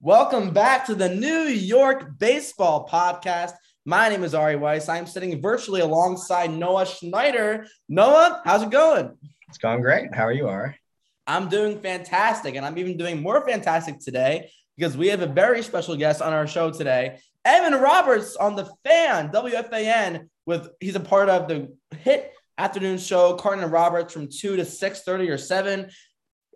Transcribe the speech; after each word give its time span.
Welcome 0.00 0.50
back 0.50 0.86
to 0.86 0.94
the 0.94 1.08
New 1.08 1.48
York 1.48 2.20
Baseball 2.20 2.88
Podcast. 2.88 3.50
My 3.84 4.08
name 4.08 4.22
is 4.22 4.32
Ari 4.32 4.54
Weiss. 4.54 4.88
I'm 4.88 5.08
sitting 5.08 5.42
virtually 5.42 5.80
alongside 5.80 6.52
Noah 6.52 6.86
Schneider. 6.86 7.66
Noah, 7.88 8.40
how's 8.44 8.62
it 8.62 8.70
going? 8.70 9.18
It's 9.48 9.58
going 9.58 9.82
great. 9.82 10.14
How 10.14 10.22
are 10.22 10.32
you, 10.32 10.46
Ari? 10.46 10.78
I'm 11.26 11.48
doing 11.48 11.80
fantastic, 11.80 12.54
and 12.54 12.64
I'm 12.64 12.78
even 12.78 12.96
doing 12.96 13.20
more 13.20 13.44
fantastic 13.44 13.98
today 13.98 14.52
because 14.76 14.96
we 14.96 15.08
have 15.08 15.20
a 15.20 15.26
very 15.26 15.64
special 15.64 15.96
guest 15.96 16.22
on 16.22 16.32
our 16.32 16.46
show 16.46 16.70
today. 16.70 17.18
Evan 17.44 17.74
Roberts 17.80 18.36
on 18.36 18.54
the 18.54 18.70
fan, 18.84 19.30
WFAN, 19.32 20.28
with 20.46 20.68
he's 20.78 20.94
a 20.94 21.00
part 21.00 21.28
of 21.28 21.48
the 21.48 21.76
hit 21.96 22.32
afternoon 22.56 22.98
show, 22.98 23.34
Carton 23.34 23.64
and 23.64 23.72
Roberts 23.72 24.12
from 24.12 24.28
2 24.28 24.54
to 24.54 24.64
6:30 24.64 25.28
or 25.28 25.38
7. 25.38 25.90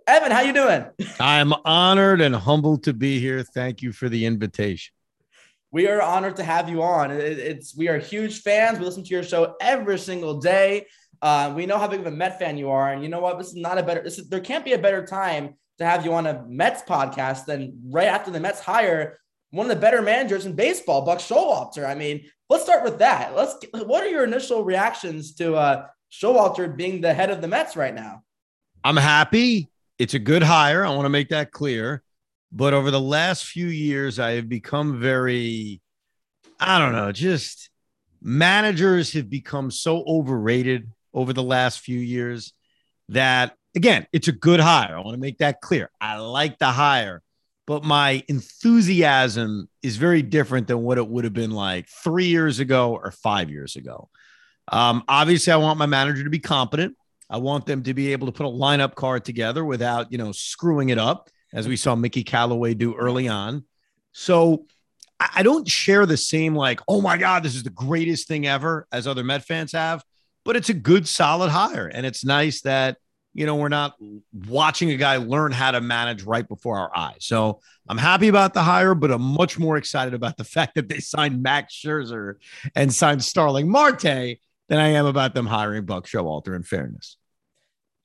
Evan, 0.07 0.33
how 0.33 0.41
you 0.41 0.53
doing? 0.53 0.85
I'm 1.21 1.53
honored 1.65 2.21
and 2.21 2.35
humbled 2.35 2.85
to 2.85 2.93
be 2.93 3.21
here. 3.21 3.43
Thank 3.43 3.83
you 3.83 3.93
for 3.93 4.09
the 4.09 4.27
invitation. 4.27 4.93
We 5.71 5.89
are 5.89 6.03
honored 6.03 6.37
to 6.37 6.43
have 6.43 6.69
you 6.69 6.83
on. 6.83 7.11
it's 7.11 7.77
we 7.77 7.89
are 7.89 7.99
huge 7.99 8.43
fans. 8.43 8.79
We 8.79 8.85
listen 8.85 9.05
to 9.05 9.11
your 9.11 9.23
show 9.23 9.55
every 9.61 9.99
single 9.99 10.39
day. 10.39 10.87
Uh, 11.23 11.53
we 11.57 11.67
know 11.67 11.79
how 11.79 11.89
big 11.89 12.01
of 12.01 12.07
a 12.07 12.11
Met 12.11 12.39
fan 12.39 12.59
you 12.59 12.71
are, 12.71 12.93
and 12.93 13.03
you 13.03 13.09
know 13.09 13.21
what? 13.21 13.39
This 13.39 13.49
is 13.49 13.57
not 13.57 13.79
a 13.79 13.83
better. 13.83 14.03
This 14.03 14.19
is, 14.19 14.29
there 14.29 14.41
can't 14.41 14.65
be 14.65 14.73
a 14.73 14.79
better 14.79 15.07
time 15.07 15.55
to 15.79 15.87
have 15.87 16.05
you 16.05 16.13
on 16.13 16.27
a 16.27 16.45
Mets 16.47 16.83
podcast 16.83 17.47
than 17.47 17.79
right 17.89 18.09
after 18.09 18.31
the 18.31 18.41
Mets 18.41 18.61
hire 18.61 19.19
one 19.51 19.67
of 19.67 19.71
the 19.71 19.81
better 19.81 20.03
managers 20.03 20.47
in 20.47 20.55
baseball, 20.55 21.05
Buck 21.05 21.19
Showalter. 21.19 21.87
I 21.87 21.95
mean, 21.95 22.25
let's 22.49 22.65
start 22.65 22.85
with 22.85 22.99
that. 22.99 23.37
Let's. 23.37 23.55
What 23.73 24.03
are 24.03 24.09
your 24.09 24.25
initial 24.25 24.65
reactions 24.65 25.35
to 25.37 25.55
uh, 25.55 25.87
Showalter 26.11 26.75
being 26.75 27.01
the 27.01 27.15
head 27.15 27.31
of 27.31 27.41
the 27.41 27.49
Mets 27.49 27.77
right 27.77 27.95
now? 27.95 28.23
I'm 28.83 28.97
happy. 28.97 29.72
It's 29.99 30.15
a 30.15 30.19
good 30.19 30.43
hire. 30.43 30.85
I 30.85 30.91
want 30.91 31.05
to 31.05 31.11
make 31.11 31.29
that 31.29 31.53
clear. 31.53 32.03
But 32.51 32.75
over 32.75 32.91
the 32.91 33.01
last 33.01 33.47
few 33.47 33.67
years, 33.67 34.19
I 34.19 34.33
have 34.33 34.49
become 34.49 35.01
very, 35.01 35.81
I 36.61 36.79
don't 36.79 36.93
know, 36.93 37.11
just 37.11 37.71
managers 38.21 39.13
have 39.15 39.31
become 39.31 39.71
so 39.71 40.05
overrated 40.07 40.91
over 41.15 41.33
the 41.33 41.43
last 41.43 41.81
few 41.81 41.99
years 41.99 42.53
that, 43.09 43.57
again, 43.75 44.07
it's 44.13 44.29
a 44.29 44.33
good 44.33 44.61
hire. 44.61 44.97
I 44.97 45.01
want 45.01 45.15
to 45.15 45.21
make 45.21 45.39
that 45.39 45.63
clear. 45.63 45.91
I 46.01 46.19
like 46.19 46.59
the 46.59 46.67
hire, 46.67 47.23
but 47.67 47.85
my 47.85 48.23
enthusiasm 48.29 49.69
is 49.83 49.97
very 49.97 50.21
different 50.23 50.67
than 50.69 50.83
what 50.83 50.99
it 50.99 51.09
would 51.09 51.25
have 51.25 51.33
been 51.33 51.53
like 51.53 51.89
three 51.89 52.27
years 52.27 52.61
ago 52.61 52.93
or 52.93 53.11
five 53.11 53.49
years 53.49 53.77
ago. 53.77 54.11
Um, 54.69 55.05
obviously, 55.09 55.53
I 55.53 55.57
want 55.57 55.79
my 55.79 55.87
manager 55.87 56.23
to 56.25 56.31
be 56.31 56.39
competent. 56.39 56.97
I 57.33 57.39
want 57.39 57.65
them 57.65 57.83
to 57.85 57.95
be 57.95 58.13
able 58.13 58.27
to 58.27 58.33
put 58.33 58.45
a 58.45 58.51
lineup 58.51 58.95
card 58.95 59.25
together 59.25 59.65
without, 59.65 60.13
you 60.13 60.19
know, 60.19 60.33
screwing 60.33 60.91
it 60.91 60.99
up, 60.99 61.31
as 61.55 61.67
we 61.67 61.77
saw 61.77 61.95
Mickey 61.95 62.23
Callaway 62.23 62.75
do 62.75 62.95
early 62.95 63.27
on. 63.27 63.65
So 64.13 64.67
I 65.19 65.43
don't 65.43 65.67
share 65.67 66.05
the 66.05 66.19
same, 66.19 66.55
like, 66.55 66.81
oh 66.89 67.01
my 67.01 67.17
God, 67.17 67.43
this 67.43 67.55
is 67.55 67.63
the 67.63 67.71
greatest 67.71 68.29
thing 68.29 68.47
ever 68.47 68.87
as 68.93 69.07
other 69.07 69.25
Met 69.25 69.45
fans 69.45 69.73
have, 69.73 70.05
but 70.45 70.57
it's 70.57 70.69
a 70.69 70.75
good, 70.75 71.09
solid 71.09 71.49
hire. 71.49 71.87
And 71.87 72.05
it's 72.05 72.23
nice 72.23 72.61
that, 72.63 72.99
you 73.33 73.47
know, 73.47 73.57
we're 73.57 73.71
not 73.71 73.95
watching 74.47 74.91
a 74.91 74.97
guy 74.97 75.17
learn 75.17 75.53
how 75.53 75.71
to 75.71 75.81
manage 75.81 76.25
right 76.25 76.47
before 76.47 76.77
our 76.77 76.95
eyes. 76.95 77.25
So 77.25 77.61
I'm 77.89 77.97
happy 77.97 78.29
about 78.29 78.53
the 78.53 78.63
hire, 78.63 78.95
but 78.95 79.11
I'm 79.11 79.23
much 79.23 79.59
more 79.59 79.79
excited 79.79 80.13
about 80.13 80.37
the 80.37 80.45
fact 80.57 80.75
that 80.75 80.91
they 80.91 81.01
signed 81.01 81.43
Max 81.43 81.75
Scherzer 81.75 82.35
and 82.75 82.93
signed 82.93 83.25
Starling 83.25 83.71
Marte 83.71 84.03
than 84.03 84.79
I 84.79 84.89
am 84.89 85.07
about 85.07 85.33
them 85.35 85.47
hiring 85.47 85.87
Buck 85.87 86.07
Showalter 86.07 86.55
in 86.55 86.63
fairness. 86.63 87.17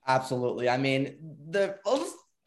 Absolutely. 0.08 0.70
I 0.70 0.78
mean, 0.78 1.18
the 1.50 1.76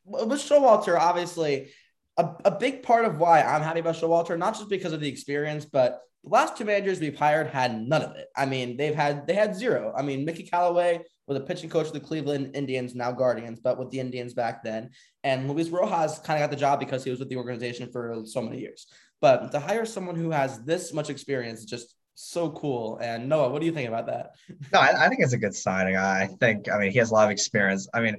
with 0.04 0.40
Showalter, 0.40 0.98
obviously, 0.98 1.70
a, 2.16 2.28
a 2.46 2.50
big 2.50 2.82
part 2.82 3.04
of 3.04 3.18
why 3.18 3.42
I'm 3.42 3.62
happy 3.62 3.80
about 3.80 3.96
Showalter, 3.96 4.38
not 4.38 4.54
just 4.54 4.68
because 4.68 4.92
of 4.92 5.00
the 5.00 5.08
experience, 5.08 5.64
but 5.64 6.00
the 6.24 6.30
last 6.30 6.56
two 6.56 6.64
managers 6.64 7.00
we've 7.00 7.16
hired 7.16 7.46
had 7.48 7.80
none 7.80 8.02
of 8.02 8.16
it. 8.16 8.26
I 8.36 8.46
mean, 8.46 8.76
they've 8.76 8.94
had 8.94 9.26
they 9.26 9.34
had 9.34 9.54
zero. 9.54 9.92
I 9.96 10.02
mean, 10.02 10.24
Mickey 10.24 10.42
Callaway 10.42 11.00
was 11.26 11.36
a 11.36 11.40
pitching 11.40 11.70
coach 11.70 11.86
of 11.86 11.92
the 11.92 12.00
Cleveland 12.00 12.56
Indians, 12.56 12.94
now 12.94 13.12
Guardians, 13.12 13.60
but 13.60 13.78
with 13.78 13.90
the 13.90 14.00
Indians 14.00 14.34
back 14.34 14.64
then. 14.64 14.90
And 15.22 15.48
Luis 15.48 15.68
Rojas 15.68 16.18
kind 16.18 16.42
of 16.42 16.48
got 16.48 16.50
the 16.50 16.60
job 16.60 16.80
because 16.80 17.04
he 17.04 17.10
was 17.10 17.20
with 17.20 17.28
the 17.28 17.36
organization 17.36 17.90
for 17.92 18.22
so 18.24 18.42
many 18.42 18.58
years. 18.58 18.86
But 19.20 19.52
to 19.52 19.60
hire 19.60 19.84
someone 19.84 20.16
who 20.16 20.30
has 20.30 20.64
this 20.64 20.92
much 20.92 21.10
experience 21.10 21.64
just 21.64 21.94
so 22.22 22.50
cool. 22.50 22.98
And 23.00 23.28
Noah, 23.28 23.48
what 23.48 23.60
do 23.60 23.66
you 23.66 23.72
think 23.72 23.88
about 23.88 24.06
that? 24.06 24.34
No, 24.72 24.80
I, 24.80 25.06
I, 25.06 25.08
think 25.08 25.20
it's 25.20 25.32
a 25.32 25.38
good 25.38 25.54
signing. 25.54 25.96
I 25.96 26.26
think, 26.26 26.70
I 26.70 26.78
mean, 26.78 26.92
he 26.92 26.98
has 26.98 27.10
a 27.10 27.14
lot 27.14 27.24
of 27.24 27.30
experience. 27.30 27.88
I 27.92 28.00
mean, 28.00 28.16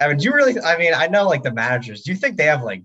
I 0.00 0.08
mean, 0.08 0.16
do 0.18 0.24
you 0.24 0.32
really, 0.32 0.60
I 0.60 0.78
mean, 0.78 0.94
I 0.94 1.08
know 1.08 1.26
like 1.26 1.42
the 1.42 1.52
managers, 1.52 2.02
do 2.02 2.12
you 2.12 2.16
think 2.16 2.36
they 2.36 2.44
have 2.44 2.62
like 2.62 2.84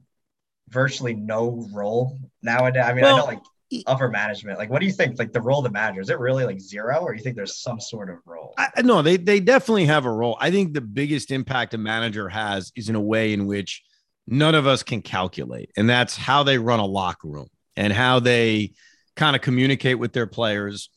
virtually 0.69 1.13
no 1.13 1.67
role 1.71 2.19
nowadays? 2.41 2.83
I 2.85 2.93
mean, 2.93 3.03
well, 3.03 3.15
I 3.15 3.19
know 3.19 3.25
like 3.25 3.41
upper 3.87 4.09
management, 4.09 4.57
like 4.57 4.69
what 4.69 4.79
do 4.79 4.85
you 4.85 4.91
think? 4.91 5.17
Like 5.17 5.31
the 5.31 5.41
role 5.41 5.59
of 5.59 5.65
the 5.65 5.71
manager, 5.71 6.01
is 6.01 6.09
it 6.09 6.19
really 6.19 6.45
like 6.45 6.59
zero 6.59 6.99
or 6.99 7.13
you 7.13 7.21
think 7.21 7.35
there's 7.35 7.57
some 7.57 7.79
sort 7.79 8.09
of 8.09 8.17
role? 8.25 8.53
I, 8.57 8.81
no, 8.81 9.01
they, 9.01 9.17
they 9.17 9.39
definitely 9.39 9.85
have 9.85 10.05
a 10.05 10.11
role. 10.11 10.37
I 10.39 10.51
think 10.51 10.73
the 10.73 10.81
biggest 10.81 11.31
impact 11.31 11.73
a 11.73 11.77
manager 11.77 12.27
has 12.29 12.71
is 12.75 12.89
in 12.89 12.95
a 12.95 13.01
way 13.01 13.33
in 13.33 13.45
which 13.45 13.83
none 14.27 14.55
of 14.55 14.67
us 14.67 14.83
can 14.83 15.01
calculate. 15.01 15.71
And 15.77 15.89
that's 15.89 16.17
how 16.17 16.43
they 16.43 16.57
run 16.57 16.79
a 16.79 16.85
locker 16.85 17.27
room 17.27 17.47
and 17.75 17.93
how 17.93 18.19
they, 18.19 18.73
kind 19.15 19.35
of 19.35 19.41
communicate 19.41 19.99
with 19.99 20.13
their 20.13 20.27
players. 20.27 20.89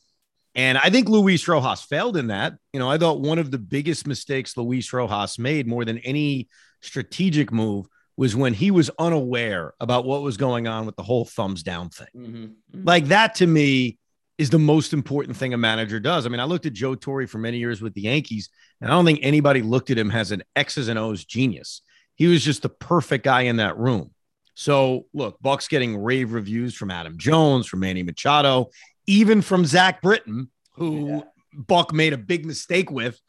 And 0.54 0.76
I 0.76 0.90
think 0.90 1.08
Luis 1.08 1.46
Rojas 1.46 1.82
failed 1.82 2.16
in 2.16 2.28
that. 2.28 2.54
You 2.72 2.80
know, 2.80 2.90
I 2.90 2.98
thought 2.98 3.20
one 3.20 3.38
of 3.38 3.50
the 3.50 3.58
biggest 3.58 4.06
mistakes 4.06 4.56
Luis 4.56 4.92
Rojas 4.92 5.38
made 5.38 5.66
more 5.66 5.84
than 5.84 5.98
any 5.98 6.48
strategic 6.80 7.52
move 7.52 7.86
was 8.16 8.34
when 8.34 8.52
he 8.52 8.72
was 8.72 8.90
unaware 8.98 9.74
about 9.78 10.04
what 10.04 10.22
was 10.22 10.36
going 10.36 10.66
on 10.66 10.84
with 10.84 10.96
the 10.96 11.04
whole 11.04 11.24
thumbs 11.24 11.62
down 11.62 11.88
thing. 11.90 12.08
Mm-hmm. 12.16 12.44
Mm-hmm. 12.44 12.84
Like 12.84 13.06
that 13.06 13.36
to 13.36 13.46
me 13.46 13.98
is 14.38 14.50
the 14.50 14.58
most 14.58 14.92
important 14.92 15.36
thing 15.36 15.54
a 15.54 15.58
manager 15.58 16.00
does. 16.00 16.26
I 16.26 16.28
mean, 16.28 16.40
I 16.40 16.44
looked 16.44 16.66
at 16.66 16.72
Joe 16.72 16.96
Torre 16.96 17.28
for 17.28 17.38
many 17.38 17.58
years 17.58 17.80
with 17.80 17.94
the 17.94 18.02
Yankees, 18.02 18.48
and 18.80 18.90
I 18.90 18.94
don't 18.94 19.04
think 19.04 19.20
anybody 19.22 19.62
looked 19.62 19.90
at 19.90 19.98
him 19.98 20.10
as 20.10 20.32
an 20.32 20.42
X's 20.56 20.88
and 20.88 20.98
O's 20.98 21.24
genius. 21.24 21.82
He 22.16 22.26
was 22.26 22.44
just 22.44 22.62
the 22.62 22.68
perfect 22.68 23.24
guy 23.24 23.42
in 23.42 23.56
that 23.56 23.78
room. 23.78 24.10
So 24.58 25.06
look, 25.14 25.40
Buck's 25.40 25.68
getting 25.68 25.96
rave 25.96 26.32
reviews 26.32 26.74
from 26.74 26.90
Adam 26.90 27.16
Jones, 27.16 27.68
from 27.68 27.78
Manny 27.78 28.02
Machado, 28.02 28.70
even 29.06 29.40
from 29.40 29.64
Zach 29.64 30.02
Britton, 30.02 30.50
who 30.72 31.06
yeah. 31.06 31.20
Buck 31.54 31.92
made 31.92 32.12
a 32.12 32.18
big 32.18 32.44
mistake 32.44 32.90
with 32.90 33.20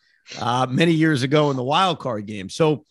uh, 0.41 0.66
many 0.67 0.91
years 0.91 1.22
ago 1.22 1.51
in 1.51 1.56
the 1.56 1.63
wild 1.63 2.00
card 2.00 2.25
game. 2.25 2.50
So 2.50 2.84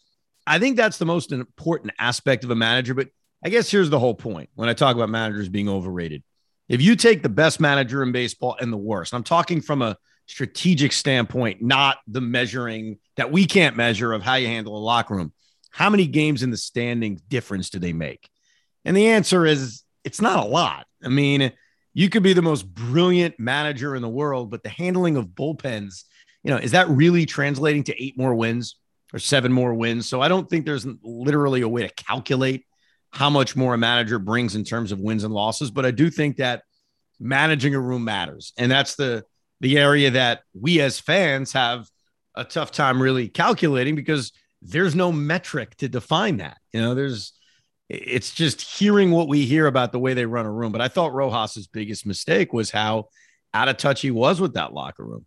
I 0.46 0.60
think 0.60 0.76
that's 0.76 0.98
the 0.98 1.04
most 1.04 1.32
important 1.32 1.94
aspect 1.98 2.44
of 2.44 2.52
a 2.52 2.54
manager. 2.54 2.94
But 2.94 3.08
I 3.44 3.48
guess 3.48 3.68
here's 3.68 3.90
the 3.90 3.98
whole 3.98 4.14
point 4.14 4.50
when 4.54 4.68
I 4.68 4.72
talk 4.72 4.94
about 4.94 5.10
managers 5.10 5.48
being 5.48 5.68
overrated. 5.68 6.22
If 6.68 6.80
you 6.80 6.94
take 6.94 7.24
the 7.24 7.28
best 7.28 7.58
manager 7.58 8.04
in 8.04 8.12
baseball 8.12 8.56
and 8.60 8.72
the 8.72 8.76
worst, 8.76 9.14
I'm 9.14 9.24
talking 9.24 9.60
from 9.60 9.82
a 9.82 9.96
strategic 10.26 10.92
standpoint, 10.92 11.60
not 11.60 11.98
the 12.06 12.20
measuring 12.20 12.98
that 13.16 13.32
we 13.32 13.46
can't 13.46 13.74
measure 13.74 14.12
of 14.12 14.22
how 14.22 14.36
you 14.36 14.46
handle 14.46 14.76
a 14.76 14.78
locker 14.78 15.16
room 15.16 15.32
how 15.70 15.90
many 15.90 16.06
games 16.06 16.42
in 16.42 16.50
the 16.50 16.56
standings 16.56 17.20
difference 17.22 17.70
do 17.70 17.78
they 17.78 17.92
make? 17.92 18.28
And 18.84 18.96
the 18.96 19.08
answer 19.08 19.46
is 19.46 19.82
it's 20.04 20.20
not 20.20 20.44
a 20.44 20.48
lot. 20.48 20.86
I 21.04 21.08
mean, 21.08 21.52
you 21.94 22.08
could 22.08 22.22
be 22.22 22.32
the 22.32 22.42
most 22.42 22.62
brilliant 22.72 23.38
manager 23.38 23.94
in 23.94 24.02
the 24.02 24.08
world, 24.08 24.50
but 24.50 24.62
the 24.62 24.68
handling 24.68 25.16
of 25.16 25.26
bullpens, 25.26 26.04
you 26.42 26.50
know, 26.50 26.58
is 26.58 26.72
that 26.72 26.88
really 26.88 27.26
translating 27.26 27.84
to 27.84 28.02
eight 28.02 28.16
more 28.16 28.34
wins 28.34 28.76
or 29.12 29.18
seven 29.18 29.52
more 29.52 29.74
wins? 29.74 30.08
So 30.08 30.20
I 30.20 30.28
don't 30.28 30.48
think 30.48 30.64
there's 30.64 30.86
literally 31.02 31.62
a 31.62 31.68
way 31.68 31.82
to 31.82 31.94
calculate 31.94 32.64
how 33.10 33.30
much 33.30 33.56
more 33.56 33.74
a 33.74 33.78
manager 33.78 34.18
brings 34.18 34.54
in 34.54 34.64
terms 34.64 34.92
of 34.92 35.00
wins 35.00 35.24
and 35.24 35.32
losses, 35.32 35.70
but 35.70 35.86
I 35.86 35.90
do 35.90 36.10
think 36.10 36.36
that 36.36 36.62
managing 37.18 37.74
a 37.74 37.80
room 37.80 38.04
matters. 38.04 38.52
And 38.56 38.70
that's 38.70 38.94
the 38.94 39.24
the 39.60 39.76
area 39.76 40.12
that 40.12 40.42
we 40.54 40.80
as 40.80 41.00
fans 41.00 41.52
have 41.52 41.88
a 42.36 42.44
tough 42.44 42.70
time 42.70 43.02
really 43.02 43.28
calculating 43.28 43.96
because 43.96 44.32
there's 44.62 44.94
no 44.94 45.12
metric 45.12 45.76
to 45.76 45.88
define 45.88 46.38
that. 46.38 46.58
You 46.72 46.80
know, 46.80 46.94
there's 46.94 47.32
it's 47.88 48.34
just 48.34 48.60
hearing 48.60 49.10
what 49.10 49.28
we 49.28 49.46
hear 49.46 49.66
about 49.66 49.92
the 49.92 49.98
way 49.98 50.14
they 50.14 50.26
run 50.26 50.46
a 50.46 50.52
room. 50.52 50.72
But 50.72 50.80
I 50.80 50.88
thought 50.88 51.12
Rojas's 51.12 51.66
biggest 51.66 52.06
mistake 52.06 52.52
was 52.52 52.70
how 52.70 53.08
out 53.54 53.68
of 53.68 53.78
touch 53.78 54.02
he 54.02 54.10
was 54.10 54.40
with 54.40 54.54
that 54.54 54.74
locker 54.74 55.04
room. 55.04 55.24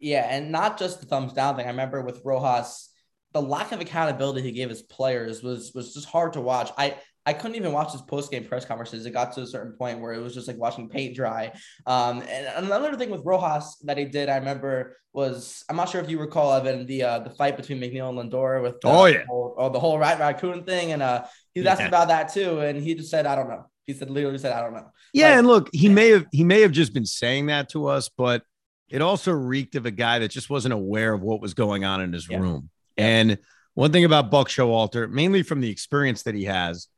Yeah, 0.00 0.26
and 0.28 0.50
not 0.50 0.78
just 0.78 1.00
the 1.00 1.06
thumbs 1.06 1.32
down 1.32 1.56
thing. 1.56 1.66
I 1.66 1.70
remember 1.70 2.02
with 2.02 2.22
Rojas, 2.24 2.90
the 3.32 3.42
lack 3.42 3.72
of 3.72 3.80
accountability 3.80 4.42
he 4.42 4.52
gave 4.52 4.68
his 4.68 4.82
players 4.82 5.42
was 5.42 5.72
was 5.74 5.94
just 5.94 6.08
hard 6.08 6.32
to 6.34 6.40
watch. 6.40 6.70
I 6.76 6.96
I 7.24 7.32
couldn't 7.32 7.56
even 7.56 7.72
watch 7.72 7.92
his 7.92 8.02
post 8.02 8.30
game 8.30 8.44
press 8.44 8.64
conferences. 8.64 9.06
It 9.06 9.12
got 9.12 9.32
to 9.34 9.42
a 9.42 9.46
certain 9.46 9.72
point 9.72 10.00
where 10.00 10.12
it 10.12 10.20
was 10.20 10.34
just 10.34 10.48
like 10.48 10.56
watching 10.58 10.88
paint 10.88 11.14
dry. 11.14 11.52
Um, 11.86 12.22
and 12.22 12.64
another 12.64 12.96
thing 12.96 13.10
with 13.10 13.22
Rojas 13.24 13.76
that 13.84 13.96
he 13.96 14.04
did, 14.06 14.28
I 14.28 14.36
remember 14.36 14.96
was 15.12 15.62
I'm 15.68 15.76
not 15.76 15.88
sure 15.88 16.00
if 16.00 16.08
you 16.08 16.18
recall 16.18 16.52
Evan 16.52 16.86
the 16.86 17.02
uh, 17.02 17.18
the 17.20 17.30
fight 17.30 17.56
between 17.56 17.80
McNeil 17.80 18.08
and 18.08 18.32
Lindor 18.32 18.62
with 18.62 18.76
oh 18.84 19.04
yeah 19.04 19.18
the 19.18 19.26
whole, 19.26 19.54
oh, 19.58 19.68
the 19.68 19.78
whole 19.78 19.98
rat 19.98 20.18
raccoon 20.18 20.64
thing, 20.64 20.92
and 20.92 21.02
uh, 21.02 21.24
he 21.54 21.60
was 21.60 21.66
asked 21.66 21.82
about 21.82 22.08
that 22.08 22.32
too, 22.32 22.60
and 22.60 22.82
he 22.82 22.94
just 22.94 23.10
said 23.10 23.26
I 23.26 23.36
don't 23.36 23.48
know. 23.48 23.66
He 23.86 23.92
said 23.92 24.10
literally 24.10 24.38
said 24.38 24.52
I 24.52 24.60
don't 24.60 24.74
know. 24.74 24.90
Yeah, 25.12 25.28
like, 25.28 25.38
and 25.38 25.46
look, 25.46 25.70
he 25.72 25.88
may 25.88 26.10
have 26.10 26.26
he 26.32 26.44
may 26.44 26.62
have 26.62 26.72
just 26.72 26.94
been 26.94 27.06
saying 27.06 27.46
that 27.46 27.68
to 27.70 27.86
us, 27.86 28.08
but 28.08 28.42
it 28.88 29.00
also 29.00 29.32
reeked 29.32 29.74
of 29.74 29.86
a 29.86 29.90
guy 29.90 30.18
that 30.18 30.30
just 30.30 30.50
wasn't 30.50 30.74
aware 30.74 31.12
of 31.12 31.22
what 31.22 31.40
was 31.40 31.54
going 31.54 31.84
on 31.84 32.00
in 32.00 32.12
his 32.12 32.28
yeah. 32.28 32.38
room. 32.38 32.68
Yeah. 32.96 33.06
And 33.06 33.38
one 33.74 33.92
thing 33.92 34.04
about 34.04 34.30
Buck 34.30 34.48
Showalter, 34.48 35.10
mainly 35.10 35.42
from 35.42 35.60
the 35.60 35.70
experience 35.70 36.24
that 36.24 36.34
he 36.34 36.44
has 36.44 36.88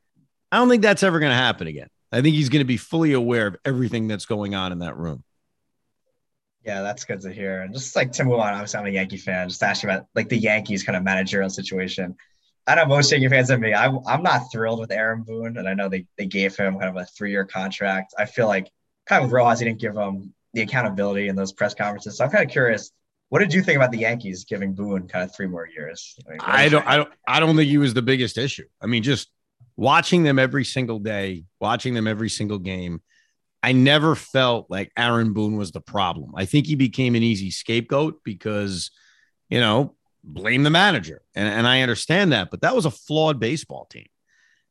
I 0.51 0.57
don't 0.57 0.69
think 0.69 0.83
that's 0.83 1.03
ever 1.03 1.19
going 1.19 1.31
to 1.31 1.35
happen 1.35 1.67
again. 1.67 1.87
I 2.11 2.21
think 2.21 2.35
he's 2.35 2.49
going 2.49 2.61
to 2.61 2.65
be 2.65 2.77
fully 2.77 3.13
aware 3.13 3.47
of 3.47 3.57
everything 3.65 4.07
that's 4.07 4.25
going 4.25 4.55
on 4.55 4.71
in 4.71 4.79
that 4.79 4.95
room. 4.95 5.23
Yeah, 6.63 6.81
that's 6.81 7.03
good 7.03 7.21
to 7.21 7.31
hear. 7.31 7.61
And 7.61 7.73
just 7.73 7.95
like 7.95 8.11
to 8.13 8.23
move 8.23 8.39
on, 8.39 8.53
obviously 8.53 8.79
I'm 8.79 8.85
a 8.87 8.89
Yankee 8.89 9.17
fan. 9.17 9.49
Just 9.49 9.61
asking 9.61 9.89
about 9.89 10.07
like 10.15 10.29
the 10.29 10.37
Yankees 10.37 10.83
kind 10.83 10.95
of 10.95 11.03
managerial 11.03 11.49
situation. 11.49 12.15
I 12.67 12.75
know 12.75 12.85
most 12.85 13.11
Yankee 13.11 13.27
fans 13.27 13.51
and 13.51 13.61
me. 13.61 13.73
I, 13.73 13.87
I'm 14.07 14.23
not 14.23 14.51
thrilled 14.51 14.79
with 14.79 14.91
Aaron 14.91 15.21
Boone, 15.21 15.57
and 15.57 15.67
I 15.67 15.75
know 15.75 15.89
they, 15.89 16.07
they 16.17 16.25
gave 16.25 16.55
him 16.55 16.79
kind 16.79 16.89
of 16.89 16.95
a 16.95 17.05
three 17.05 17.29
year 17.29 17.45
contract. 17.45 18.15
I 18.17 18.25
feel 18.25 18.47
like 18.47 18.71
kind 19.05 19.23
of 19.23 19.31
Rojas 19.31 19.59
didn't 19.59 19.79
give 19.79 19.95
him 19.95 20.33
the 20.53 20.61
accountability 20.61 21.27
in 21.27 21.35
those 21.35 21.51
press 21.51 21.75
conferences. 21.75 22.17
So 22.17 22.25
I'm 22.25 22.31
kind 22.31 22.43
of 22.43 22.49
curious. 22.49 22.91
What 23.29 23.39
did 23.39 23.53
you 23.53 23.61
think 23.61 23.75
about 23.75 23.91
the 23.91 23.99
Yankees 23.99 24.45
giving 24.45 24.73
Boone 24.73 25.07
kind 25.07 25.23
of 25.23 25.35
three 25.35 25.47
more 25.47 25.67
years? 25.67 26.15
I, 26.27 26.31
mean, 26.31 26.39
I 26.41 26.69
don't, 26.69 26.87
I 26.87 26.97
don't, 26.97 27.09
I 27.27 27.39
don't 27.39 27.55
think 27.55 27.69
he 27.69 27.77
was 27.77 27.93
the 27.93 28.01
biggest 28.01 28.37
issue. 28.37 28.65
I 28.81 28.87
mean, 28.87 29.03
just 29.03 29.29
watching 29.77 30.23
them 30.23 30.39
every 30.39 30.65
single 30.65 30.99
day, 30.99 31.45
watching 31.59 31.93
them 31.93 32.07
every 32.07 32.29
single 32.29 32.59
game. 32.59 33.01
I 33.61 33.71
never 33.71 34.15
felt 34.15 34.67
like 34.69 34.91
Aaron 34.95 35.33
Boone 35.33 35.57
was 35.57 35.71
the 35.71 35.81
problem. 35.81 36.33
I 36.35 36.45
think 36.45 36.67
he 36.67 36.75
became 36.75 37.15
an 37.15 37.23
easy 37.23 37.49
scapegoat 37.49 38.23
because, 38.23 38.91
you 39.49 39.59
know, 39.59 39.95
blame 40.23 40.63
the 40.63 40.69
manager. 40.69 41.21
And, 41.33 41.47
and 41.47 41.67
I 41.67 41.81
understand 41.81 42.31
that, 42.31 42.51
but 42.51 42.61
that 42.61 42.75
was 42.75 42.85
a 42.85 42.91
flawed 42.91 43.39
baseball 43.39 43.85
team. 43.85 44.05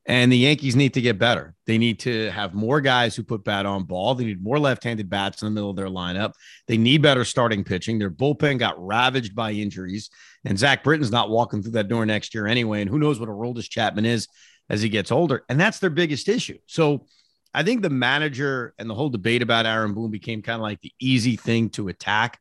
And 0.06 0.30
the 0.30 0.36
Yankees 0.36 0.76
need 0.76 0.92
to 0.94 1.00
get 1.00 1.18
better. 1.18 1.54
They 1.66 1.78
need 1.78 1.98
to 2.00 2.30
have 2.30 2.52
more 2.52 2.82
guys 2.82 3.16
who 3.16 3.22
put 3.22 3.42
bat 3.42 3.64
on 3.64 3.84
ball. 3.84 4.14
They 4.14 4.26
need 4.26 4.42
more 4.42 4.58
left 4.58 4.84
handed 4.84 5.08
bats 5.08 5.40
in 5.40 5.46
the 5.46 5.50
middle 5.50 5.70
of 5.70 5.76
their 5.76 5.86
lineup. 5.86 6.34
They 6.68 6.76
need 6.76 7.00
better 7.00 7.24
starting 7.24 7.64
pitching. 7.64 7.98
Their 7.98 8.10
bullpen 8.10 8.58
got 8.58 8.74
ravaged 8.78 9.34
by 9.34 9.52
injuries. 9.52 10.10
And 10.44 10.58
Zach 10.58 10.84
Britton's 10.84 11.10
not 11.10 11.30
walking 11.30 11.62
through 11.62 11.72
that 11.72 11.88
door 11.88 12.04
next 12.04 12.34
year 12.34 12.46
anyway. 12.46 12.82
And 12.82 12.90
who 12.90 12.98
knows 12.98 13.18
what 13.18 13.30
a 13.30 13.32
Aroldis 13.32 13.68
Chapman 13.68 14.04
is 14.04 14.28
as 14.68 14.82
he 14.82 14.88
gets 14.88 15.12
older. 15.12 15.44
And 15.48 15.60
that's 15.60 15.78
their 15.78 15.90
biggest 15.90 16.28
issue. 16.28 16.58
So 16.66 17.06
I 17.52 17.62
think 17.62 17.82
the 17.82 17.90
manager 17.90 18.74
and 18.78 18.88
the 18.88 18.94
whole 18.94 19.10
debate 19.10 19.42
about 19.42 19.66
Aaron 19.66 19.94
Boone 19.94 20.10
became 20.10 20.42
kind 20.42 20.56
of 20.56 20.62
like 20.62 20.80
the 20.80 20.92
easy 21.00 21.36
thing 21.36 21.70
to 21.70 21.88
attack. 21.88 22.38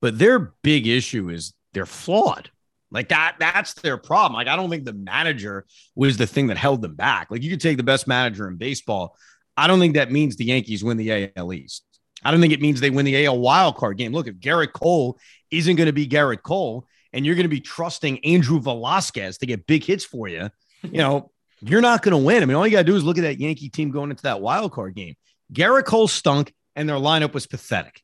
But 0.00 0.18
their 0.18 0.54
big 0.62 0.86
issue 0.86 1.28
is 1.28 1.54
they're 1.72 1.86
flawed. 1.86 2.50
Like 2.90 3.08
that, 3.10 3.36
that's 3.38 3.74
their 3.74 3.96
problem. 3.96 4.34
Like, 4.34 4.48
I 4.48 4.56
don't 4.56 4.68
think 4.68 4.84
the 4.84 4.92
manager 4.92 5.66
was 5.94 6.16
the 6.16 6.26
thing 6.26 6.48
that 6.48 6.56
held 6.56 6.82
them 6.82 6.96
back. 6.96 7.30
Like, 7.30 7.42
you 7.42 7.50
could 7.50 7.60
take 7.60 7.76
the 7.76 7.82
best 7.82 8.08
manager 8.08 8.48
in 8.48 8.56
baseball. 8.56 9.16
I 9.56 9.66
don't 9.66 9.78
think 9.78 9.94
that 9.94 10.10
means 10.10 10.36
the 10.36 10.46
Yankees 10.46 10.82
win 10.82 10.96
the 10.96 11.30
AL 11.36 11.52
East. 11.52 11.84
I 12.24 12.30
don't 12.30 12.40
think 12.40 12.52
it 12.52 12.60
means 12.60 12.80
they 12.80 12.90
win 12.90 13.06
the 13.06 13.26
AL 13.26 13.38
wild 13.38 13.76
card 13.76 13.96
game. 13.96 14.12
Look, 14.12 14.26
if 14.26 14.36
Gerrit 14.36 14.72
Cole 14.72 15.18
isn't 15.50 15.76
going 15.76 15.86
to 15.86 15.92
be 15.92 16.06
Gerrit 16.06 16.42
Cole 16.42 16.86
and 17.12 17.24
you're 17.24 17.34
going 17.34 17.44
to 17.44 17.48
be 17.48 17.60
trusting 17.60 18.24
Andrew 18.24 18.60
Velazquez 18.60 19.38
to 19.38 19.46
get 19.46 19.66
big 19.66 19.84
hits 19.84 20.04
for 20.04 20.28
you, 20.28 20.50
you 20.82 20.98
know, 20.98 21.30
you're 21.60 21.80
not 21.80 22.02
going 22.02 22.12
to 22.12 22.24
win. 22.24 22.42
I 22.42 22.46
mean, 22.46 22.56
all 22.56 22.66
you 22.66 22.72
got 22.72 22.78
to 22.78 22.84
do 22.84 22.96
is 22.96 23.04
look 23.04 23.18
at 23.18 23.22
that 23.22 23.38
Yankee 23.38 23.68
team 23.68 23.90
going 23.90 24.10
into 24.10 24.22
that 24.24 24.40
wild 24.40 24.72
card 24.72 24.94
game. 24.94 25.14
Gerrit 25.52 25.84
Cole 25.84 26.08
stunk 26.08 26.52
and 26.76 26.88
their 26.88 26.96
lineup 26.96 27.34
was 27.34 27.46
pathetic. 27.46 28.02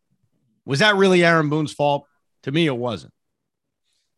Was 0.64 0.80
that 0.80 0.96
really 0.96 1.24
Aaron 1.24 1.48
Boone's 1.48 1.72
fault? 1.72 2.06
To 2.42 2.52
me, 2.52 2.66
it 2.66 2.76
wasn't. 2.76 3.12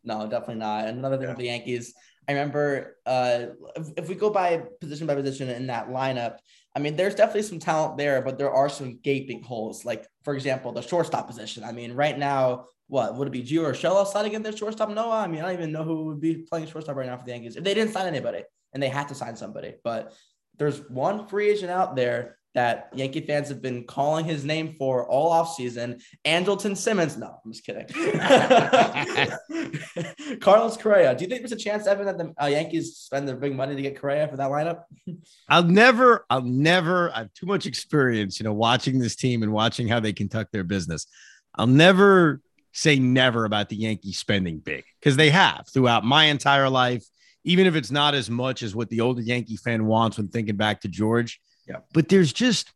No, 0.04 0.26
definitely 0.26 0.56
not. 0.56 0.86
Another 0.86 1.16
thing 1.16 1.24
yeah. 1.24 1.28
with 1.30 1.38
the 1.38 1.44
Yankees, 1.44 1.94
I 2.26 2.32
remember 2.32 2.96
uh, 3.06 3.46
if, 3.76 3.86
if, 3.96 4.08
we 4.08 4.14
go 4.14 4.30
by 4.30 4.62
position 4.80 5.06
by 5.06 5.14
position 5.14 5.48
in 5.48 5.66
that 5.66 5.88
lineup, 5.88 6.38
I 6.74 6.78
mean, 6.78 6.96
there's 6.96 7.14
definitely 7.14 7.42
some 7.42 7.58
talent 7.58 7.98
there, 7.98 8.22
but 8.22 8.38
there 8.38 8.50
are 8.50 8.68
some 8.68 8.98
gaping 9.02 9.42
holes. 9.42 9.84
Like, 9.84 10.06
for 10.24 10.34
example, 10.34 10.72
the 10.72 10.82
shortstop 10.82 11.26
position. 11.26 11.64
I 11.64 11.72
mean, 11.72 11.92
right 11.92 12.18
now, 12.18 12.66
what 12.86 13.16
would 13.16 13.28
it 13.28 13.32
be? 13.32 13.42
Gio 13.42 13.70
Urshela 13.70 14.06
sliding 14.06 14.34
in 14.34 14.42
their 14.42 14.56
shortstop? 14.56 14.90
Noah. 14.90 15.20
I 15.20 15.26
mean, 15.26 15.40
I 15.40 15.46
don't 15.46 15.54
even 15.54 15.72
know 15.72 15.84
who 15.84 16.06
would 16.06 16.20
be 16.20 16.36
playing 16.36 16.66
shortstop 16.66 16.96
right 16.96 17.06
now 17.06 17.16
for 17.16 17.24
the 17.24 17.32
Yankees 17.32 17.56
if 17.56 17.64
they 17.64 17.74
didn't 17.74 17.92
sign 17.92 18.06
anybody 18.06 18.42
and 18.72 18.82
they 18.82 18.88
had 18.88 19.08
to 19.08 19.14
sign 19.14 19.36
somebody. 19.36 19.74
But 19.82 20.14
there's 20.58 20.80
one 20.88 21.28
free 21.28 21.50
agent 21.50 21.70
out 21.70 21.96
there 21.96 22.38
that 22.54 22.88
Yankee 22.94 23.20
fans 23.20 23.50
have 23.50 23.60
been 23.62 23.84
calling 23.84 24.24
his 24.24 24.44
name 24.44 24.74
for 24.78 25.08
all 25.08 25.32
offseason. 25.32 26.02
Andrelton 26.24 26.76
Simmons. 26.76 27.16
No, 27.16 27.38
I'm 27.44 27.52
just 27.52 27.64
kidding. 27.64 27.86
Carlos 30.40 30.76
Correa. 30.76 31.14
Do 31.14 31.22
you 31.22 31.30
think 31.30 31.42
there's 31.42 31.52
a 31.52 31.56
chance, 31.56 31.86
Evan, 31.86 32.06
that 32.06 32.18
the 32.18 32.34
uh, 32.42 32.46
Yankees 32.46 32.96
spend 32.96 33.28
their 33.28 33.36
big 33.36 33.54
money 33.54 33.76
to 33.76 33.82
get 33.82 34.00
Correa 34.00 34.26
for 34.26 34.36
that 34.36 34.50
lineup? 34.50 34.82
I'll 35.48 35.62
never, 35.62 36.26
I'll 36.30 36.42
never, 36.42 37.14
I 37.14 37.18
have 37.18 37.32
too 37.34 37.46
much 37.46 37.66
experience, 37.66 38.40
you 38.40 38.44
know, 38.44 38.54
watching 38.54 38.98
this 38.98 39.14
team 39.14 39.44
and 39.44 39.52
watching 39.52 39.86
how 39.86 40.00
they 40.00 40.12
conduct 40.12 40.50
their 40.50 40.64
business. 40.64 41.06
I'll 41.54 41.68
never 41.68 42.40
say 42.72 42.98
never 42.98 43.44
about 43.44 43.68
the 43.68 43.76
Yankees 43.76 44.18
spending 44.18 44.58
big 44.58 44.82
because 45.00 45.16
they 45.16 45.30
have 45.30 45.68
throughout 45.72 46.04
my 46.04 46.24
entire 46.24 46.68
life, 46.68 47.04
even 47.48 47.66
if 47.66 47.74
it's 47.74 47.90
not 47.90 48.14
as 48.14 48.30
much 48.30 48.62
as 48.62 48.74
what 48.74 48.88
the 48.90 49.00
older 49.00 49.22
Yankee 49.22 49.56
fan 49.56 49.86
wants 49.86 50.16
when 50.16 50.28
thinking 50.28 50.56
back 50.56 50.80
to 50.82 50.88
George 50.88 51.40
yeah. 51.68 51.80
But 51.92 52.08
there's 52.08 52.32
just 52.32 52.72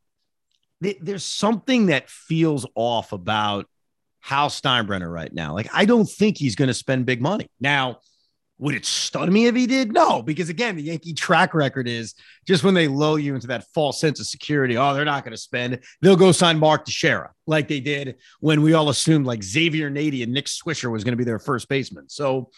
there's 0.81 1.25
something 1.25 1.87
that 1.87 2.11
feels 2.11 2.67
off 2.75 3.13
about 3.13 3.67
Hal 4.21 4.49
Steinbrenner 4.49 5.11
right 5.11 5.33
now. 5.33 5.55
Like 5.55 5.69
I 5.73 5.85
don't 5.85 6.09
think 6.09 6.37
he's 6.37 6.55
going 6.55 6.69
to 6.69 6.75
spend 6.75 7.07
big 7.07 7.23
money. 7.23 7.49
Now, 7.61 8.01
would 8.59 8.75
it 8.75 8.85
stun 8.85 9.33
me 9.33 9.47
if 9.47 9.57
he 9.57 9.67
did? 9.67 9.93
No, 9.93 10.23
because 10.23 10.49
again, 10.49 10.77
the 10.77 10.83
Yankee 10.83 11.15
track 11.15 11.55
record 11.55 11.89
is 11.89 12.15
just 12.47 12.63
when 12.63 12.75
they 12.75 12.87
lull 12.87 13.19
you 13.19 13.35
into 13.35 13.47
that 13.49 13.65
false 13.75 14.01
sense 14.01 14.21
of 14.21 14.27
security. 14.27 14.77
Oh, 14.77 14.93
they're 14.95 15.05
not 15.05 15.25
going 15.25 15.33
to 15.33 15.41
spend. 15.41 15.81
They'll 16.01 16.17
go 16.17 16.31
sign 16.31 16.59
Mark 16.59 16.85
Teixeira 16.85 17.33
like 17.47 17.67
they 17.67 17.81
did 17.81 18.17
when 18.41 18.63
we 18.63 18.75
all 18.75 18.89
assumed 18.89 19.27
like 19.27 19.43
Xavier 19.43 19.91
Nady 19.91 20.23
and 20.23 20.33
Nick 20.33 20.47
Swisher 20.47 20.93
was 20.93 21.03
going 21.03 21.13
to 21.13 21.17
be 21.17 21.25
their 21.25 21.41
first 21.41 21.69
baseman. 21.69 22.09
So 22.09 22.51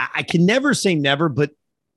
I, 0.00 0.22
can 0.22 0.46
never 0.46 0.74
say 0.74 0.94
never, 0.94 1.28
but 1.28 1.50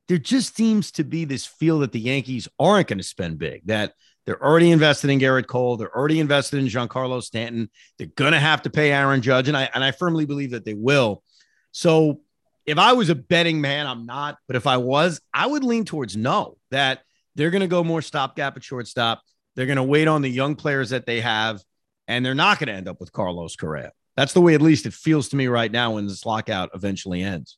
there 0.07 0.17
just 0.17 0.55
seems 0.55 0.91
to 0.93 1.03
be 1.03 1.25
this 1.25 1.45
feel 1.45 1.79
that 1.79 1.91
the 1.91 1.99
Yankees 1.99 2.47
aren't 2.59 2.87
going 2.87 2.97
to 2.97 3.03
spend 3.03 3.37
big, 3.37 3.65
that 3.67 3.93
they're 4.25 4.43
already 4.43 4.71
invested 4.71 5.09
in 5.09 5.19
Gerrit 5.19 5.47
Cole. 5.47 5.77
They're 5.77 5.95
already 5.95 6.19
invested 6.19 6.59
in 6.59 6.67
Giancarlo 6.67 7.23
Stanton. 7.23 7.69
They're 7.97 8.07
going 8.07 8.33
to 8.33 8.39
have 8.39 8.63
to 8.63 8.69
pay 8.69 8.91
Aaron 8.91 9.21
Judge. 9.21 9.47
And 9.47 9.57
I, 9.57 9.69
and 9.73 9.83
I 9.83 9.91
firmly 9.91 10.25
believe 10.25 10.51
that 10.51 10.65
they 10.65 10.73
will. 10.73 11.23
So 11.71 12.21
if 12.65 12.77
I 12.77 12.93
was 12.93 13.09
a 13.09 13.15
betting 13.15 13.61
man, 13.61 13.87
I'm 13.87 14.05
not. 14.05 14.37
But 14.47 14.55
if 14.55 14.67
I 14.67 14.77
was, 14.77 15.21
I 15.33 15.47
would 15.47 15.63
lean 15.63 15.85
towards 15.85 16.15
no, 16.15 16.57
that 16.69 17.01
they're 17.35 17.49
going 17.49 17.61
to 17.61 17.67
go 17.67 17.83
more 17.83 18.01
stopgap 18.01 18.57
at 18.57 18.63
shortstop. 18.63 19.21
They're 19.55 19.65
going 19.65 19.77
to 19.77 19.83
wait 19.83 20.07
on 20.07 20.21
the 20.21 20.29
young 20.29 20.55
players 20.55 20.91
that 20.91 21.05
they 21.05 21.21
have, 21.21 21.61
and 22.07 22.25
they're 22.25 22.35
not 22.35 22.59
going 22.59 22.67
to 22.67 22.73
end 22.73 22.87
up 22.87 22.99
with 22.99 23.11
Carlos 23.11 23.55
Correa. 23.55 23.91
That's 24.15 24.33
the 24.33 24.41
way, 24.41 24.53
at 24.53 24.61
least, 24.61 24.85
it 24.85 24.93
feels 24.93 25.29
to 25.29 25.35
me 25.35 25.47
right 25.47 25.71
now 25.71 25.95
when 25.95 26.07
this 26.07 26.25
lockout 26.25 26.69
eventually 26.73 27.23
ends. 27.23 27.57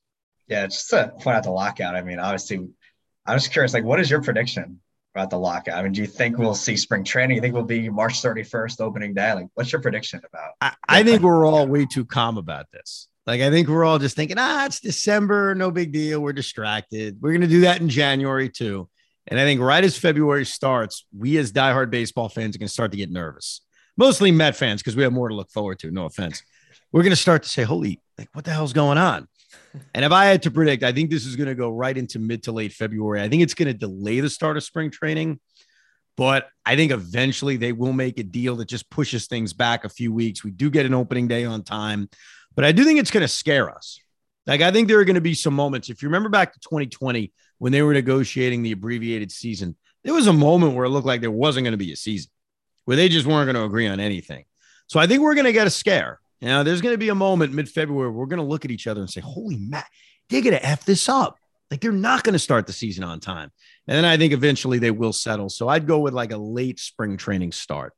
Yeah, 0.54 0.68
just 0.68 0.88
to 0.92 1.12
point 1.20 1.36
out 1.36 1.44
the 1.44 1.50
lockout. 1.50 1.96
I 1.96 2.04
mean, 2.04 2.20
obviously, 2.20 2.58
I'm 3.26 3.38
just 3.38 3.52
curious. 3.52 3.74
Like, 3.74 3.84
what 3.84 4.00
is 4.00 4.08
your 4.08 4.22
prediction 4.22 4.80
about 5.16 5.32
the 5.32 5.40
lockout? 5.40 5.80
I 5.80 5.82
mean, 5.82 5.94
do 5.94 6.02
you 6.02 6.06
think 6.06 6.38
we'll 6.38 6.54
see 6.54 6.78
spring 6.78 7.04
training? 7.04 7.38
You 7.38 7.42
think 7.42 7.56
we'll 7.56 7.64
be 7.64 7.90
March 7.90 8.22
31st 8.22 8.80
opening 8.80 9.16
day? 9.16 9.34
Like, 9.34 9.48
what's 9.56 9.72
your 9.72 9.82
prediction 9.82 10.22
about? 10.32 10.52
I, 10.62 10.74
I 10.88 11.04
think 11.04 11.24
we're 11.24 11.48
all 11.48 11.66
way 11.66 11.88
too 11.88 12.06
calm 12.06 12.38
about 12.38 12.68
this. 12.72 13.08
Like, 13.26 13.42
I 13.42 13.50
think 13.50 13.68
we're 13.68 13.84
all 13.84 13.98
just 13.98 14.16
thinking, 14.16 14.38
ah, 14.38 14.68
it's 14.68 14.80
December, 14.80 15.56
no 15.56 15.72
big 15.72 15.92
deal. 15.92 16.20
We're 16.20 16.34
distracted. 16.34 17.18
We're 17.20 17.34
gonna 17.34 17.48
do 17.48 17.62
that 17.62 17.82
in 17.82 17.90
January 17.90 18.50
too. 18.50 18.88
And 19.26 19.40
I 19.40 19.46
think 19.46 19.60
right 19.60 19.84
as 19.84 19.98
February 19.98 20.46
starts, 20.46 21.08
we 21.18 21.38
as 21.38 21.52
diehard 21.52 21.90
baseball 21.90 22.30
fans 22.30 22.56
are 22.56 22.60
gonna 22.60 22.70
start 22.70 22.92
to 22.92 22.98
get 22.98 23.10
nervous. 23.10 23.62
Mostly 23.98 24.32
Met 24.32 24.56
fans 24.56 24.84
because 24.84 24.96
we 24.96 25.02
have 25.02 25.14
more 25.14 25.30
to 25.30 25.36
look 25.36 25.50
forward 25.50 25.80
to. 25.80 25.90
No 25.90 26.06
offense. 26.06 26.44
We're 26.92 27.02
gonna 27.02 27.16
start 27.16 27.42
to 27.42 27.50
say, 27.50 27.64
"Holy, 27.64 28.00
like, 28.20 28.30
what 28.34 28.46
the 28.46 28.52
hell's 28.52 28.74
going 28.74 29.00
on?" 29.00 29.28
And 29.96 30.06
if 30.06 30.12
I 30.12 30.26
had 30.26 30.44
to 30.44 30.52
predict, 30.52 30.84
I 30.84 30.92
think 30.92 31.10
this 31.10 31.26
is 31.26 31.36
going 31.36 31.48
to 31.48 31.56
go 31.56 31.70
right 31.70 31.98
into 31.98 32.20
mid 32.20 32.44
to 32.44 32.52
late 32.52 32.74
February. 32.74 33.22
I 33.22 33.28
think 33.28 33.42
it's 33.42 33.56
going 33.56 33.68
to 33.70 33.74
delay 33.74 34.20
the 34.20 34.30
start 34.30 34.56
of 34.56 34.64
spring 34.64 34.92
training, 34.92 35.40
but 36.16 36.48
I 36.64 36.76
think 36.76 36.92
eventually 36.92 37.58
they 37.58 37.72
will 37.72 37.94
make 37.94 38.20
a 38.20 38.24
deal 38.24 38.56
that 38.58 38.68
just 38.68 38.90
pushes 38.92 39.26
things 39.26 39.52
back 39.52 39.84
a 39.84 39.90
few 39.90 40.14
weeks. 40.14 40.44
We 40.44 40.52
do 40.52 40.70
get 40.70 40.86
an 40.86 40.94
opening 40.94 41.28
day 41.28 41.46
on 41.46 41.64
time, 41.64 42.08
but 42.56 42.66
I 42.66 42.72
do 42.72 42.84
think 42.84 43.00
it's 43.00 43.10
going 43.10 43.22
to 43.22 43.28
scare 43.28 43.76
us. 43.76 44.00
Like, 44.46 44.62
I 44.62 44.72
think 44.72 44.88
there 44.88 45.00
are 45.00 45.06
going 45.06 45.16
to 45.16 45.22
be 45.22 45.34
some 45.34 45.54
moments. 45.54 45.90
If 45.90 46.04
you 46.04 46.10
remember 46.10 46.30
back 46.30 46.54
to 46.54 46.60
2020 46.60 47.32
when 47.60 47.72
they 47.72 47.82
were 47.82 47.94
negotiating 47.94 48.62
the 48.62 48.74
abbreviated 48.74 49.32
season, 49.32 49.76
there 50.04 50.14
was 50.14 50.28
a 50.28 50.34
moment 50.34 50.76
where 50.76 50.86
it 50.86 50.90
looked 50.90 51.08
like 51.08 51.22
there 51.22 51.32
wasn't 51.32 51.64
going 51.64 51.72
to 51.72 51.78
be 51.78 51.94
a 51.94 51.96
season, 51.96 52.30
where 52.86 52.98
they 52.98 53.10
just 53.10 53.26
weren't 53.26 53.48
going 53.48 53.56
to 53.56 53.64
agree 53.64 53.88
on 53.88 54.00
anything. 54.00 54.44
So 54.88 55.00
I 55.00 55.08
think 55.08 55.22
we're 55.22 55.36
going 55.36 55.46
to 55.46 55.54
get 55.54 55.68
a 55.68 55.72
scare. 55.72 56.20
Now, 56.44 56.62
there's 56.62 56.82
going 56.82 56.94
to 56.94 57.00
be 57.00 57.10
a 57.10 57.16
moment 57.16 57.54
mid 57.54 57.70
February 57.70 58.12
we're 58.12 58.26
going 58.26 58.42
to 58.42 58.46
look 58.46 58.66
at 58.66 58.72
each 58.72 58.86
other 58.86 59.00
and 59.00 59.10
say, 59.10 59.22
Holy 59.22 59.58
Matt, 59.58 59.88
they're 60.30 60.42
going 60.42 60.56
to 60.56 60.66
F 60.66 60.86
this 60.86 61.08
up. 61.08 61.38
Like 61.72 61.80
they're 61.80 61.92
not 61.92 62.24
going 62.24 62.34
to 62.34 62.40
start 62.40 62.68
the 62.68 62.74
season 62.74 63.04
on 63.04 63.20
time. 63.20 63.50
And 63.88 63.98
then 63.98 64.06
I 64.06 64.18
think 64.18 64.34
eventually 64.34 64.78
they 64.78 64.92
will 64.92 65.14
settle. 65.14 65.50
So 65.50 65.70
I'd 65.70 65.88
go 65.88 66.00
with 66.00 66.14
like 66.14 66.32
a 66.32 66.38
late 66.38 66.80
spring 66.80 67.18
training 67.18 67.54
start. 67.54 67.94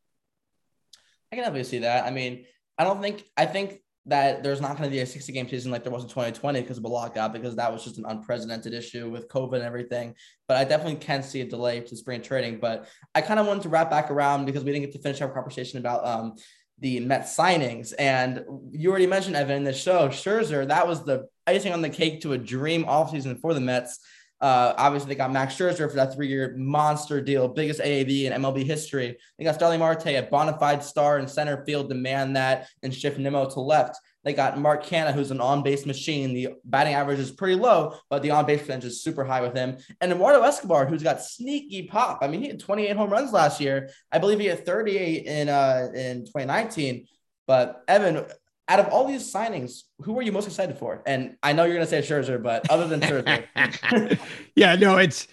I 1.31 1.35
can 1.35 1.45
obviously 1.45 1.79
see 1.79 1.81
that. 1.81 2.05
I 2.05 2.11
mean, 2.11 2.45
I 2.77 2.83
don't 2.83 3.01
think, 3.01 3.25
I 3.35 3.47
think 3.47 3.81
that 4.05 4.43
there's 4.43 4.61
not 4.61 4.77
going 4.77 4.83
to 4.83 4.93
be 4.93 4.99
a 4.99 5.05
60 5.05 5.33
game 5.33 5.49
season 5.49 5.71
like 5.71 5.83
there 5.83 5.91
was 5.91 6.03
in 6.03 6.09
2020 6.09 6.61
because 6.61 6.77
of 6.77 6.83
a 6.83 6.87
lockout, 6.87 7.33
because 7.33 7.55
that 7.55 7.73
was 7.73 7.83
just 7.83 7.97
an 7.97 8.05
unprecedented 8.07 8.73
issue 8.73 9.09
with 9.09 9.27
COVID 9.27 9.55
and 9.55 9.63
everything. 9.63 10.13
But 10.47 10.57
I 10.57 10.63
definitely 10.63 10.97
can 10.97 11.23
see 11.23 11.41
a 11.41 11.45
delay 11.45 11.79
to 11.81 11.97
spring 11.97 12.21
training. 12.21 12.59
But 12.59 12.87
I 13.15 13.21
kind 13.21 13.39
of 13.39 13.47
wanted 13.47 13.63
to 13.63 13.69
wrap 13.69 13.89
back 13.89 14.11
around 14.11 14.45
because 14.45 14.63
we 14.63 14.71
didn't 14.71 14.85
get 14.85 14.93
to 14.93 15.01
finish 15.01 15.21
our 15.21 15.29
conversation 15.29 15.79
about 15.79 16.05
um, 16.05 16.35
the 16.79 17.00
Mets 17.00 17.36
signings. 17.36 17.94
And 17.98 18.44
you 18.72 18.89
already 18.89 19.08
mentioned 19.08 19.36
Evan 19.36 19.58
in 19.58 19.63
the 19.63 19.74
show, 19.74 20.10
Scherzer, 20.10 20.67
that 20.67 20.88
was 20.88 21.03
the 21.03 21.27
icing 21.48 21.74
on 21.74 21.82
the 21.82 21.89
cake 21.89 22.22
to 22.22 22.34
a 22.34 22.38
dream 22.38 22.86
offseason 22.86 23.39
for 23.39 23.53
the 23.53 23.62
Mets. 23.62 24.00
Uh, 24.41 24.74
obviously, 24.77 25.08
they 25.10 25.15
got 25.15 25.32
Max 25.32 25.55
Scherzer 25.55 25.89
for 25.89 25.96
that 25.96 26.13
three-year 26.13 26.55
monster 26.58 27.22
deal, 27.22 27.48
biggest 27.48 27.79
AAV 27.79 28.25
in 28.25 28.41
MLB 28.41 28.63
history. 28.63 29.17
They 29.38 29.46
got 29.46 29.55
Starling 29.55 29.79
Marte, 29.79 30.08
a 30.08 30.27
bona 30.29 30.58
fide 30.60 30.84
star 30.84 31.20
in 31.20 31.27
center 31.27 31.63
field, 31.65 31.89
demand 31.89 32.36
that, 32.36 32.67
and 32.84 32.94
shift 32.94 33.17
Nimmo 33.17 33.50
to 33.51 33.62
left. 33.62 33.98
They 34.25 34.34
got 34.34 34.60
Mark 34.60 34.84
Canha, 34.84 35.13
who's 35.13 35.29
an 35.29 35.39
on-base 35.39 35.86
machine. 35.86 36.34
The 36.34 36.55
batting 36.65 36.96
average 36.96 37.20
is 37.20 37.29
pretty 37.29 37.55
low, 37.55 37.96
but 38.10 38.24
the 38.24 38.32
on-base 38.32 38.62
percentage 38.62 38.86
is 38.86 39.03
super 39.03 39.24
high 39.24 39.41
with 39.41 39.55
him. 39.55 39.77
And 40.01 40.12
Eduardo 40.12 40.41
Escobar, 40.41 40.88
who's 40.88 41.03
got 41.03 41.22
sneaky 41.22 41.84
pop. 41.84 42.20
I 42.24 42.27
mean, 42.27 42.41
he 42.41 42.48
had 42.48 42.60
28 42.60 42.98
home 42.98 43.12
runs 43.12 43.32
last 43.32 43.62
year. 43.62 43.91
I 44.12 44.17
believe 44.17 44.39
he 44.39 44.48
had 44.48 44.65
38 44.65 45.25
in 45.25 45.48
uh 45.48 45.89
in 45.94 46.25
2019. 46.25 47.05
But 47.46 47.84
Evan, 47.88 48.25
out 48.67 48.79
of 48.79 48.88
all 48.88 49.08
these 49.08 49.32
signings, 49.32 49.84
who 50.00 50.17
are 50.17 50.24
you 50.24 50.32
most 50.32 50.48
excited 50.48 50.75
for? 50.79 51.03
And 51.05 51.38
I 51.44 51.53
know 51.53 51.65
you're 51.65 51.75
gonna 51.75 51.86
say 51.86 52.01
Scherzer, 52.01 52.41
but 52.41 52.67
other 52.72 52.88
than 52.88 53.01
Scherzer, 53.01 54.20
yeah, 54.55 54.75
no, 54.75 54.98
it's. 54.98 55.27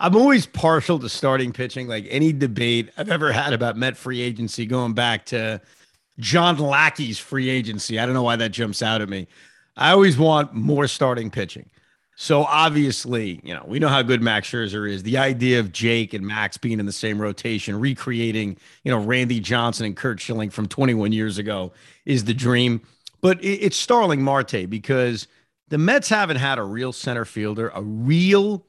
I'm 0.00 0.14
always 0.14 0.46
partial 0.46 1.00
to 1.00 1.08
starting 1.08 1.52
pitching. 1.52 1.88
Like 1.88 2.06
any 2.08 2.32
debate 2.32 2.90
I've 2.96 3.10
ever 3.10 3.32
had 3.32 3.52
about 3.52 3.76
Met 3.76 3.96
free 3.96 4.22
agency, 4.22 4.64
going 4.64 4.94
back 4.94 5.26
to 5.26 5.60
John 6.18 6.58
Lackey's 6.58 7.18
free 7.18 7.48
agency. 7.48 7.98
I 7.98 8.06
don't 8.06 8.14
know 8.14 8.22
why 8.22 8.36
that 8.36 8.50
jumps 8.50 8.82
out 8.82 9.00
at 9.00 9.08
me. 9.08 9.28
I 9.76 9.90
always 9.92 10.18
want 10.18 10.52
more 10.52 10.88
starting 10.88 11.30
pitching. 11.30 11.70
So 12.20 12.42
obviously, 12.42 13.40
you 13.44 13.54
know, 13.54 13.62
we 13.64 13.78
know 13.78 13.86
how 13.86 14.02
good 14.02 14.20
Max 14.20 14.50
Scherzer 14.50 14.90
is. 14.90 15.04
The 15.04 15.18
idea 15.18 15.60
of 15.60 15.70
Jake 15.70 16.14
and 16.14 16.26
Max 16.26 16.56
being 16.56 16.80
in 16.80 16.86
the 16.86 16.92
same 16.92 17.22
rotation, 17.22 17.78
recreating, 17.78 18.56
you 18.82 18.90
know, 18.90 18.98
Randy 18.98 19.38
Johnson 19.38 19.86
and 19.86 19.96
Curt 19.96 20.18
Schilling 20.18 20.50
from 20.50 20.66
21 20.66 21.12
years 21.12 21.38
ago 21.38 21.72
is 22.04 22.24
the 22.24 22.34
dream. 22.34 22.80
But 23.20 23.38
it's 23.40 23.76
Starling 23.76 24.20
Marte 24.20 24.68
because 24.68 25.28
the 25.68 25.78
Mets 25.78 26.08
haven't 26.08 26.38
had 26.38 26.58
a 26.58 26.64
real 26.64 26.92
center 26.92 27.24
fielder, 27.24 27.70
a 27.72 27.82
real 27.82 28.66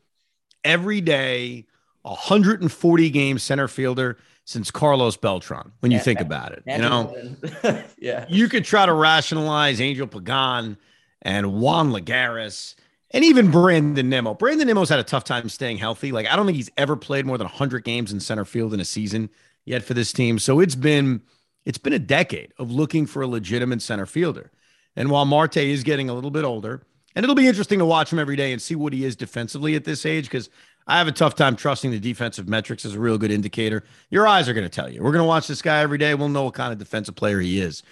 everyday 0.63 1.65
140 2.03 3.10
game 3.10 3.39
center 3.39 3.68
fielder 3.68 4.18
since 4.50 4.72
Carlos 4.72 5.15
Beltran, 5.15 5.74
when 5.82 5.91
you 5.91 6.00
yeah, 6.00 6.03
think 6.03 6.20
about 6.22 6.53
it. 6.53 6.63
You 6.65 6.79
know, 6.79 7.36
yeah. 8.00 8.25
You 8.27 8.50
could 8.50 8.65
try 8.65 8.84
to 8.84 8.94
rationalize 8.94 9.79
Angel 9.79 10.08
Pagan 10.08 10.75
and 11.22 11.62
Juan 11.62 11.91
Lagares 11.91 12.74
and 13.12 13.24
even 13.24 13.51
Brandon 13.51 14.10
Nimmo. 14.10 14.34
Brandon 14.34 14.65
Nimmo's 14.65 14.89
had 14.89 14.98
a 14.98 15.03
tough 15.03 15.24
time 15.24 15.50
staying 15.50 15.77
healthy. 15.77 16.12
Like, 16.12 16.25
I 16.25 16.36
don't 16.36 16.48
think 16.48 16.56
he's 16.56 16.72
ever 16.77 16.96
played 16.96 17.27
more 17.27 17.38
than 17.38 17.46
100 17.46 17.84
games 17.84 18.12
in 18.12 18.20
center 18.20 18.44
field 18.44 18.74
in 18.74 18.79
a 18.79 18.86
season 18.86 19.29
yet 19.65 19.84
for 19.84 19.94
this 19.94 20.12
team. 20.12 20.39
So 20.39 20.60
it's 20.60 20.74
been 20.74 21.22
it's 21.63 21.77
been 21.77 21.94
a 21.94 22.00
decade 22.00 22.51
of 22.58 22.72
looking 22.72 23.06
for 23.06 23.22
a 23.22 23.27
legitimate 23.27 23.84
center 23.84 24.08
fielder. 24.08 24.51
And 24.96 25.12
while 25.12 25.25
Marte 25.25 25.58
is 25.58 25.84
getting 25.84 26.10
a 26.10 26.13
little 26.15 26.32
bit 26.32 26.44
older, 26.44 26.82
and 27.15 27.24
it'll 27.24 27.36
be 27.36 27.48
interesting 27.48 27.77
to 27.77 27.86
watch 27.86 28.12
him 28.12 28.18
every 28.18 28.36
day 28.36 28.51
and 28.51 28.60
see 28.60 28.74
what 28.74 28.94
he 28.94 29.06
is 29.06 29.15
defensively 29.15 29.75
at 29.75 29.84
this 29.84 30.08
age 30.08 30.25
because 30.25 30.50
I 30.89 30.98
have 30.98 31.08
a 31.08 31.12
tough 31.12 31.36
time 31.36 31.55
trusting 31.55 31.91
the 31.91 32.00
defensive 32.00 32.50
metrics 32.50 32.84
as 32.84 32.96
a 32.96 33.00
real 33.00 33.19
good 33.19 33.29
indicator. 33.29 33.84
Your 34.10 34.25
eyes 34.25 34.50
are 34.50 34.55
going 34.55 34.65
to 34.65 34.75
tell 34.75 34.91
you. 34.91 35.03
We're 35.03 35.12
going 35.12 35.22
to 35.22 35.27
watch 35.27 35.48
this 35.48 35.62
guy 35.62 35.81
every 35.81 36.00
day. 36.00 36.15
We'll 36.15 36.29
know 36.29 36.46
what 36.46 36.55
kind 36.55 36.74
of 36.74 36.79
defensive 36.79 37.15
player 37.15 37.39
he 37.39 37.62
is. 37.62 37.84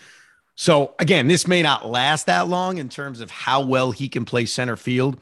So, 0.55 0.95
again, 0.97 1.27
this 1.27 1.45
may 1.45 1.61
not 1.61 1.85
last 1.85 2.25
that 2.25 2.47
long 2.47 2.79
in 2.79 2.89
terms 2.89 3.21
of 3.21 3.29
how 3.29 3.61
well 3.61 3.91
he 3.91 4.09
can 4.09 4.25
play 4.25 4.47
center 4.47 4.75
field 4.75 5.21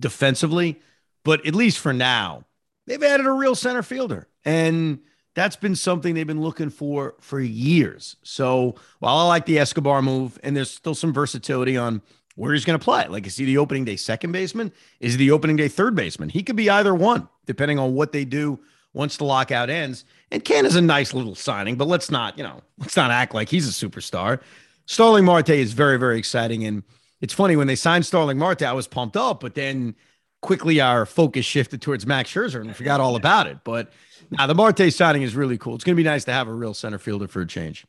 defensively, 0.00 0.80
but 1.22 1.46
at 1.46 1.54
least 1.54 1.78
for 1.78 1.92
now, 1.92 2.44
they've 2.88 3.00
added 3.00 3.26
a 3.26 3.30
real 3.30 3.54
center 3.54 3.84
fielder. 3.84 4.26
And 4.44 4.98
that's 5.36 5.54
been 5.54 5.76
something 5.76 6.14
they've 6.14 6.26
been 6.26 6.42
looking 6.42 6.70
for 6.70 7.14
for 7.20 7.38
years. 7.38 8.16
So, 8.24 8.74
while 8.98 9.16
I 9.18 9.28
like 9.28 9.46
the 9.46 9.60
Escobar 9.60 10.02
move, 10.02 10.40
and 10.42 10.56
there's 10.56 10.72
still 10.72 10.96
some 10.96 11.12
versatility 11.12 11.76
on 11.76 12.02
where 12.36 12.52
he's 12.52 12.64
going 12.64 12.78
to 12.78 12.84
play. 12.84 13.06
Like, 13.08 13.26
is 13.26 13.36
he 13.36 13.44
the 13.44 13.58
opening 13.58 13.84
day 13.84 13.96
second 13.96 14.32
baseman? 14.32 14.72
Is 15.00 15.14
he 15.14 15.18
the 15.18 15.30
opening 15.30 15.56
day 15.56 15.68
third 15.68 15.94
baseman? 15.94 16.28
He 16.28 16.42
could 16.42 16.56
be 16.56 16.70
either 16.70 16.94
one, 16.94 17.28
depending 17.46 17.78
on 17.78 17.94
what 17.94 18.12
they 18.12 18.24
do 18.24 18.58
once 18.94 19.16
the 19.16 19.24
lockout 19.24 19.70
ends. 19.70 20.04
And 20.30 20.44
Ken 20.44 20.66
is 20.66 20.76
a 20.76 20.82
nice 20.82 21.14
little 21.14 21.34
signing, 21.34 21.76
but 21.76 21.88
let's 21.88 22.10
not, 22.10 22.36
you 22.36 22.44
know, 22.44 22.60
let's 22.78 22.96
not 22.96 23.10
act 23.10 23.34
like 23.34 23.48
he's 23.48 23.68
a 23.68 23.86
superstar. 23.86 24.40
Starling 24.86 25.24
Marte 25.24 25.50
is 25.50 25.72
very, 25.72 25.98
very 25.98 26.18
exciting. 26.18 26.64
And 26.64 26.82
it's 27.20 27.34
funny 27.34 27.56
when 27.56 27.66
they 27.66 27.76
signed 27.76 28.06
Starling 28.06 28.38
Marte, 28.38 28.62
I 28.62 28.72
was 28.72 28.86
pumped 28.86 29.16
up, 29.16 29.40
but 29.40 29.54
then 29.54 29.94
quickly 30.40 30.80
our 30.80 31.06
focus 31.06 31.44
shifted 31.44 31.80
towards 31.80 32.06
Max 32.06 32.30
Scherzer 32.30 32.56
and 32.56 32.66
we 32.66 32.74
forgot 32.74 33.00
all 33.00 33.16
about 33.16 33.46
it. 33.46 33.58
But 33.64 33.92
now 34.30 34.46
the 34.46 34.54
Marte 34.54 34.92
signing 34.92 35.22
is 35.22 35.36
really 35.36 35.56
cool. 35.56 35.74
It's 35.74 35.84
going 35.84 35.94
to 35.96 36.02
be 36.02 36.08
nice 36.08 36.24
to 36.24 36.32
have 36.32 36.48
a 36.48 36.52
real 36.52 36.74
center 36.74 36.98
fielder 36.98 37.28
for 37.28 37.42
a 37.42 37.46
change. 37.46 37.86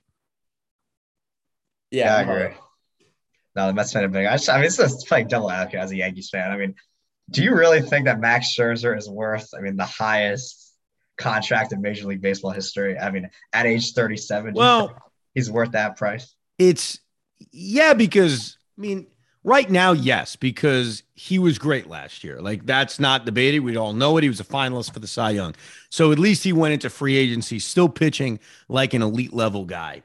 Yeah, 1.91 2.05
yeah 2.05 2.15
I 2.15 2.21
agree. 2.21 2.57
No, 3.55 3.67
the 3.67 3.73
Mets 3.73 3.93
fan 3.93 4.03
are 4.03 4.07
big. 4.07 4.25
I, 4.25 4.33
just, 4.33 4.49
I 4.49 4.55
mean, 4.55 4.65
it's 4.65 4.77
just 4.77 5.07
playing 5.07 5.27
double 5.27 5.51
advocate 5.51 5.79
as 5.79 5.91
a 5.91 5.95
Yankees 5.95 6.29
fan. 6.29 6.51
I 6.51 6.57
mean, 6.57 6.75
do 7.29 7.43
you 7.43 7.55
really 7.55 7.81
think 7.81 8.05
that 8.05 8.19
Max 8.19 8.55
Scherzer 8.55 8.97
is 8.97 9.09
worth? 9.09 9.53
I 9.55 9.61
mean, 9.61 9.77
the 9.77 9.85
highest 9.85 10.73
contract 11.17 11.71
in 11.71 11.81
Major 11.81 12.07
League 12.07 12.21
Baseball 12.21 12.51
history. 12.51 12.97
I 12.97 13.11
mean, 13.11 13.29
at 13.53 13.65
age 13.65 13.93
37, 13.93 14.53
well, 14.53 14.95
he's 15.33 15.51
worth 15.51 15.71
that 15.71 15.97
price. 15.97 16.35
It's 16.57 16.99
yeah, 17.51 17.93
because 17.93 18.57
I 18.77 18.81
mean, 18.81 19.07
right 19.43 19.69
now, 19.69 19.91
yes, 19.91 20.35
because 20.35 21.03
he 21.13 21.39
was 21.39 21.57
great 21.57 21.87
last 21.87 22.23
year. 22.23 22.41
Like 22.41 22.65
that's 22.65 22.99
not 22.99 23.25
debated. 23.25 23.59
We 23.59 23.77
all 23.77 23.93
know 23.93 24.17
it. 24.17 24.23
He 24.23 24.29
was 24.29 24.39
a 24.39 24.45
finalist 24.45 24.93
for 24.93 24.99
the 24.99 25.07
Cy 25.07 25.31
Young, 25.31 25.55
so 25.89 26.11
at 26.11 26.19
least 26.19 26.43
he 26.43 26.53
went 26.53 26.73
into 26.73 26.89
free 26.89 27.15
agency 27.15 27.59
still 27.59 27.89
pitching 27.89 28.39
like 28.67 28.93
an 28.93 29.01
elite 29.01 29.33
level 29.33 29.65
guy 29.65 30.01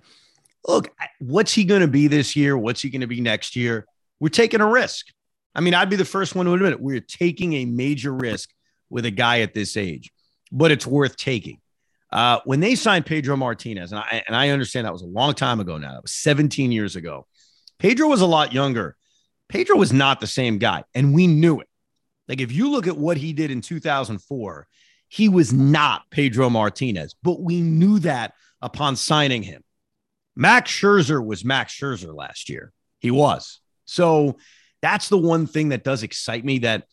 look, 0.67 0.89
what's 1.21 1.53
he 1.53 1.65
going 1.65 1.81
to 1.81 1.89
be 1.89 2.09
this 2.09 2.37
year? 2.37 2.57
What's 2.57 2.81
he 2.81 2.91
going 2.91 3.01
to 3.01 3.07
be 3.07 3.21
next 3.21 3.57
year? 3.57 3.87
We're 4.21 4.29
taking 4.29 4.61
a 4.61 4.67
risk. 4.67 5.07
I 5.55 5.61
mean, 5.61 5.75
I'd 5.75 5.91
be 5.91 5.97
the 5.97 6.05
first 6.05 6.35
one 6.35 6.47
to 6.47 6.53
admit 6.53 6.73
it. 6.73 6.81
We're 6.81 7.01
taking 7.01 7.55
a 7.55 7.65
major 7.65 8.13
risk 8.13 8.51
with 8.91 9.05
a 9.05 9.11
guy 9.11 9.41
at 9.41 9.55
this 9.55 9.77
age, 9.77 10.13
but 10.53 10.71
it's 10.71 10.87
worth 10.87 11.17
taking. 11.17 11.59
Uh, 12.11 12.41
when 12.45 12.61
they 12.61 12.75
signed 12.75 13.05
Pedro 13.05 13.37
Martinez, 13.37 13.93
and 13.93 14.01
I, 14.01 14.23
and 14.27 14.35
I 14.35 14.49
understand 14.51 14.87
that 14.87 14.93
was 14.93 15.03
a 15.03 15.07
long 15.07 15.35
time 15.35 15.61
ago 15.61 15.77
now, 15.77 15.93
that 15.93 16.03
was 16.03 16.13
17 16.13 16.73
years 16.73 16.97
ago. 16.97 17.27
Pedro 17.79 18.09
was 18.09 18.23
a 18.23 18.27
lot 18.27 18.53
younger. 18.53 18.97
Pedro 19.49 19.77
was 19.77 19.93
not 19.93 20.21
the 20.21 20.27
same 20.27 20.59
guy, 20.59 20.85
and 20.95 21.15
we 21.15 21.27
knew 21.27 21.61
it. 21.61 21.69
Like, 22.29 22.41
if 22.41 22.53
you 22.53 22.71
look 22.71 22.87
at 22.87 22.97
what 22.97 23.17
he 23.17 23.33
did 23.33 23.51
in 23.51 23.61
2004, 23.61 24.67
he 25.09 25.29
was 25.29 25.53
not 25.53 26.03
Pedro 26.11 26.51
Martinez, 26.51 27.15
but 27.23 27.41
we 27.41 27.63
knew 27.63 27.99
that 28.01 28.35
upon 28.61 28.97
signing 28.97 29.43
him. 29.43 29.63
Max 30.39 30.71
Scherzer 30.71 31.23
was 31.23 31.45
Max 31.45 31.77
Scherzer 31.77 32.15
last 32.15 32.49
year. 32.49 32.73
He 33.01 33.11
was. 33.11 33.59
So 33.87 34.37
that's 34.81 35.09
the 35.09 35.19
one 35.19 35.49
thing 35.49 35.71
that 35.71 35.83
does 35.83 36.05
excite 36.05 36.45
me 36.45 36.61
that 36.61 36.85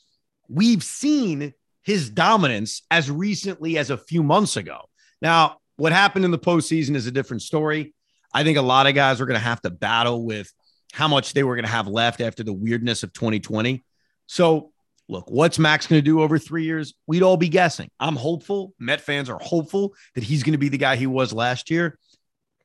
we've 0.49 0.83
seen 0.83 1.53
his 1.83 2.09
dominance 2.09 2.81
as 2.89 3.11
recently 3.11 3.77
as 3.77 3.91
a 3.91 3.97
few 3.97 4.23
months 4.23 4.57
ago. 4.57 4.89
Now, 5.21 5.57
what 5.77 5.91
happened 5.91 6.25
in 6.25 6.31
the 6.31 6.39
postseason 6.39 6.95
is 6.95 7.05
a 7.05 7.11
different 7.11 7.43
story. 7.43 7.93
I 8.33 8.43
think 8.43 8.57
a 8.57 8.63
lot 8.63 8.87
of 8.87 8.95
guys 8.95 9.21
are 9.21 9.27
going 9.27 9.39
to 9.39 9.45
have 9.45 9.61
to 9.61 9.69
battle 9.69 10.25
with 10.25 10.51
how 10.91 11.07
much 11.07 11.33
they 11.33 11.43
were 11.43 11.55
going 11.55 11.65
to 11.65 11.71
have 11.71 11.87
left 11.87 12.21
after 12.21 12.43
the 12.43 12.53
weirdness 12.53 13.03
of 13.03 13.13
2020. 13.13 13.85
So, 14.25 14.71
look, 15.07 15.29
what's 15.29 15.59
Max 15.59 15.85
going 15.85 15.99
to 15.99 16.05
do 16.05 16.19
over 16.19 16.39
three 16.39 16.63
years? 16.63 16.95
We'd 17.05 17.21
all 17.21 17.37
be 17.37 17.49
guessing. 17.49 17.91
I'm 17.99 18.15
hopeful. 18.15 18.73
Met 18.79 19.01
fans 19.01 19.29
are 19.29 19.37
hopeful 19.39 19.93
that 20.15 20.23
he's 20.23 20.41
going 20.41 20.53
to 20.53 20.57
be 20.57 20.69
the 20.69 20.79
guy 20.79 20.95
he 20.95 21.05
was 21.05 21.31
last 21.31 21.69
year. 21.69 21.99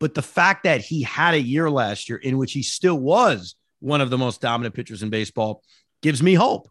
But 0.01 0.15
the 0.15 0.23
fact 0.23 0.65
that 0.65 0.81
he 0.81 1.03
had 1.03 1.35
a 1.35 1.41
year 1.41 1.71
last 1.71 2.09
year 2.09 2.19
in 2.19 2.39
which 2.39 2.53
he 2.53 2.63
still 2.63 2.99
was 2.99 3.55
one 3.81 4.01
of 4.01 4.11
the 4.11 4.19
most 4.19 4.41
dominant 4.41 4.75
pitchers 4.75 5.03
in 5.03 5.11
baseball 5.11 5.63
gives 6.03 6.23
me 6.23 6.35
hope. 6.35 6.69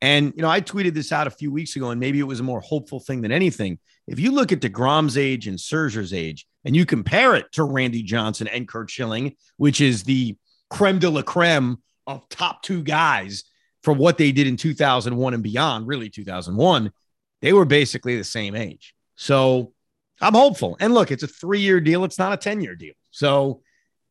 And, 0.00 0.32
you 0.34 0.42
know, 0.42 0.50
I 0.50 0.60
tweeted 0.60 0.94
this 0.94 1.12
out 1.12 1.28
a 1.28 1.30
few 1.30 1.52
weeks 1.52 1.76
ago, 1.76 1.90
and 1.90 2.00
maybe 2.00 2.18
it 2.18 2.24
was 2.24 2.40
a 2.40 2.44
more 2.44 2.60
hopeful 2.60 2.98
thing 2.98 3.22
than 3.22 3.30
anything. 3.30 3.78
If 4.08 4.18
you 4.18 4.32
look 4.32 4.50
at 4.50 4.60
DeGrom's 4.60 5.16
age 5.16 5.46
and 5.46 5.58
Scherzer's 5.58 6.12
age, 6.12 6.44
and 6.64 6.74
you 6.74 6.84
compare 6.84 7.36
it 7.36 7.52
to 7.52 7.64
Randy 7.64 8.02
Johnson 8.02 8.48
and 8.48 8.66
Curt 8.66 8.90
Schilling, 8.90 9.36
which 9.56 9.80
is 9.80 10.02
the 10.02 10.36
creme 10.70 10.98
de 10.98 11.08
la 11.08 11.22
creme 11.22 11.78
of 12.06 12.28
top 12.28 12.62
two 12.62 12.82
guys 12.82 13.44
for 13.82 13.92
what 13.92 14.18
they 14.18 14.32
did 14.32 14.46
in 14.46 14.56
2001 14.56 15.34
and 15.34 15.42
beyond, 15.42 15.86
really 15.86 16.08
2001, 16.08 16.92
they 17.40 17.52
were 17.52 17.64
basically 17.64 18.16
the 18.16 18.24
same 18.24 18.54
age. 18.54 18.94
So 19.16 19.72
I'm 20.22 20.34
hopeful. 20.34 20.76
And 20.80 20.94
look, 20.94 21.10
it's 21.10 21.22
a 21.22 21.28
three 21.28 21.60
year 21.60 21.80
deal, 21.80 22.04
it's 22.04 22.18
not 22.18 22.32
a 22.32 22.36
10 22.36 22.60
year 22.60 22.74
deal. 22.74 22.94
So 23.10 23.62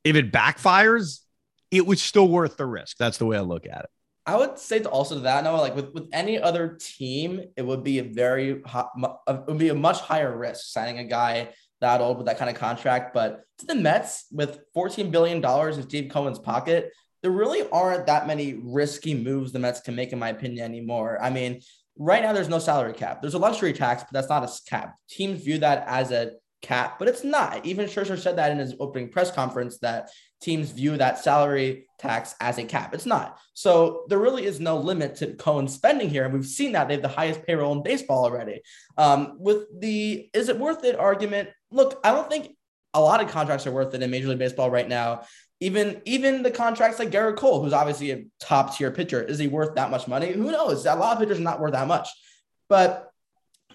if 0.04 0.16
it 0.16 0.32
backfires, 0.32 1.20
it 1.72 1.86
was 1.86 2.02
still 2.02 2.28
worth 2.28 2.58
the 2.58 2.66
risk. 2.66 2.98
That's 2.98 3.18
the 3.18 3.26
way 3.26 3.38
I 3.38 3.42
look 3.42 3.66
at 3.66 3.86
it. 3.86 3.90
I 4.26 4.36
would 4.36 4.60
say 4.60 4.80
to 4.80 4.90
also 4.90 5.16
to 5.16 5.22
that, 5.22 5.44
Noah, 5.44 5.58
like 5.58 5.76
with, 5.76 5.94
with 5.94 6.08
any 6.14 6.40
other 6.40 6.78
team, 6.80 7.42
it 7.56 7.66
would 7.66 7.84
be 7.84 8.00
a 8.00 8.04
very 8.04 8.62
it 8.62 9.48
would 9.48 9.58
be 9.58 9.70
a 9.70 9.76
much 9.76 10.00
higher 10.00 10.38
risk 10.38 10.66
signing 10.72 11.00
a 11.00 11.06
guy 11.06 11.50
that 11.80 12.02
old 12.02 12.18
with 12.18 12.28
that 12.28 12.38
kind 12.38 12.50
of 12.50 12.56
contract. 12.56 13.14
But 13.14 13.42
to 13.60 13.66
the 13.66 13.76
Mets 13.76 14.26
with 14.32 14.60
$14 14.76 15.12
billion 15.12 15.44
in 15.44 15.84
Steve 15.84 16.12
Cohen's 16.12 16.38
pocket, 16.38 16.92
there 17.24 17.32
really 17.32 17.68
aren't 17.70 18.06
that 18.06 18.28
many 18.28 18.60
risky 18.64 19.16
moves 19.16 19.52
the 19.52 19.60
Mets 19.60 19.82
can 19.82 19.96
make, 19.96 20.14
in 20.14 20.20
my 20.20 20.30
opinion, 20.30 20.66
anymore. 20.66 21.18
I 21.22 21.30
mean, 21.32 21.62
right 21.98 22.24
now 22.24 22.34
there's 22.34 22.50
no 22.50 22.60
salary 22.60 22.94
cap. 22.94 23.22
There's 23.22 23.34
a 23.34 23.40
luxury 23.40 23.74
tax, 23.74 24.04
but 24.04 24.14
that's 24.14 24.30
not 24.30 24.44
a 24.44 24.70
cap. 24.70 24.96
Teams 25.10 25.44
view 25.44 25.60
that 25.60 25.86
as 25.88 26.12
a 26.12 26.34
cap, 26.62 27.00
but 27.00 27.08
it's 27.08 27.24
not. 27.24 27.66
Even 27.66 27.88
Scherzer 27.88 28.18
said 28.18 28.38
that 28.38 28.52
in 28.52 28.60
his 28.60 28.76
opening 28.80 29.10
press 29.10 29.32
conference 29.32 29.80
that 29.80 30.10
teams 30.42 30.72
view 30.72 30.98
that 30.98 31.20
salary 31.20 31.88
tax 32.00 32.36
as 32.40 32.58
a 32.58 32.64
cap. 32.64 32.94
It's 32.94 33.06
not. 33.06 33.38
So 33.54 34.06
there 34.10 34.20
really 34.20 34.46
is 34.46 34.60
no 34.60 34.78
limit 34.78 35.16
to 35.16 35.34
Cohen's 35.34 35.74
spending 35.74 36.10
here. 36.10 36.26
And 36.26 36.34
we've 36.34 36.46
seen 36.46 36.72
that 36.74 36.88
they 36.88 36.96
have 36.96 37.04
the 37.04 37.08
highest 37.08 37.46
payroll 37.46 37.74
in 37.74 37.84
baseball 37.84 38.24
already. 38.24 38.62
Um, 38.98 39.38
with 39.40 39.68
the 39.80 40.30
is 40.34 40.50
it 40.50 40.58
worth 40.58 40.84
it 40.84 41.00
argument, 41.00 41.50
look, 41.72 42.00
I 42.04 42.12
don't 42.12 42.30
think 42.30 42.56
a 42.94 43.02
lot 43.02 43.24
of 43.24 43.30
contracts 43.30 43.68
are 43.68 43.72
worth 43.72 43.94
it 43.94 44.02
in 44.02 44.12
Major 44.12 44.28
League 44.28 44.40
Baseball 44.40 44.70
right 44.70 44.88
now. 44.88 45.24
Even 45.62 46.02
even 46.06 46.44
the 46.44 46.52
contracts 46.52 47.00
like 47.00 47.12
Gerrit 47.12 47.38
Cole, 47.38 47.64
who's 47.64 47.72
obviously 47.74 48.12
a 48.12 48.24
top 48.40 48.76
tier 48.76 48.92
pitcher, 48.92 49.22
is 49.22 49.40
he 49.40 49.48
worth 49.48 49.76
that 49.76 49.92
much 49.92 50.08
money? 50.08 50.32
Who 50.32 50.52
knows? 50.52 50.86
A 50.86 50.96
lot 50.96 51.14
of 51.14 51.20
pitchers 51.20 51.40
are 51.40 51.44
not 51.44 51.60
worth 51.60 51.74
that 51.74 51.88
much. 51.88 52.10
But 52.68 53.12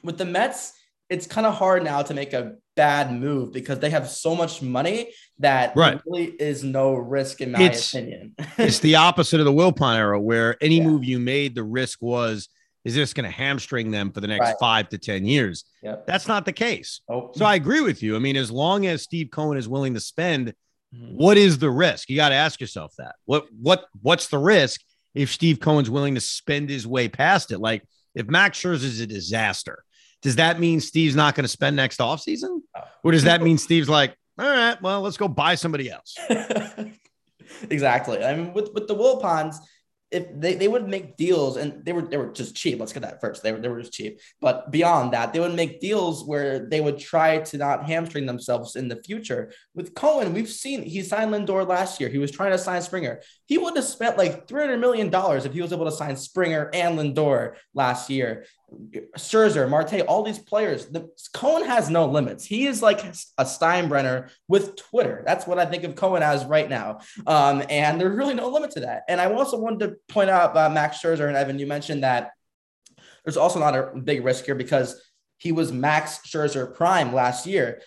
with 0.03 0.19
the 0.19 0.25
Mets, 0.25 0.73
it's 1.09 1.27
kind 1.27 1.47
of 1.47 1.55
hard 1.55 1.85
now 1.85 2.03
to 2.03 2.13
make 2.13 2.33
a 2.33 2.57
bad 2.75 3.13
move 3.13 3.53
because 3.53 3.79
they 3.79 3.91
have 3.91 4.09
so 4.09 4.35
much 4.35 4.63
money 4.63 5.13
that 5.39 5.75
right. 5.77 6.01
really 6.05 6.27
is 6.27 6.65
no 6.65 6.95
risk 6.95 7.41
in 7.41 7.53
my 7.53 7.63
it's, 7.63 7.93
opinion. 7.93 8.35
it's 8.59 8.81
the 8.81 8.97
opposite 8.97 9.41
of 9.41 9.47
the 9.47 9.53
Wilpon 9.53 9.97
era 9.97 10.21
where 10.21 10.57
any 10.61 10.79
yeah. 10.79 10.85
move 10.85 11.05
you 11.05 11.19
made, 11.19 11.55
the 11.55 11.65
risk 11.65 12.03
was 12.03 12.49
is 12.85 12.95
this 12.95 13.13
going 13.13 13.25
to 13.25 13.37
hamstring 13.37 13.91
them 13.91 14.13
for 14.13 14.21
the 14.21 14.29
next 14.29 14.41
right. 14.41 14.57
five 14.61 14.89
to 14.91 14.97
10 14.97 15.25
years? 15.25 15.65
Yep. 15.83 16.07
That's 16.07 16.29
not 16.29 16.45
the 16.45 16.53
case. 16.53 17.01
Oh. 17.09 17.33
So 17.35 17.45
I 17.45 17.57
agree 17.57 17.81
with 17.81 18.01
you. 18.01 18.15
I 18.15 18.21
mean, 18.21 18.37
as 18.37 18.49
long 18.49 18.87
as 18.87 19.03
Steve 19.03 19.31
Cohen 19.33 19.59
is 19.59 19.69
willing 19.69 19.95
to 19.95 20.01
spend. 20.01 20.55
Mm-hmm. 20.95 21.17
what 21.17 21.37
is 21.37 21.59
the 21.59 21.71
risk? 21.71 22.09
You 22.09 22.17
got 22.17 22.29
to 22.29 22.37
ask 22.37 22.61
yourself 22.61 22.95
that. 22.99 23.17
What 23.25 23.47
what 23.61 23.87
what's 24.03 24.29
the 24.29 24.39
risk 24.39 24.83
if 25.15 25.33
Steve 25.33 25.59
Cohen's 25.61 25.91
willing 25.91 26.15
to 26.15 26.21
spend 26.21 26.71
his 26.71 26.87
way 26.87 27.09
past 27.09 27.51
it? 27.51 27.59
Like 27.59 27.83
if 28.15 28.29
Max 28.29 28.61
Scherzer 28.61 28.85
is 28.85 29.01
a 29.01 29.07
disaster, 29.07 29.83
does 30.23 30.37
that 30.37 30.61
mean 30.61 30.81
Steve's 30.81 31.17
not 31.17 31.35
going 31.35 31.45
to 31.45 31.49
spend 31.49 31.77
next 31.77 31.99
offseason? 31.99 32.61
Uh, 32.75 32.83
or 33.03 33.13
does 33.13 33.25
that 33.25 33.43
mean 33.43 33.59
Steve's 33.59 33.89
like, 33.89 34.17
all 34.39 34.49
right, 34.49 34.81
well, 34.81 35.01
let's 35.01 35.17
go 35.17 35.29
buy 35.29 35.55
somebody 35.55 35.91
else? 35.91 36.17
exactly. 37.71 38.25
I 38.25 38.35
mean, 38.37 38.53
with, 38.53 38.73
with 38.73 38.87
the 38.87 38.95
Wilpons, 38.95 39.57
if 40.11 40.27
they, 40.39 40.55
they 40.55 40.69
would 40.69 40.89
make 40.89 41.17
deals 41.17 41.57
and 41.57 41.85
they 41.85 41.93
were 41.93 42.03
they 42.03 42.17
were 42.17 42.33
just 42.33 42.55
cheap. 42.55 42.79
Let's 42.79 42.93
get 42.93 43.03
that 43.03 43.21
first. 43.21 43.43
They 43.43 43.53
were 43.53 43.59
they 43.59 43.69
were 43.69 43.81
just 43.81 43.93
cheap. 43.93 44.21
But 44.41 44.71
beyond 44.71 45.13
that, 45.13 45.33
they 45.33 45.41
would 45.41 45.55
make 45.55 45.81
deals 45.81 46.25
where 46.25 46.69
they 46.69 46.81
would 46.81 46.99
try 46.99 47.39
to 47.39 47.57
not 47.57 47.87
hamstring 47.87 48.27
themselves 48.27 48.77
in 48.77 48.89
the 48.89 49.03
future. 49.03 49.53
With 49.75 49.95
Cohen, 49.95 50.33
we've 50.33 50.49
seen 50.49 50.83
he 50.83 51.03
signed 51.03 51.33
Lindor 51.33 51.67
last 51.67 52.01
year. 52.01 52.09
He 52.09 52.19
was 52.19 52.31
trying 52.31 52.53
to 52.53 52.59
sign 52.59 52.83
Springer. 52.83 53.21
He 53.47 53.59
would 53.59 53.77
have 53.77 53.85
spent 53.85 54.19
like 54.19 54.49
$300 54.49 54.81
million 54.81 55.11
if 55.13 55.53
he 55.53 55.63
was 55.63 55.73
able 55.73 55.85
to 55.85 55.93
sign 55.93 56.17
Springer 56.17 56.69
and 56.75 56.99
Lindor 56.99 57.55
last 57.75 58.11
year. 58.11 58.45
Scherzer, 59.17 59.69
Marte, 59.69 60.01
all 60.03 60.25
these 60.25 60.39
players. 60.39 60.87
The 60.87 61.09
Cohen 61.33 61.65
has 61.65 61.89
no 61.89 62.07
limits. 62.07 62.45
He 62.45 62.67
is 62.67 62.83
like 62.83 63.05
a 63.05 63.45
Steinbrenner 63.45 64.31
with 64.49 64.75
Twitter. 64.75 65.23
That's 65.25 65.47
what 65.47 65.61
I 65.61 65.67
think 65.67 65.85
of 65.85 65.95
Cohen 65.95 66.25
as 66.25 66.45
right 66.45 66.69
now. 66.69 66.99
Um, 67.27 67.63
and 67.71 68.01
there's 68.01 68.17
really 68.17 68.35
no 68.35 68.49
limit 68.49 68.73
to 68.73 68.81
that. 68.81 69.05
And 69.09 69.21
I 69.21 69.33
also 69.33 69.59
wanted 69.59 69.81
to 69.81 69.97
point 70.13 70.29
out 70.29 70.51
about 70.51 70.73
Max 70.73 71.01
Scherzer 71.01 71.29
and 71.29 71.37
Evan. 71.37 71.61
You 71.61 71.69
mentioned 71.69 72.03
that 72.03 72.33
there's 73.25 73.37
also 73.37 73.61
not 73.61 73.77
a 73.77 73.93
big 74.03 74.25
risk 74.25 74.45
here 74.45 74.57
because 74.57 75.01
he 75.39 75.53
was 75.53 75.73
Max 75.73 76.19
Scherzer 76.27 76.75
prime 76.75 77.13
last 77.13 77.47
year. 77.47 77.81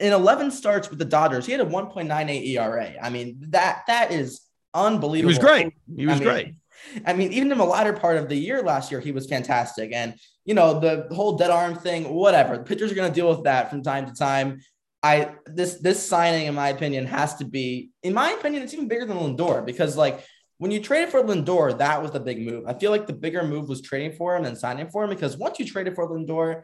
In 0.00 0.12
11 0.12 0.50
starts 0.50 0.88
with 0.90 0.98
the 0.98 1.04
Dodgers, 1.04 1.46
he 1.46 1.52
had 1.52 1.60
a 1.60 1.66
1.98 1.66 2.46
ERA. 2.46 2.94
I 3.00 3.10
mean, 3.10 3.36
that 3.50 3.82
that 3.86 4.10
is 4.10 4.40
unbelievable. 4.74 5.16
He 5.16 5.24
was 5.24 5.38
great. 5.38 5.72
He 5.94 6.06
was 6.06 6.16
I 6.16 6.18
mean, 6.18 6.28
great. 6.28 6.54
I 7.06 7.12
mean, 7.12 7.32
even 7.32 7.52
in 7.52 7.58
the 7.58 7.64
latter 7.64 7.92
part 7.92 8.16
of 8.16 8.28
the 8.28 8.36
year 8.36 8.62
last 8.62 8.90
year, 8.90 9.00
he 9.00 9.12
was 9.12 9.26
fantastic. 9.26 9.92
And, 9.92 10.14
you 10.44 10.54
know, 10.54 10.80
the 10.80 11.06
whole 11.14 11.36
dead 11.36 11.50
arm 11.50 11.76
thing, 11.76 12.12
whatever. 12.12 12.58
The 12.58 12.64
pitchers 12.64 12.90
are 12.90 12.94
going 12.94 13.10
to 13.10 13.14
deal 13.14 13.28
with 13.28 13.44
that 13.44 13.70
from 13.70 13.82
time 13.82 14.06
to 14.06 14.14
time. 14.14 14.60
I 15.02 15.34
this 15.46 15.80
this 15.80 16.04
signing, 16.04 16.46
in 16.46 16.54
my 16.54 16.68
opinion, 16.68 17.06
has 17.06 17.34
to 17.36 17.44
be, 17.44 17.90
in 18.02 18.14
my 18.14 18.32
opinion, 18.32 18.62
it's 18.62 18.72
even 18.72 18.86
bigger 18.86 19.04
than 19.04 19.16
Lindor 19.16 19.64
because 19.66 19.96
like 19.96 20.24
when 20.58 20.70
you 20.70 20.80
traded 20.80 21.08
for 21.08 21.22
Lindor, 21.22 21.76
that 21.78 22.00
was 22.00 22.12
the 22.12 22.20
big 22.20 22.40
move. 22.40 22.64
I 22.68 22.74
feel 22.74 22.92
like 22.92 23.08
the 23.08 23.12
bigger 23.12 23.42
move 23.42 23.68
was 23.68 23.82
trading 23.82 24.12
for 24.12 24.36
him 24.36 24.44
and 24.44 24.56
signing 24.56 24.88
for 24.90 25.02
him 25.02 25.10
because 25.10 25.36
once 25.36 25.58
you 25.58 25.66
traded 25.66 25.96
for 25.96 26.08
Lindor, 26.08 26.62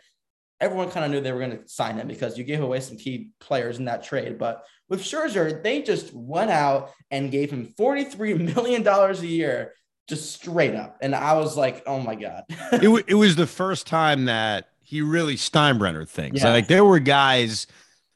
everyone 0.60 0.90
kind 0.90 1.04
of 1.04 1.10
knew 1.10 1.20
they 1.20 1.32
were 1.32 1.38
going 1.38 1.58
to 1.58 1.68
sign 1.68 1.96
him 1.96 2.08
because 2.08 2.36
you 2.36 2.44
gave 2.44 2.60
away 2.60 2.80
some 2.80 2.96
key 2.96 3.30
players 3.40 3.78
in 3.78 3.84
that 3.84 4.02
trade. 4.02 4.38
But 4.38 4.64
with 4.88 5.02
Scherzer, 5.02 5.62
they 5.62 5.82
just 5.82 6.12
went 6.12 6.50
out 6.50 6.92
and 7.10 7.30
gave 7.30 7.50
him 7.50 7.72
$43 7.78 8.54
million 8.54 8.86
a 8.86 9.12
year 9.26 9.74
just 10.08 10.32
straight 10.32 10.74
up. 10.74 10.98
And 11.02 11.14
I 11.14 11.34
was 11.34 11.56
like, 11.56 11.82
oh 11.86 12.00
my 12.00 12.14
God. 12.14 12.44
it, 12.48 12.82
w- 12.82 13.04
it 13.08 13.14
was 13.14 13.36
the 13.36 13.46
first 13.46 13.86
time 13.86 14.24
that 14.24 14.70
he 14.80 15.02
really 15.02 15.36
Steinbrenner 15.36 16.08
things. 16.08 16.42
Yeah. 16.42 16.50
Like 16.50 16.66
there 16.66 16.84
were 16.84 16.98
guys 16.98 17.66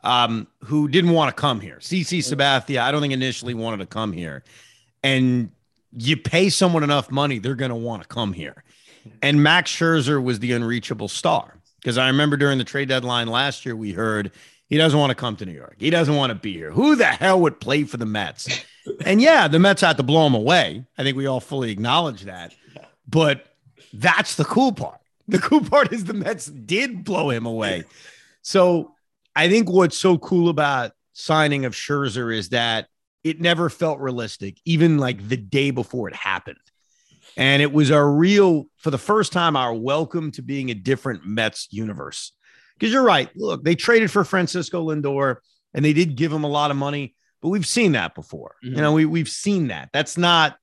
um, 0.02 0.48
who 0.64 0.88
didn't 0.88 1.11
want 1.11 1.35
to 1.35 1.40
come 1.40 1.61
here. 1.61 1.76
CC 1.81 2.18
Sabathia, 2.18 2.81
I 2.81 2.90
don't 2.90 3.02
think 3.02 3.12
initially 3.12 3.55
wanted 3.55 3.78
to 3.78 3.87
come 3.87 4.12
here. 4.12 4.42
And 5.02 5.50
you 5.94 6.16
pay 6.16 6.48
someone 6.48 6.83
enough 6.83 7.11
money, 7.11 7.38
they're 7.38 7.55
going 7.55 7.70
to 7.70 7.74
want 7.76 8.02
to 8.02 8.09
come 8.09 8.33
here. 8.33 8.64
And 9.20 9.42
Max 9.42 9.70
Scherzer 9.70 10.22
was 10.22 10.38
the 10.38 10.52
unreachable 10.52 11.09
star. 11.09 11.59
Because 11.82 11.98
I 11.98 12.06
remember 12.06 12.36
during 12.36 12.58
the 12.58 12.64
trade 12.64 12.88
deadline 12.88 13.26
last 13.26 13.66
year, 13.66 13.74
we 13.74 13.92
heard 13.92 14.30
he 14.68 14.78
doesn't 14.78 14.98
want 14.98 15.10
to 15.10 15.16
come 15.16 15.36
to 15.36 15.44
New 15.44 15.52
York. 15.52 15.74
He 15.78 15.90
doesn't 15.90 16.14
want 16.14 16.30
to 16.30 16.34
be 16.34 16.52
here. 16.52 16.70
Who 16.70 16.94
the 16.96 17.04
hell 17.04 17.40
would 17.40 17.60
play 17.60 17.84
for 17.84 17.96
the 17.96 18.06
Mets? 18.06 18.64
and 19.04 19.20
yeah, 19.20 19.48
the 19.48 19.58
Mets 19.58 19.82
had 19.82 19.96
to 19.96 20.02
blow 20.02 20.26
him 20.26 20.34
away. 20.34 20.84
I 20.96 21.02
think 21.02 21.16
we 21.16 21.26
all 21.26 21.40
fully 21.40 21.70
acknowledge 21.70 22.22
that. 22.22 22.54
But 23.08 23.46
that's 23.92 24.36
the 24.36 24.44
cool 24.44 24.72
part. 24.72 24.98
The 25.28 25.38
cool 25.38 25.62
part 25.62 25.92
is 25.92 26.04
the 26.04 26.14
Mets 26.14 26.46
did 26.46 27.04
blow 27.04 27.30
him 27.30 27.46
away. 27.46 27.84
So 28.42 28.94
I 29.34 29.48
think 29.48 29.68
what's 29.68 29.96
so 29.96 30.18
cool 30.18 30.48
about 30.48 30.92
signing 31.12 31.64
of 31.64 31.74
Scherzer 31.74 32.34
is 32.34 32.50
that 32.50 32.88
it 33.24 33.40
never 33.40 33.68
felt 33.68 34.00
realistic, 34.00 34.58
even 34.64 34.98
like 34.98 35.28
the 35.28 35.36
day 35.36 35.70
before 35.70 36.08
it 36.08 36.14
happened. 36.14 36.58
And 37.36 37.62
it 37.62 37.72
was 37.72 37.90
a 37.90 38.04
real, 38.04 38.66
for 38.76 38.90
the 38.90 38.98
first 38.98 39.32
time, 39.32 39.56
our 39.56 39.74
welcome 39.74 40.30
to 40.32 40.42
being 40.42 40.70
a 40.70 40.74
different 40.74 41.24
Mets 41.24 41.68
universe. 41.70 42.32
Because 42.78 42.92
you're 42.92 43.02
right. 43.02 43.30
Look, 43.36 43.64
they 43.64 43.74
traded 43.74 44.10
for 44.10 44.24
Francisco 44.24 44.88
Lindor 44.88 45.36
and 45.72 45.84
they 45.84 45.92
did 45.92 46.16
give 46.16 46.32
him 46.32 46.44
a 46.44 46.48
lot 46.48 46.70
of 46.70 46.76
money, 46.76 47.14
but 47.40 47.48
we've 47.48 47.66
seen 47.66 47.92
that 47.92 48.14
before. 48.14 48.56
Mm-hmm. 48.64 48.74
You 48.74 48.80
know, 48.82 48.92
we, 48.92 49.04
we've 49.06 49.28
seen 49.28 49.68
that. 49.68 49.90
That's 49.92 50.18
not 50.18 50.56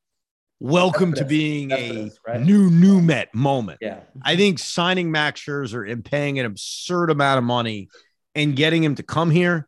welcome 0.60 1.14
to 1.14 1.26
being 1.26 1.72
a 1.72 2.12
right? 2.28 2.42
new, 2.42 2.70
new 2.70 3.02
Met 3.02 3.34
moment. 3.34 3.80
Yeah. 3.82 4.02
I 4.22 4.36
think 4.36 4.60
signing 4.60 5.12
Max 5.12 5.42
Scherzer 5.42 5.90
and 5.90 6.04
paying 6.04 6.40
an 6.40 6.46
absurd 6.46 7.10
amount 7.10 7.38
of 7.38 7.46
money 7.46 7.88
and 8.36 8.56
getting 8.56 8.84
him 8.84 8.96
to 8.96 9.04
come 9.04 9.32
here, 9.32 9.68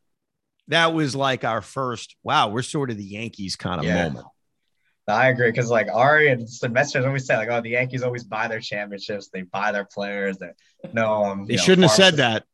that 0.67 0.93
was 0.93 1.15
like 1.15 1.43
our 1.43 1.61
first, 1.61 2.15
wow, 2.23 2.49
we're 2.49 2.61
sort 2.61 2.91
of 2.91 2.97
the 2.97 3.03
Yankees 3.03 3.55
kind 3.55 3.79
of 3.79 3.85
yeah. 3.85 4.07
moment. 4.07 4.27
I 5.11 5.29
agree 5.29 5.49
because 5.51 5.69
like 5.69 5.87
Ari 5.91 6.29
and 6.29 6.47
the 6.61 6.69
Mets 6.69 6.95
always 6.95 7.25
say 7.25 7.37
like, 7.37 7.49
oh, 7.49 7.61
the 7.61 7.71
Yankees 7.71 8.03
always 8.03 8.23
buy 8.23 8.47
their 8.47 8.59
championships, 8.59 9.29
they 9.29 9.43
buy 9.43 9.71
their 9.71 9.85
players. 9.85 10.37
They 10.37 10.51
no, 10.93 11.23
um, 11.25 11.45
they 11.45 11.57
shouldn't 11.57 11.81
know, 11.81 11.87
have 11.87 11.95
said 11.95 12.15
that. 12.15 12.45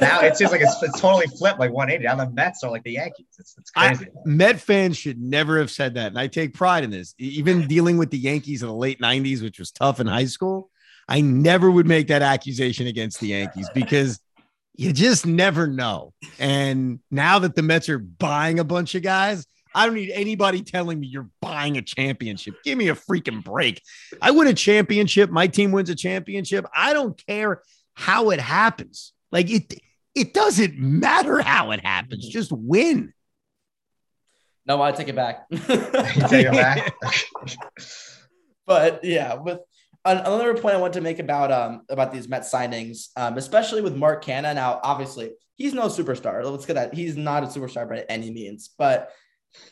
Now 0.00 0.20
it 0.22 0.36
seems 0.36 0.50
like 0.50 0.60
it's, 0.60 0.82
it's 0.82 1.00
totally 1.00 1.28
flipped, 1.28 1.60
like 1.60 1.70
180. 1.70 2.04
Now 2.04 2.24
the 2.24 2.28
Mets 2.32 2.64
are 2.64 2.70
like 2.70 2.82
the 2.82 2.92
Yankees. 2.92 3.26
It's, 3.38 3.54
it's 3.56 3.70
crazy. 3.70 4.06
I, 4.06 4.08
Met 4.24 4.58
fans 4.60 4.96
should 4.96 5.20
never 5.20 5.58
have 5.58 5.70
said 5.70 5.94
that, 5.94 6.08
and 6.08 6.18
I 6.18 6.26
take 6.26 6.54
pride 6.54 6.82
in 6.82 6.90
this. 6.90 7.14
Even 7.18 7.68
dealing 7.68 7.96
with 7.96 8.10
the 8.10 8.18
Yankees 8.18 8.62
in 8.62 8.68
the 8.68 8.74
late 8.74 9.00
90s, 9.00 9.40
which 9.40 9.60
was 9.60 9.70
tough 9.70 10.00
in 10.00 10.08
high 10.08 10.24
school, 10.24 10.70
I 11.08 11.20
never 11.20 11.70
would 11.70 11.86
make 11.86 12.08
that 12.08 12.22
accusation 12.22 12.88
against 12.88 13.20
the 13.20 13.28
Yankees 13.28 13.70
because 13.72 14.18
you 14.74 14.92
just 14.92 15.26
never 15.26 15.66
know. 15.66 16.12
And 16.38 17.00
now 17.10 17.38
that 17.40 17.54
the 17.54 17.62
Mets 17.62 17.88
are 17.88 17.98
buying 17.98 18.58
a 18.58 18.64
bunch 18.64 18.94
of 18.94 19.02
guys, 19.02 19.46
I 19.74 19.86
don't 19.86 19.94
need 19.94 20.10
anybody 20.10 20.62
telling 20.62 21.00
me 21.00 21.06
you're 21.06 21.28
buying 21.40 21.76
a 21.76 21.82
championship. 21.82 22.54
Give 22.64 22.76
me 22.76 22.88
a 22.88 22.94
freaking 22.94 23.42
break. 23.42 23.82
I 24.20 24.30
win 24.30 24.48
a 24.48 24.54
championship. 24.54 25.30
My 25.30 25.46
team 25.46 25.72
wins 25.72 25.90
a 25.90 25.94
championship. 25.94 26.66
I 26.74 26.92
don't 26.92 27.20
care 27.26 27.62
how 27.94 28.30
it 28.30 28.40
happens. 28.40 29.12
Like 29.30 29.50
it, 29.50 29.74
it 30.14 30.34
doesn't 30.34 30.78
matter 30.78 31.40
how 31.40 31.70
it 31.70 31.80
happens. 31.84 32.28
Just 32.28 32.52
win. 32.52 33.12
No, 34.66 34.80
I 34.80 34.92
take 34.92 35.08
it 35.08 35.16
back. 35.16 35.48
take 35.50 36.46
it 36.46 36.52
back. 36.52 36.94
but 38.66 39.04
yeah, 39.04 39.34
with 39.34 39.58
another 40.04 40.54
point 40.54 40.74
I 40.74 40.78
want 40.78 40.94
to 40.94 41.00
make 41.00 41.18
about 41.18 41.50
um 41.50 41.82
about 41.88 42.12
these 42.12 42.28
Met 42.28 42.42
signings, 42.42 43.08
um, 43.16 43.36
especially 43.38 43.80
with 43.80 43.96
Mark 43.96 44.24
Canha. 44.24 44.54
Now, 44.54 44.80
obviously, 44.82 45.32
he's 45.56 45.74
no 45.74 45.86
superstar. 45.86 46.44
Let's 46.44 46.66
get 46.66 46.74
that. 46.74 46.94
He's 46.94 47.16
not 47.16 47.42
a 47.42 47.46
superstar 47.46 47.88
by 47.88 48.04
any 48.08 48.30
means, 48.30 48.70
but 48.78 49.10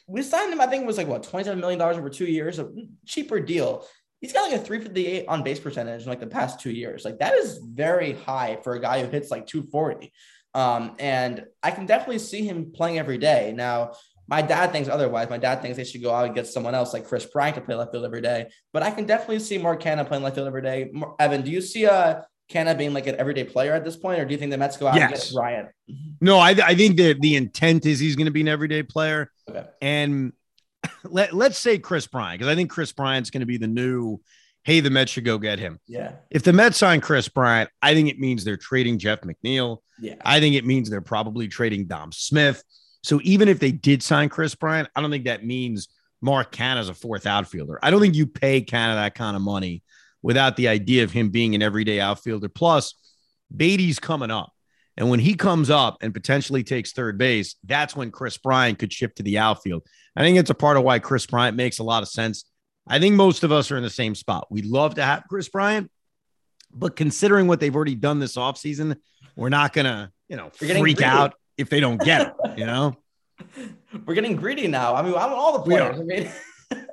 we 0.07 0.23
signed 0.23 0.53
him, 0.53 0.61
I 0.61 0.67
think 0.67 0.83
it 0.83 0.87
was 0.87 0.99
like 0.99 1.09
what, 1.09 1.23
$27 1.23 1.59
million 1.59 1.81
over 1.81 2.11
two 2.11 2.27
years, 2.27 2.59
a 2.59 2.71
cheaper 3.07 3.41
deal. 3.41 3.87
He's 4.21 4.33
got 4.33 4.51
like 4.51 4.61
a 4.61 4.65
358 4.65 5.27
on 5.29 5.43
base 5.43 5.61
percentage 5.61 6.03
in 6.03 6.09
like 6.09 6.21
the 6.21 6.27
past 6.27 6.61
two 6.61 6.71
years. 6.71 7.05
Like 7.05 7.19
that 7.19 7.35
is 7.35 7.59
very 7.59 8.13
high 8.13 8.59
for 8.63 8.75
a 8.75 8.81
guy 8.81 9.03
who 9.03 9.11
hits 9.11 9.31
like 9.31 9.47
240. 9.47 10.13
Um, 10.55 10.97
and 10.99 11.45
I 11.63 11.71
can 11.71 11.87
definitely 11.87 12.19
see 12.19 12.45
him 12.45 12.73
playing 12.73 12.99
every 12.99 13.19
day. 13.19 13.53
Now, 13.55 13.93
my 14.29 14.43
dad 14.43 14.71
thinks 14.71 14.89
otherwise. 14.89 15.29
My 15.29 15.39
dad 15.39 15.61
thinks 15.61 15.77
they 15.77 15.85
should 15.85 16.03
go 16.03 16.13
out 16.15 16.27
and 16.27 16.35
get 16.35 16.47
someone 16.47 16.75
else 16.75 16.93
like 16.93 17.07
Kris 17.07 17.27
Bryant 17.27 17.57
to 17.57 17.61
play 17.61 17.75
left 17.75 17.93
field 17.93 18.05
every 18.05 18.21
day. 18.21 18.47
But 18.73 18.85
I 18.85 18.91
can 18.93 19.05
definitely 19.05 19.41
see 19.41 19.59
Mark 19.59 19.83
Canha 19.83 20.07
playing 20.07 20.23
left 20.23 20.37
field 20.37 20.47
every 20.47 20.63
day. 20.63 20.93
Evan, 21.19 21.43
do 21.43 21.51
you 21.51 21.61
see 21.61 21.85
a 21.85 22.25
Canha 22.51 22.77
being 22.77 22.93
like 22.93 23.07
an 23.07 23.17
everyday 23.17 23.45
player 23.45 23.73
at 23.73 23.85
this 23.85 23.97
point, 23.97 24.19
or 24.21 24.25
do 24.25 24.33
you 24.33 24.39
think 24.39 24.51
the 24.51 24.59
Mets 24.59 24.77
go 24.77 24.89
out 24.89 24.97
yes. 24.97 25.11
and 25.11 25.21
get 25.21 25.35
Bryant? 25.35 25.69
Mm-hmm. 25.91 26.11
No, 26.21 26.39
I, 26.39 26.51
I 26.51 26.75
think 26.75 26.97
that 26.97 27.21
the 27.21 27.37
intent 27.37 27.87
is 27.87 28.01
he's 28.01 28.17
going 28.17 28.27
to 28.27 28.33
be 28.33 28.41
an 28.41 28.49
everyday 28.49 28.83
player. 28.83 29.31
Okay. 29.49 29.65
And 29.81 30.33
let, 31.05 31.33
let's 31.33 31.59
say 31.59 31.79
Kris 31.79 32.07
Bryant, 32.07 32.41
because 32.41 32.51
I 32.51 32.57
think 32.57 32.71
Kris 32.71 32.93
Bryant's 32.93 33.31
going 33.31 33.41
to 33.41 33.47
be 33.47 33.57
the 33.57 33.69
new, 33.69 34.21
hey, 34.65 34.81
the 34.81 34.91
Mets 34.91 35.13
should 35.13 35.25
go 35.25 35.39
get 35.39 35.59
him. 35.59 35.79
Yeah. 35.87 36.13
If 36.31 36.43
the 36.43 36.53
Mets 36.53 36.79
sign 36.79 37.01
Kris 37.01 37.29
Bryant, 37.29 37.71
I 37.81 37.95
think 37.95 38.09
it 38.09 38.19
means 38.19 38.45
they're 38.45 38.57
trading 38.57 38.99
Jeff 38.99 39.21
McNeil. 39.21 39.79
Yeah. 40.01 40.17
I 40.25 40.41
think 40.41 40.57
it 40.57 40.67
means 40.67 40.91
they're 40.91 41.01
probably 41.01 41.49
trading 41.49 41.87
Dom 41.87 42.13
Smith. 42.13 42.63
So 43.03 43.21
even 43.23 43.49
if 43.49 43.61
they 43.61 43.73
did 43.73 44.03
sign 44.03 44.29
Kris 44.29 44.55
Bryant, 44.55 44.89
I 44.95 45.01
don't 45.01 45.11
think 45.11 45.25
that 45.25 45.45
means 45.45 45.89
Mark 46.21 46.53
Canha 46.53 46.79
as 46.79 46.89
a 46.89 46.95
fourth 46.95 47.27
outfielder. 47.27 47.79
I 47.83 47.91
don't 47.91 48.01
think 48.01 48.15
you 48.15 48.27
pay 48.27 48.61
Canha 48.61 48.97
that 48.97 49.15
kind 49.15 49.37
of 49.37 49.43
money 49.43 49.83
without 50.23 50.57
the 50.57 50.69
idea 50.69 51.05
of 51.05 51.13
him 51.13 51.31
being 51.31 51.55
an 51.55 51.63
everyday 51.63 52.01
outfielder. 52.01 52.49
Plus, 52.49 52.95
Baty's 53.55 53.99
coming 53.99 54.31
up. 54.31 54.53
And 54.97 55.09
when 55.09 55.21
he 55.21 55.35
comes 55.35 55.71
up 55.71 55.99
and 56.03 56.13
potentially 56.13 56.63
takes 56.63 56.93
third 56.93 57.17
base, 57.17 57.55
that's 57.65 57.97
when 57.97 58.11
Kris 58.11 58.37
Bryant 58.37 58.79
could 58.79 58.93
shift 58.93 59.17
to 59.17 59.23
the 59.23 59.39
outfield. 59.39 59.83
I 60.15 60.23
think 60.23 60.39
it's 60.39 60.51
a 60.51 60.55
part 60.55 60.77
of 60.77 60.83
why 60.83 60.99
Kris 60.99 61.27
Bryant 61.27 61.57
makes 61.57 61.79
a 61.79 61.85
lot 61.85 62.03
of 62.03 62.09
sense. 62.09 62.45
I 62.87 62.99
think 62.99 63.15
most 63.15 63.45
of 63.45 63.53
us 63.53 63.71
are 63.71 63.77
in 63.77 63.83
the 63.83 63.91
same 63.91 64.15
spot. 64.15 64.49
We'd 64.51 64.67
love 64.67 64.97
to 64.97 65.03
have 65.03 65.25
Kris 65.29 65.49
Bryant, 65.49 65.91
but 66.75 66.97
considering 66.97 67.47
what 67.47 67.61
they've 67.61 67.75
already 67.75 67.95
done 67.95 68.19
this 68.19 68.37
offseason, 68.37 68.97
we're 69.37 69.49
not 69.49 69.73
going 69.73 69.87
to, 69.87 70.11
you 70.29 70.37
know, 70.37 70.51
freak 70.51 71.01
out 71.01 71.35
if 71.57 71.71
they 71.71 71.81
don't 71.81 72.01
get 72.01 72.35
it, 72.45 72.59
you 72.59 72.67
know? 72.67 72.97
We're 74.07 74.15
getting 74.15 74.37
greedy 74.37 74.69
now. 74.69 74.95
I 74.95 75.03
mean, 75.03 75.15
I 75.15 75.27
want 75.27 75.33
all 75.33 75.53
the 75.59 75.65
players. 75.65 75.99
I 75.99 76.03
mean, 76.03 76.31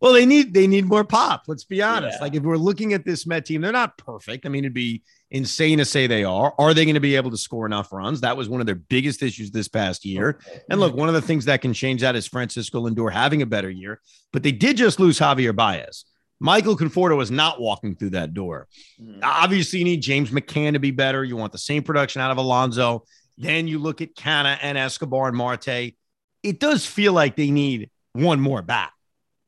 well, 0.00 0.12
they 0.12 0.26
need 0.26 0.54
they 0.54 0.66
need 0.66 0.86
more 0.86 1.04
pop. 1.04 1.44
Let's 1.46 1.64
be 1.64 1.82
honest. 1.82 2.18
Yeah. 2.18 2.24
Like 2.24 2.34
if 2.34 2.42
we're 2.42 2.56
looking 2.56 2.92
at 2.92 3.04
this 3.04 3.26
Met 3.26 3.46
team, 3.46 3.60
they're 3.60 3.72
not 3.72 3.98
perfect. 3.98 4.46
I 4.46 4.48
mean, 4.48 4.64
it'd 4.64 4.74
be 4.74 5.02
insane 5.30 5.78
to 5.78 5.84
say 5.84 6.06
they 6.06 6.24
are. 6.24 6.54
Are 6.58 6.74
they 6.74 6.84
going 6.84 6.94
to 6.94 7.00
be 7.00 7.16
able 7.16 7.30
to 7.30 7.36
score 7.36 7.66
enough 7.66 7.92
runs? 7.92 8.20
That 8.20 8.36
was 8.36 8.48
one 8.48 8.60
of 8.60 8.66
their 8.66 8.74
biggest 8.74 9.22
issues 9.22 9.50
this 9.50 9.68
past 9.68 10.04
year. 10.04 10.40
And 10.70 10.80
look, 10.80 10.94
one 10.94 11.08
of 11.08 11.14
the 11.14 11.22
things 11.22 11.44
that 11.46 11.60
can 11.60 11.72
change 11.72 12.00
that 12.00 12.16
is 12.16 12.26
Francisco 12.26 12.88
Lindor 12.88 13.12
having 13.12 13.42
a 13.42 13.46
better 13.46 13.70
year. 13.70 14.00
But 14.32 14.42
they 14.42 14.52
did 14.52 14.76
just 14.76 15.00
lose 15.00 15.18
Javier 15.18 15.54
Baez. 15.54 16.04
Michael 16.40 16.76
Conforto 16.76 17.16
was 17.16 17.30
not 17.30 17.60
walking 17.60 17.96
through 17.96 18.10
that 18.10 18.32
door. 18.32 18.68
Mm. 19.02 19.20
Obviously, 19.22 19.80
you 19.80 19.84
need 19.84 20.02
James 20.02 20.30
McCann 20.30 20.74
to 20.74 20.78
be 20.78 20.92
better. 20.92 21.24
You 21.24 21.36
want 21.36 21.52
the 21.52 21.58
same 21.58 21.82
production 21.82 22.22
out 22.22 22.30
of 22.30 22.36
Alonso. 22.36 23.04
Then 23.36 23.66
you 23.66 23.78
look 23.78 24.00
at 24.00 24.14
Canha 24.14 24.58
and 24.62 24.78
Escobar 24.78 25.28
and 25.28 25.36
Marte. 25.36 25.94
It 26.42 26.60
does 26.60 26.86
feel 26.86 27.12
like 27.12 27.36
they 27.36 27.50
need 27.50 27.90
one 28.12 28.40
more 28.40 28.62
bat 28.62 28.92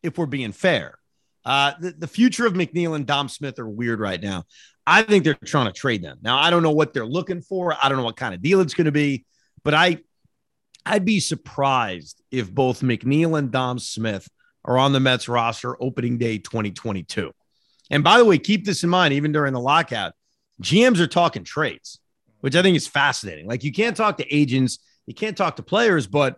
if 0.02 0.18
we're 0.18 0.26
being 0.26 0.52
fair. 0.52 0.98
Uh, 1.44 1.72
the, 1.80 1.92
the 1.92 2.06
future 2.06 2.46
of 2.46 2.52
McNeil 2.52 2.94
and 2.94 3.06
Dom 3.06 3.28
Smith 3.28 3.58
are 3.58 3.68
weird 3.68 4.00
right 4.00 4.20
now. 4.20 4.44
I 4.86 5.02
think 5.02 5.24
they're 5.24 5.34
trying 5.34 5.66
to 5.66 5.72
trade 5.72 6.02
them. 6.02 6.18
Now, 6.22 6.38
I 6.38 6.50
don't 6.50 6.62
know 6.62 6.72
what 6.72 6.92
they're 6.92 7.06
looking 7.06 7.42
for. 7.42 7.74
I 7.80 7.88
don't 7.88 7.98
know 7.98 8.04
what 8.04 8.16
kind 8.16 8.34
of 8.34 8.42
deal 8.42 8.60
it's 8.60 8.74
going 8.74 8.86
to 8.86 8.92
be, 8.92 9.24
but 9.62 9.74
I 9.74 9.98
I'd 10.84 11.04
be 11.04 11.20
surprised 11.20 12.22
if 12.30 12.52
both 12.52 12.80
McNeil 12.80 13.38
and 13.38 13.50
Dom 13.50 13.78
Smith 13.78 14.28
are 14.64 14.78
on 14.78 14.92
the 14.92 15.00
Mets 15.00 15.28
roster 15.28 15.80
opening 15.82 16.18
day 16.18 16.38
2022. 16.38 17.32
And 17.90 18.04
by 18.04 18.18
the 18.18 18.24
way, 18.24 18.38
keep 18.38 18.64
this 18.64 18.82
in 18.82 18.90
mind, 18.90 19.14
even 19.14 19.32
during 19.32 19.52
the 19.52 19.60
lockout, 19.60 20.12
GMs 20.62 21.00
are 21.00 21.06
talking 21.06 21.44
trades, 21.44 21.98
which 22.40 22.56
I 22.56 22.62
think 22.62 22.76
is 22.76 22.86
fascinating. 22.86 23.46
Like 23.46 23.64
you 23.64 23.72
can't 23.72 23.96
talk 23.96 24.18
to 24.18 24.34
agents, 24.34 24.78
you 25.06 25.14
can't 25.14 25.36
talk 25.36 25.56
to 25.56 25.62
players, 25.62 26.06
but 26.06 26.36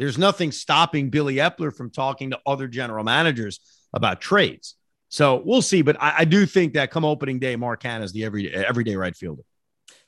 there's 0.00 0.16
nothing 0.16 0.50
stopping 0.50 1.10
Billy 1.10 1.36
Eppler 1.36 1.76
from 1.76 1.90
talking 1.90 2.30
to 2.30 2.40
other 2.46 2.66
general 2.66 3.04
managers 3.04 3.60
about 3.92 4.22
trades. 4.22 4.76
So 5.10 5.42
we'll 5.44 5.60
see. 5.60 5.82
But 5.82 6.00
I, 6.00 6.20
I 6.20 6.24
do 6.24 6.46
think 6.46 6.72
that 6.72 6.90
come 6.90 7.04
opening 7.04 7.38
day, 7.38 7.54
Mark 7.54 7.82
Canha 7.82 8.02
is 8.02 8.12
the 8.12 8.24
every 8.24 8.50
everyday 8.52 8.96
right 8.96 9.14
fielder. 9.14 9.42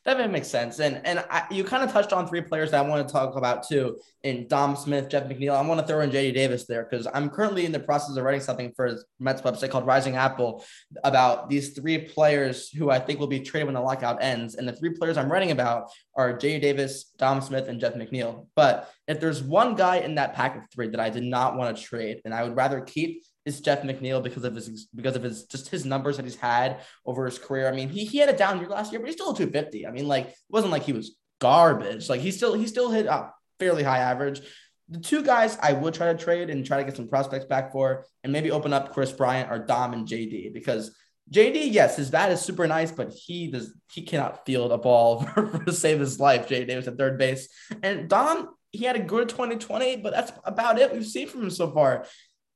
That 0.04 0.30
makes 0.32 0.48
sense. 0.48 0.80
And 0.80 1.00
and 1.04 1.24
I, 1.30 1.44
you 1.48 1.62
kind 1.62 1.84
of 1.84 1.92
touched 1.92 2.12
on 2.12 2.26
three 2.26 2.40
players 2.40 2.72
that 2.72 2.84
I 2.84 2.88
want 2.88 3.06
to 3.06 3.12
talk 3.12 3.36
about 3.36 3.68
too 3.68 4.00
in 4.24 4.48
Dom 4.48 4.74
Smith, 4.74 5.08
Jeff 5.08 5.28
McNeil. 5.28 5.54
I 5.54 5.60
want 5.64 5.80
to 5.80 5.86
throw 5.86 6.00
in 6.00 6.10
JD 6.10 6.34
Davis 6.34 6.66
there 6.66 6.88
because 6.88 7.06
I'm 7.14 7.30
currently 7.30 7.66
in 7.66 7.70
the 7.70 7.78
process 7.78 8.16
of 8.16 8.24
writing 8.24 8.40
something 8.40 8.72
for 8.74 8.98
Mets 9.20 9.42
website 9.42 9.70
called 9.70 9.86
Rising 9.86 10.16
Apple 10.16 10.64
about 11.04 11.48
these 11.48 11.70
three 11.74 11.98
players 11.98 12.68
who 12.68 12.90
I 12.90 12.98
think 12.98 13.20
will 13.20 13.28
be 13.28 13.38
traded 13.38 13.66
when 13.66 13.74
the 13.74 13.80
lockout 13.80 14.20
ends. 14.20 14.56
And 14.56 14.66
the 14.66 14.72
three 14.72 14.90
players 14.90 15.16
I'm 15.16 15.30
writing 15.30 15.52
about 15.52 15.92
are 16.16 16.36
JD 16.36 16.62
Davis, 16.62 17.04
Dom 17.16 17.40
Smith, 17.40 17.68
and 17.68 17.78
Jeff 17.78 17.94
McNeil. 17.94 18.46
But 18.56 18.90
if 19.06 19.20
there's 19.20 19.40
one 19.40 19.76
guy 19.76 19.98
in 19.98 20.16
that 20.16 20.34
pack 20.34 20.56
of 20.56 20.68
three 20.74 20.88
that 20.88 21.00
I 21.00 21.10
did 21.10 21.24
not 21.24 21.56
want 21.56 21.76
to 21.76 21.82
trade 21.82 22.22
and 22.24 22.34
I 22.34 22.42
would 22.42 22.56
rather 22.56 22.80
keep 22.80 23.22
is 23.44 23.60
Jeff 23.60 23.82
McNeil 23.82 24.22
because 24.22 24.44
of 24.44 24.54
his 24.54 24.86
because 24.94 25.16
of 25.16 25.22
his 25.22 25.44
just 25.44 25.68
his 25.68 25.84
numbers 25.84 26.16
that 26.16 26.24
he's 26.24 26.36
had 26.36 26.80
over 27.04 27.24
his 27.24 27.38
career. 27.38 27.68
I 27.68 27.72
mean, 27.72 27.88
he 27.88 28.04
he 28.04 28.18
had 28.18 28.28
a 28.28 28.36
down 28.36 28.60
year 28.60 28.68
last 28.68 28.92
year, 28.92 29.00
but 29.00 29.06
he's 29.06 29.16
still 29.16 29.32
a 29.32 29.36
250. 29.36 29.86
I 29.86 29.90
mean, 29.90 30.06
like 30.06 30.28
it 30.28 30.36
wasn't 30.48 30.72
like 30.72 30.84
he 30.84 30.92
was 30.92 31.16
garbage. 31.40 32.08
Like 32.08 32.20
he 32.20 32.30
still 32.30 32.54
he 32.54 32.66
still 32.66 32.90
hit 32.90 33.06
a 33.06 33.32
fairly 33.58 33.82
high 33.82 33.98
average. 33.98 34.40
The 34.88 35.00
two 35.00 35.22
guys 35.22 35.58
I 35.62 35.72
would 35.72 35.94
try 35.94 36.12
to 36.12 36.18
trade 36.18 36.50
and 36.50 36.64
try 36.64 36.78
to 36.78 36.84
get 36.84 36.96
some 36.96 37.08
prospects 37.08 37.46
back 37.46 37.72
for, 37.72 38.04
and 38.22 38.32
maybe 38.32 38.50
open 38.50 38.72
up 38.72 38.92
Kris 38.92 39.12
Bryant 39.12 39.50
or 39.50 39.58
Dom 39.58 39.92
and 39.92 40.06
JD 40.06 40.52
because 40.52 40.94
JD, 41.30 41.72
yes, 41.72 41.96
his 41.96 42.10
bat 42.10 42.30
is 42.30 42.40
super 42.40 42.66
nice, 42.66 42.92
but 42.92 43.12
he 43.12 43.48
does 43.48 43.72
he 43.90 44.02
cannot 44.02 44.44
field 44.44 44.70
a 44.70 44.78
ball 44.78 45.26
to 45.66 45.72
save 45.72 45.98
his 45.98 46.20
life. 46.20 46.48
JD 46.48 46.68
Davis 46.68 46.86
at 46.86 46.96
third 46.96 47.18
base, 47.18 47.48
and 47.82 48.08
Dom 48.08 48.50
he 48.70 48.84
had 48.86 48.96
a 48.96 49.00
good 49.00 49.28
2020, 49.28 49.96
but 49.96 50.12
that's 50.12 50.32
about 50.44 50.78
it 50.78 50.92
we've 50.92 51.06
seen 51.06 51.28
from 51.28 51.42
him 51.42 51.50
so 51.50 51.70
far. 51.70 52.06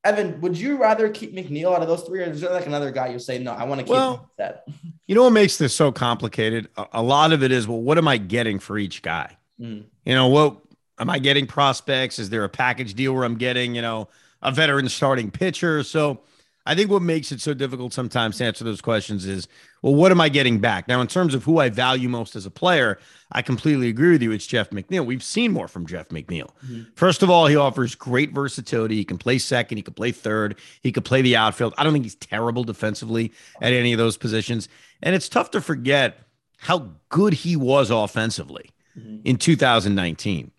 Evan, 0.07 0.41
would 0.41 0.57
you 0.57 0.77
rather 0.77 1.09
keep 1.09 1.35
McNeil 1.35 1.75
out 1.75 1.83
of 1.83 1.89
those 1.89 2.03
three, 2.03 2.21
or 2.21 2.31
is 2.31 2.41
there 2.41 2.53
like 2.53 2.67
another 2.67 2.93
guy 2.93 3.09
you 3.09 3.19
say 3.19 3.39
no? 3.39 3.51
I 3.53 3.65
want 3.65 3.81
to 3.81 3.85
keep 3.85 3.91
well, 3.91 4.31
that. 4.37 4.65
You 5.07 5.17
know 5.17 5.25
what 5.25 5.31
makes 5.31 5.57
this 5.57 5.75
so 5.75 5.91
complicated? 5.91 6.69
A, 6.77 6.87
a, 6.95 7.03
lot 7.03 7.33
of 7.33 7.43
it 7.43 7.51
is 7.51 7.67
well, 7.67 7.81
what 7.81 7.99
am 7.99 8.07
I 8.07 8.17
getting 8.17 8.61
for 8.61 8.79
each 8.79 9.03
guy? 9.03 9.37
Mm. 9.61 9.85
You 10.05 10.15
know, 10.15 10.29
what 10.29 10.59
am 11.01 11.11
I 11.11 11.19
getting 11.19 11.49
prospects? 11.49 12.21
Is 12.21 12.31
there 12.31 12.45
a 12.45 12.49
package 12.49 12.95
deal 12.95 13.15
where 13.15 13.25
I'm 13.25 13.37
getting 13.37 13.75
you 13.75 13.83
know 13.83 14.09
a 14.43 14.53
veteran 14.53 14.89
starting 14.89 15.31
pitcher? 15.31 15.83
So 15.83 16.21
I 16.67 16.75
think 16.75 16.91
what 16.91 17.01
makes 17.01 17.31
it 17.31 17.41
so 17.41 17.55
difficult 17.55 17.93
sometimes 17.93 18.39
to 18.39 18.45
answer 18.45 18.65
those 18.65 18.81
questions 18.81 19.25
is, 19.25 19.47
well, 19.83 19.95
what 19.95 20.11
am 20.11 20.21
I 20.21 20.29
getting 20.29 20.59
back? 20.59 20.89
Now, 20.89 21.01
in 21.01 21.07
terms 21.07 21.33
of 21.33 21.45
who 21.45 21.59
I 21.59 21.69
value 21.69 22.09
most 22.09 22.35
as 22.35 22.45
a 22.45 22.51
player, 22.51 22.99
I 23.31 23.41
completely 23.43 23.89
agree 23.89 24.11
with 24.11 24.23
you. 24.23 24.33
It's 24.33 24.47
Jeff 24.47 24.71
McNeil. 24.71 25.07
We've 25.07 25.23
seen 25.23 25.53
more 25.53 25.69
from 25.69 25.87
Jeff 25.87 26.09
McNeil. 26.09 26.51
Mm-hmm. 26.67 26.83
First 26.97 27.23
of 27.23 27.31
all, 27.31 27.47
he 27.47 27.55
offers 27.55 27.95
great 27.95 28.33
versatility. 28.33 28.97
He 28.97 29.05
can 29.05 29.17
play 29.17 29.39
second, 29.39 29.79
he 29.79 29.83
can 29.83 29.95
play 29.95 30.11
third, 30.11 30.59
he 30.83 30.91
could 30.91 31.05
play 31.05 31.23
the 31.23 31.37
outfield. 31.37 31.73
I 31.79 31.85
don't 31.85 31.93
think 31.93 32.05
he's 32.05 32.17
terrible 32.17 32.65
defensively 32.65 33.33
at 33.63 33.73
any 33.73 33.93
of 33.93 33.99
those 33.99 34.17
positions. 34.17 34.69
And 35.03 35.15
it's 35.15 35.29
tough 35.29 35.53
to 35.53 35.61
forget 35.61 36.19
how 36.59 36.91
good 37.11 37.33
he 37.33 37.55
was 37.55 37.91
offensively 37.91 38.71
mm-hmm. 38.99 39.19
in 39.25 39.37
2019. 39.37 40.51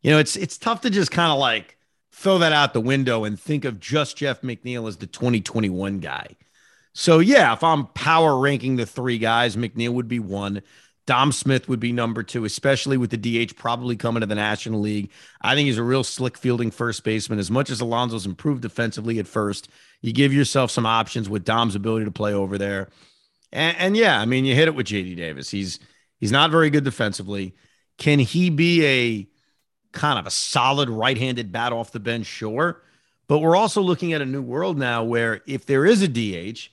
You 0.00 0.10
know, 0.10 0.18
it's 0.18 0.36
it's 0.36 0.58
tough 0.58 0.82
to 0.82 0.90
just 0.90 1.10
kind 1.10 1.32
of 1.32 1.38
like 1.38 1.76
throw 2.14 2.38
that 2.38 2.52
out 2.52 2.72
the 2.72 2.80
window 2.80 3.24
and 3.24 3.38
think 3.38 3.64
of 3.64 3.80
just 3.80 4.16
Jeff 4.16 4.40
McNeil 4.42 4.88
as 4.88 4.98
the 4.98 5.06
2021 5.06 5.98
guy. 5.98 6.28
So, 6.92 7.18
yeah, 7.18 7.52
if 7.52 7.64
I'm 7.64 7.88
power 7.88 8.38
ranking 8.38 8.76
the 8.76 8.86
three 8.86 9.18
guys, 9.18 9.56
McNeil 9.56 9.92
would 9.94 10.06
be 10.06 10.20
one. 10.20 10.62
Dom 11.06 11.32
Smith 11.32 11.68
would 11.68 11.80
be 11.80 11.92
number 11.92 12.22
two, 12.22 12.44
especially 12.44 12.96
with 12.96 13.10
the 13.10 13.46
DH 13.46 13.56
probably 13.56 13.96
coming 13.96 14.20
to 14.20 14.26
the 14.26 14.34
National 14.36 14.80
League. 14.80 15.10
I 15.42 15.54
think 15.54 15.66
he's 15.66 15.76
a 15.76 15.82
real 15.82 16.04
slick 16.04 16.38
fielding 16.38 16.70
first 16.70 17.02
baseman. 17.04 17.40
As 17.40 17.50
much 17.50 17.68
as 17.68 17.80
Alonso's 17.80 18.26
improved 18.26 18.62
defensively 18.62 19.18
at 19.18 19.26
first, 19.26 19.68
you 20.00 20.12
give 20.12 20.32
yourself 20.32 20.70
some 20.70 20.86
options 20.86 21.28
with 21.28 21.44
Dom's 21.44 21.74
ability 21.74 22.04
to 22.04 22.10
play 22.10 22.32
over 22.32 22.56
there. 22.56 22.88
And, 23.52 23.76
and 23.76 23.96
yeah, 23.96 24.18
I 24.18 24.24
mean, 24.24 24.44
you 24.44 24.54
hit 24.54 24.68
it 24.68 24.74
with 24.74 24.86
JD 24.86 25.16
Davis. 25.16 25.50
He's 25.50 25.80
he's 26.20 26.32
not 26.32 26.52
very 26.52 26.70
good 26.70 26.84
defensively. 26.84 27.54
Can 27.98 28.18
he 28.18 28.50
be 28.50 28.86
a 28.86 29.33
kind 29.94 30.18
of 30.18 30.26
a 30.26 30.30
solid 30.30 30.90
right-handed 30.90 31.50
bat 31.50 31.72
off 31.72 31.92
the 31.92 32.00
bench, 32.00 32.26
sure. 32.26 32.82
But 33.26 33.38
we're 33.38 33.56
also 33.56 33.80
looking 33.80 34.12
at 34.12 34.20
a 34.20 34.26
new 34.26 34.42
world 34.42 34.76
now 34.76 35.02
where 35.02 35.40
if 35.46 35.64
there 35.64 35.86
is 35.86 36.02
a 36.02 36.08
DH, 36.08 36.68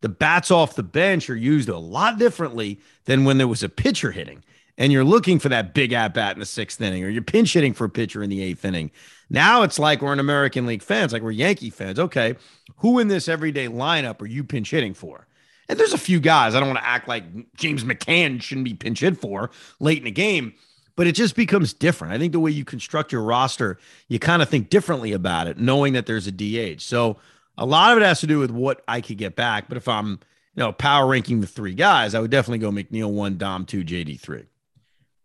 the 0.00 0.08
bats 0.08 0.50
off 0.50 0.74
the 0.74 0.82
bench 0.82 1.30
are 1.30 1.36
used 1.36 1.68
a 1.68 1.78
lot 1.78 2.18
differently 2.18 2.80
than 3.04 3.24
when 3.24 3.38
there 3.38 3.46
was 3.46 3.62
a 3.62 3.68
pitcher 3.68 4.10
hitting. 4.10 4.42
And 4.76 4.92
you're 4.92 5.04
looking 5.04 5.38
for 5.38 5.48
that 5.50 5.74
big 5.74 5.92
at 5.92 6.14
bat 6.14 6.34
in 6.34 6.40
the 6.40 6.46
sixth 6.46 6.80
inning, 6.80 7.04
or 7.04 7.08
you're 7.08 7.22
pinch 7.22 7.52
hitting 7.52 7.74
for 7.74 7.84
a 7.84 7.90
pitcher 7.90 8.22
in 8.22 8.30
the 8.30 8.42
eighth 8.42 8.64
inning. 8.64 8.90
Now 9.30 9.62
it's 9.62 9.78
like 9.78 10.02
we're 10.02 10.12
an 10.12 10.18
American 10.18 10.66
League 10.66 10.82
fans, 10.82 11.12
like 11.12 11.22
we're 11.22 11.30
Yankee 11.30 11.70
fans. 11.70 12.00
Okay, 12.00 12.34
who 12.78 12.98
in 12.98 13.08
this 13.08 13.28
everyday 13.28 13.68
lineup 13.68 14.20
are 14.22 14.26
you 14.26 14.42
pinch 14.42 14.70
hitting 14.70 14.94
for? 14.94 15.28
And 15.68 15.78
there's 15.78 15.92
a 15.92 15.98
few 15.98 16.20
guys. 16.20 16.54
I 16.54 16.60
don't 16.60 16.68
want 16.68 16.80
to 16.80 16.86
act 16.86 17.06
like 17.06 17.54
James 17.54 17.84
McCann 17.84 18.42
shouldn't 18.42 18.64
be 18.64 18.74
pinch 18.74 19.00
hit 19.00 19.20
for 19.20 19.50
late 19.78 19.98
in 19.98 20.04
the 20.04 20.10
game 20.10 20.54
but 20.96 21.06
it 21.06 21.14
just 21.14 21.36
becomes 21.36 21.72
different. 21.72 22.14
I 22.14 22.18
think 22.18 22.32
the 22.32 22.40
way 22.40 22.50
you 22.50 22.64
construct 22.64 23.12
your 23.12 23.22
roster, 23.22 23.78
you 24.08 24.18
kind 24.18 24.42
of 24.42 24.48
think 24.48 24.70
differently 24.70 25.12
about 25.12 25.46
it, 25.46 25.58
knowing 25.58 25.94
that 25.94 26.06
there's 26.06 26.26
a 26.26 26.32
DH. 26.32 26.80
So 26.80 27.16
a 27.56 27.66
lot 27.66 27.92
of 27.92 27.98
it 27.98 28.04
has 28.04 28.20
to 28.20 28.26
do 28.26 28.38
with 28.38 28.50
what 28.50 28.82
I 28.88 29.00
could 29.00 29.18
get 29.18 29.36
back. 29.36 29.68
But 29.68 29.76
if 29.76 29.88
I'm, 29.88 30.20
you 30.54 30.62
know, 30.62 30.72
power 30.72 31.06
ranking 31.06 31.40
the 31.40 31.46
three 31.46 31.74
guys, 31.74 32.14
I 32.14 32.20
would 32.20 32.30
definitely 32.30 32.58
go 32.58 32.70
McNeil 32.70 33.10
one, 33.10 33.38
Dom 33.38 33.64
two, 33.64 33.84
JD 33.84 34.20
three. 34.20 34.44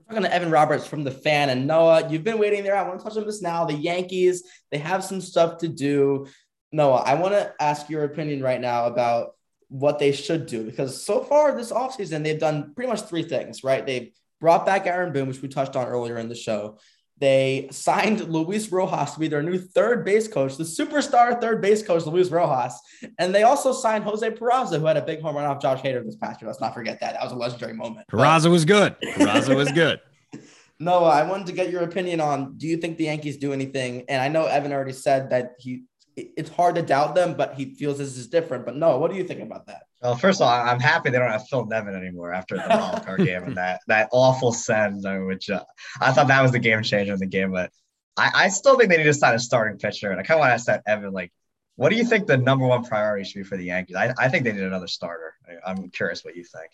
Talking 0.08 0.24
to 0.24 0.34
Evan 0.34 0.52
Roberts 0.52 0.88
from 0.88 1.04
the 1.04 1.12
fan 1.12 1.50
and 1.50 1.68
Noah. 1.68 2.10
You've 2.10 2.24
been 2.24 2.40
waiting 2.40 2.64
there. 2.64 2.78
I 2.78 2.88
want 2.88 3.00
to 3.00 3.04
touch 3.04 3.18
on 3.18 3.26
this 3.26 3.42
now. 3.42 3.66
The 3.66 3.74
Yankees, 3.74 4.44
they 4.72 4.78
have 4.78 5.04
some 5.04 5.20
stuff 5.20 5.58
to 5.60 5.68
do. 5.68 6.28
Noah, 6.72 7.04
I 7.06 7.16
want 7.16 7.34
to 7.34 7.54
ask 7.60 7.90
your 7.90 8.06
opinion 8.06 8.42
right 8.42 8.62
now 8.62 8.86
about 8.86 9.36
what 9.70 10.00
they 10.00 10.14
should 10.14 10.46
do 10.46 10.64
because 10.64 11.04
so 11.04 11.24
far 11.24 11.56
this 11.56 11.74
offseason, 11.74 12.24
they've 12.24 12.40
done 12.40 12.74
pretty 12.74 12.90
much 12.90 13.02
three 13.02 13.24
things, 13.24 13.66
right? 13.66 13.86
They've 13.86 14.12
brought 14.40 14.66
back 14.66 14.86
Aaron 14.86 15.14
Boone, 15.14 15.28
which 15.28 15.42
we 15.42 15.48
touched 15.48 15.76
on 15.76 15.88
earlier 15.88 16.18
in 16.18 16.30
the 16.30 16.36
show. 16.36 16.78
They 17.20 17.68
signed 17.72 18.30
Luis 18.30 18.72
Rojas 18.72 19.14
to 19.14 19.20
be 19.20 19.28
their 19.28 19.42
new 19.42 19.58
third 19.58 20.06
base 20.06 20.28
coach, 20.28 20.56
the 20.56 20.64
superstar 20.64 21.42
third 21.42 21.62
base 21.62 21.82
coach, 21.82 22.06
Luis 22.06 22.30
Rojas. 22.30 22.80
And 23.18 23.34
they 23.34 23.42
also 23.42 23.74
signed 23.74 24.04
Jose 24.04 24.30
Peraza, 24.32 24.80
who 24.80 24.86
had 24.86 24.98
a 24.98 25.02
big 25.02 25.22
home 25.22 25.36
run 25.36 25.46
off 25.46 25.60
Josh 25.60 25.82
Hader 25.82 26.06
this 26.06 26.16
past 26.16 26.42
year. 26.42 26.48
Let's 26.48 26.62
not 26.62 26.76
forget 26.76 27.00
that. 27.00 27.14
That 27.14 27.24
was 27.24 27.32
a 27.32 27.36
legendary 27.36 27.74
moment. 27.74 28.06
Peraza 28.12 28.44
but, 28.44 28.52
was 28.52 28.66
good. 28.66 28.96
Peraza 29.02 29.56
was 29.56 29.72
good. 29.72 30.00
Noah, 30.80 31.10
I 31.10 31.28
wanted 31.28 31.48
to 31.48 31.54
get 31.54 31.72
your 31.72 31.82
opinion 31.82 32.22
on 32.22 32.56
do 32.58 32.68
you 32.68 32.78
think 32.78 32.98
the 32.98 33.06
Yankees 33.06 33.38
do 33.38 33.52
anything? 33.52 34.06
And 34.10 34.22
I 34.22 34.28
know 34.28 34.46
Evan 34.46 34.72
already 34.72 34.94
said 34.94 35.32
that 35.32 35.56
he 35.58 35.84
it's 36.18 36.50
hard 36.50 36.76
to 36.76 36.82
doubt 36.82 37.14
them, 37.14 37.36
but 37.36 37.54
he 37.54 37.76
feels 37.76 38.00
this 38.00 38.18
is 38.18 38.28
different. 38.28 38.66
But 38.66 38.76
no, 38.76 38.98
what 38.98 39.12
do 39.12 39.18
you 39.18 39.24
think 39.24 39.42
about 39.42 39.68
that? 39.68 39.84
Well, 40.02 40.16
first 40.16 40.42
of 40.42 40.48
all, 40.48 40.54
I'm 40.54 40.80
happy 40.80 41.10
they 41.10 41.20
don't 41.20 41.32
have 41.32 41.48
Phil 41.48 41.66
Nevin 41.66 41.96
anymore 41.96 42.34
after 42.34 42.56
the 42.56 42.66
wild 42.68 43.04
card 43.06 43.24
game 43.24 43.44
and 43.44 43.58
that 43.58 43.82
that 43.88 44.10
awful 44.12 44.52
send, 44.52 45.06
which 45.28 45.50
uh, 45.50 45.64
I 46.02 46.12
thought 46.12 46.28
that 46.28 46.42
was 46.42 46.52
the 46.52 46.60
game 46.60 46.82
changer 46.82 47.14
in 47.14 47.20
the 47.20 47.28
game. 47.28 47.52
But 47.52 47.72
I, 48.18 48.32
I 48.34 48.50
still 48.50 48.78
think 48.78 48.90
they 48.90 48.98
need 48.98 49.04
to 49.04 49.14
sign 49.14 49.36
a 49.36 49.40
starting 49.40 49.78
pitcher. 49.78 50.12
And 50.12 50.20
I 50.20 50.24
kind 50.24 50.38
of 50.38 50.42
want 50.42 50.50
to 50.50 50.54
ask 50.56 50.66
that 50.66 50.84
Evan, 50.88 51.14
like, 51.14 51.32
what 51.76 51.90
do 51.90 51.96
you 51.96 52.04
think 52.04 52.26
the 52.26 52.38
number 52.38 52.66
one 52.66 52.84
priority 52.84 53.24
should 53.24 53.40
be 53.40 53.44
for 53.44 53.58
the 53.58 53.66
Yankees? 53.66 53.96
I, 53.96 54.14
I 54.18 54.30
think 54.30 54.44
they 54.44 54.52
need 54.52 54.64
another 54.64 54.88
starter. 54.88 55.36
I, 55.66 55.72
am 55.72 55.90
curious 55.92 56.26
what 56.26 56.36
you 56.36 56.44
think. 56.44 56.72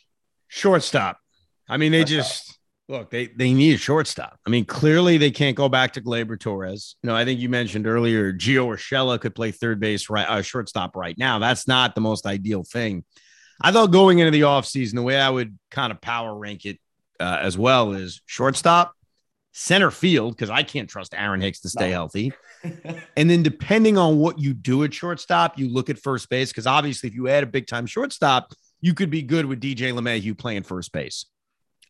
Shortstop. 0.48 1.20
I 1.68 1.76
mean, 1.76 1.92
they 1.92 2.06
Shortstop. 2.06 2.18
just 2.18 2.60
Look, 2.90 3.12
they 3.12 3.28
they 3.28 3.54
need 3.54 3.76
a 3.76 3.78
shortstop. 3.78 4.38
I 4.46 4.50
mean, 4.50 4.66
clearly 4.66 5.18
they 5.18 5.32
can't 5.32 5.56
go 5.56 5.70
back 5.70 5.94
to 5.94 6.02
Gleyber 6.02 6.38
Torres. 6.38 6.96
You 7.02 7.08
know, 7.08 7.16
I 7.16 7.24
think 7.24 7.40
you 7.40 7.48
mentioned 7.48 7.88
earlier 7.88 8.34
Gio 8.34 8.68
Urshela 8.68 9.20
could 9.20 9.34
play 9.34 9.52
third 9.52 9.80
base 9.80 10.10
right 10.10 10.28
uh, 10.28 10.42
shortstop 10.42 10.96
right 10.96 11.18
now. 11.18 11.40
That's 11.40 11.68
not 11.68 11.96
the 11.96 12.02
most 12.02 12.26
ideal 12.26 12.64
thing. 12.64 13.06
I 13.62 13.72
thought 13.72 13.92
going 13.92 14.20
into 14.20 14.32
the 14.32 14.42
offseason, 14.42 14.96
the 14.96 15.02
way 15.02 15.20
I 15.20 15.30
would 15.30 15.58
kind 15.72 15.92
of 15.92 16.02
power 16.02 16.36
rank 16.36 16.66
it 16.66 16.78
uh, 17.20 17.40
as 17.42 17.58
well 17.58 17.94
is 17.94 18.22
shortstop, 18.26 18.94
center 19.54 19.92
field, 19.92 20.36
because 20.36 20.50
I 20.50 20.64
can't 20.64 20.90
trust 20.90 21.14
Aaron 21.16 21.40
Hicks 21.40 21.62
to 21.62 21.70
stay 21.70 21.90
no. 21.90 21.94
healthy. 21.94 22.34
and 23.16 23.30
then 23.30 23.44
depending 23.44 23.98
on 23.98 24.20
what 24.20 24.40
you 24.40 24.54
do 24.54 24.84
at 24.84 24.94
shortstop, 24.94 25.58
you 25.58 25.70
look 25.70 25.90
at 25.90 25.98
first 25.98 26.30
base, 26.30 26.50
because 26.50 26.68
obviously 26.68 27.08
if 27.08 27.16
you 27.16 27.30
add 27.30 27.44
a 27.44 27.48
big 27.48 27.68
time 27.68 27.86
shortstop, 27.86 28.54
you 28.82 28.94
could 28.94 29.10
be 29.10 29.22
good 29.22 29.46
with 29.46 29.62
DJ 29.62 29.94
LeMahieu 29.94 30.38
playing 30.38 30.64
first 30.64 30.92
base. 30.92 31.26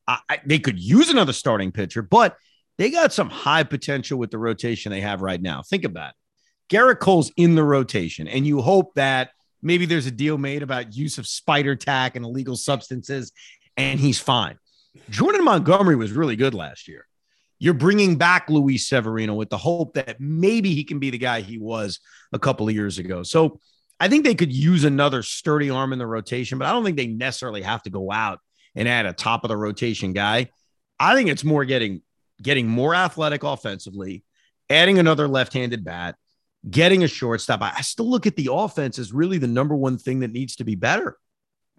I, 0.07 0.39
they 0.45 0.59
could 0.59 0.79
use 0.79 1.09
another 1.09 1.33
starting 1.33 1.71
pitcher, 1.71 2.01
but 2.01 2.35
they 2.77 2.89
got 2.89 3.13
some 3.13 3.29
high 3.29 3.63
potential 3.63 4.17
with 4.19 4.31
the 4.31 4.37
rotation 4.37 4.91
they 4.91 5.01
have 5.01 5.21
right 5.21 5.41
now. 5.41 5.61
Think 5.61 5.85
about 5.85 6.09
it. 6.09 6.15
Gerrit 6.75 6.99
Cole's 6.99 7.31
in 7.37 7.55
the 7.55 7.63
rotation, 7.63 8.27
and 8.27 8.45
you 8.47 8.61
hope 8.61 8.95
that 8.95 9.29
maybe 9.61 9.85
there's 9.85 10.07
a 10.07 10.11
deal 10.11 10.37
made 10.37 10.63
about 10.63 10.95
use 10.95 11.17
of 11.17 11.27
spider 11.27 11.75
tack 11.75 12.15
and 12.15 12.25
illegal 12.25 12.55
substances, 12.55 13.31
and 13.77 13.99
he's 13.99 14.19
fine. 14.19 14.57
Jordan 15.09 15.43
Montgomery 15.43 15.95
was 15.95 16.11
really 16.11 16.35
good 16.35 16.53
last 16.53 16.87
year. 16.87 17.05
You're 17.59 17.73
bringing 17.73 18.17
back 18.17 18.49
Luis 18.49 18.87
Severino 18.87 19.35
with 19.35 19.49
the 19.49 19.57
hope 19.57 19.93
that 19.93 20.19
maybe 20.19 20.73
he 20.73 20.83
can 20.83 20.99
be 20.99 21.11
the 21.11 21.17
guy 21.17 21.41
he 21.41 21.57
was 21.57 21.99
a 22.33 22.39
couple 22.39 22.67
of 22.67 22.75
years 22.75 22.97
ago. 22.97 23.23
So 23.23 23.59
I 23.99 24.09
think 24.09 24.25
they 24.25 24.35
could 24.35 24.51
use 24.51 24.83
another 24.83 25.23
sturdy 25.23 25.69
arm 25.69 25.93
in 25.93 25.99
the 25.99 26.07
rotation, 26.07 26.57
but 26.57 26.67
I 26.67 26.71
don't 26.71 26.83
think 26.83 26.97
they 26.97 27.07
necessarily 27.07 27.61
have 27.61 27.83
to 27.83 27.89
go 27.89 28.11
out 28.11 28.39
and 28.75 28.87
add 28.87 29.05
a 29.05 29.13
top 29.13 29.43
of 29.43 29.49
the 29.49 29.57
rotation 29.57 30.13
guy. 30.13 30.49
I 30.99 31.15
think 31.15 31.29
it's 31.29 31.43
more 31.43 31.65
getting 31.65 32.01
getting 32.41 32.67
more 32.67 32.93
athletic 32.95 33.43
offensively, 33.43 34.23
adding 34.69 34.99
another 34.99 35.27
left-handed 35.27 35.83
bat, 35.83 36.15
getting 36.69 37.03
a 37.03 37.07
shortstop. 37.07 37.61
I 37.61 37.81
still 37.81 38.09
look 38.09 38.25
at 38.25 38.35
the 38.35 38.49
offense 38.51 38.99
as 38.99 39.13
really 39.13 39.37
the 39.37 39.47
number 39.47 39.75
one 39.75 39.97
thing 39.97 40.19
that 40.21 40.31
needs 40.31 40.57
to 40.57 40.63
be 40.63 40.75
better 40.75 41.17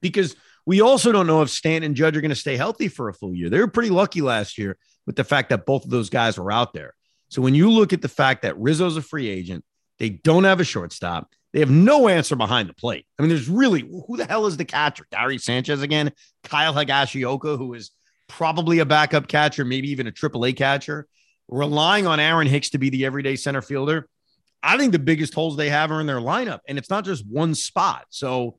because 0.00 0.36
we 0.66 0.80
also 0.80 1.12
don't 1.12 1.26
know 1.26 1.42
if 1.42 1.50
Stanton 1.50 1.84
and 1.84 1.96
Judge 1.96 2.16
are 2.16 2.20
going 2.20 2.30
to 2.30 2.34
stay 2.34 2.56
healthy 2.56 2.88
for 2.88 3.08
a 3.08 3.14
full 3.14 3.34
year. 3.34 3.50
They 3.50 3.58
were 3.58 3.68
pretty 3.68 3.90
lucky 3.90 4.22
last 4.22 4.58
year 4.58 4.76
with 5.06 5.16
the 5.16 5.24
fact 5.24 5.50
that 5.50 5.66
both 5.66 5.84
of 5.84 5.90
those 5.90 6.10
guys 6.10 6.38
were 6.38 6.52
out 6.52 6.72
there. 6.72 6.94
So 7.28 7.42
when 7.42 7.54
you 7.54 7.70
look 7.70 7.92
at 7.92 8.02
the 8.02 8.08
fact 8.08 8.42
that 8.42 8.58
Rizzo's 8.58 8.96
a 8.96 9.02
free 9.02 9.28
agent, 9.28 9.64
they 9.98 10.10
don't 10.10 10.44
have 10.44 10.60
a 10.60 10.64
shortstop, 10.64 11.32
they 11.54 11.60
have 11.60 11.70
no 11.70 12.08
answer 12.08 12.34
behind 12.34 12.68
the 12.68 12.74
plate. 12.74 13.06
I 13.16 13.22
mean, 13.22 13.28
there's 13.28 13.48
really 13.48 13.82
who 13.82 14.16
the 14.16 14.26
hell 14.26 14.46
is 14.46 14.56
the 14.56 14.64
catcher? 14.64 15.06
Gary 15.12 15.38
Sanchez 15.38 15.82
again, 15.82 16.12
Kyle 16.42 16.74
Higashioka, 16.74 17.56
who 17.56 17.74
is 17.74 17.92
probably 18.28 18.80
a 18.80 18.84
backup 18.84 19.28
catcher, 19.28 19.64
maybe 19.64 19.92
even 19.92 20.08
a 20.08 20.10
triple 20.10 20.44
A 20.44 20.52
catcher, 20.52 21.06
relying 21.46 22.08
on 22.08 22.18
Aaron 22.18 22.48
Hicks 22.48 22.70
to 22.70 22.78
be 22.78 22.90
the 22.90 23.06
everyday 23.06 23.36
center 23.36 23.62
fielder. 23.62 24.08
I 24.64 24.76
think 24.76 24.90
the 24.90 24.98
biggest 24.98 25.32
holes 25.32 25.56
they 25.56 25.68
have 25.68 25.92
are 25.92 26.00
in 26.00 26.08
their 26.08 26.18
lineup, 26.18 26.58
and 26.66 26.76
it's 26.76 26.90
not 26.90 27.04
just 27.04 27.24
one 27.24 27.54
spot. 27.54 28.06
So 28.10 28.58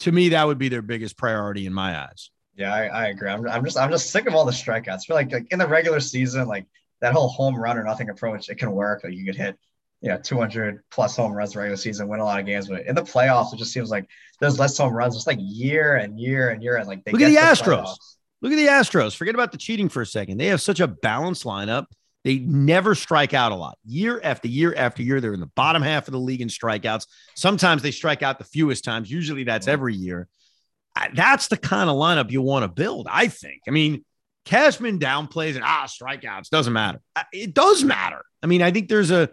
to 0.00 0.12
me, 0.12 0.28
that 0.30 0.46
would 0.46 0.58
be 0.58 0.68
their 0.68 0.82
biggest 0.82 1.16
priority 1.16 1.64
in 1.64 1.72
my 1.72 1.98
eyes. 1.98 2.30
Yeah, 2.56 2.74
I, 2.74 2.86
I 2.88 3.06
agree. 3.06 3.30
I'm, 3.30 3.48
I'm 3.48 3.64
just 3.64 3.78
I'm 3.78 3.90
just 3.90 4.10
sick 4.10 4.26
of 4.28 4.34
all 4.34 4.44
the 4.44 4.52
strikeouts. 4.52 4.88
I 4.88 4.98
feel 4.98 5.16
like, 5.16 5.32
like 5.32 5.46
in 5.50 5.58
the 5.58 5.66
regular 5.66 5.98
season, 5.98 6.46
like 6.46 6.66
that 7.00 7.14
whole 7.14 7.28
home 7.28 7.56
run 7.56 7.78
or 7.78 7.84
nothing 7.84 8.10
approach, 8.10 8.50
it 8.50 8.58
can 8.58 8.70
work. 8.70 9.02
Like 9.02 9.14
you 9.14 9.24
could 9.24 9.34
hit 9.34 9.56
you 10.04 10.10
know 10.10 10.18
200 10.18 10.82
plus 10.90 11.16
home 11.16 11.32
runs 11.32 11.56
regular 11.56 11.78
season, 11.78 12.08
win 12.08 12.20
a 12.20 12.24
lot 12.24 12.38
of 12.38 12.44
games, 12.44 12.68
but 12.68 12.84
in 12.84 12.94
the 12.94 13.02
playoffs, 13.02 13.54
it 13.54 13.56
just 13.56 13.72
seems 13.72 13.90
like 13.90 14.06
there's 14.38 14.58
less 14.58 14.76
home 14.76 14.92
runs. 14.92 15.16
It's 15.16 15.26
like 15.26 15.38
year 15.40 15.96
and 15.96 16.20
year 16.20 16.50
and 16.50 16.62
year, 16.62 16.76
and 16.76 16.86
like 16.86 17.02
they 17.04 17.12
look 17.12 17.22
at 17.22 17.28
the 17.30 17.36
Astros. 17.36 17.84
Playoffs. 17.84 18.16
Look 18.42 18.52
at 18.52 18.56
the 18.56 18.66
Astros. 18.66 19.16
Forget 19.16 19.34
about 19.34 19.50
the 19.50 19.56
cheating 19.56 19.88
for 19.88 20.02
a 20.02 20.06
second. 20.06 20.36
They 20.36 20.48
have 20.48 20.60
such 20.60 20.80
a 20.80 20.86
balanced 20.86 21.44
lineup. 21.44 21.86
They 22.22 22.38
never 22.38 22.94
strike 22.94 23.32
out 23.32 23.52
a 23.52 23.54
lot. 23.54 23.78
Year 23.86 24.20
after 24.22 24.46
year 24.46 24.74
after 24.76 25.02
year, 25.02 25.22
they're 25.22 25.32
in 25.32 25.40
the 25.40 25.46
bottom 25.46 25.80
half 25.80 26.06
of 26.06 26.12
the 26.12 26.20
league 26.20 26.42
in 26.42 26.48
strikeouts. 26.48 27.06
Sometimes 27.34 27.80
they 27.80 27.90
strike 27.90 28.22
out 28.22 28.36
the 28.36 28.44
fewest 28.44 28.84
times. 28.84 29.10
Usually 29.10 29.44
that's 29.44 29.68
every 29.68 29.94
year. 29.94 30.28
That's 31.14 31.48
the 31.48 31.56
kind 31.56 31.88
of 31.88 31.96
lineup 31.96 32.30
you 32.30 32.42
want 32.42 32.64
to 32.64 32.68
build, 32.68 33.08
I 33.10 33.28
think. 33.28 33.62
I 33.66 33.70
mean, 33.70 34.04
Cashman 34.44 34.98
downplays 34.98 35.54
and 35.54 35.64
ah, 35.64 35.86
strikeouts 35.86 36.50
doesn't 36.50 36.74
matter. 36.74 37.00
It 37.32 37.54
does 37.54 37.82
matter. 37.82 38.22
I 38.42 38.46
mean, 38.46 38.60
I 38.60 38.70
think 38.70 38.90
there's 38.90 39.10
a 39.10 39.30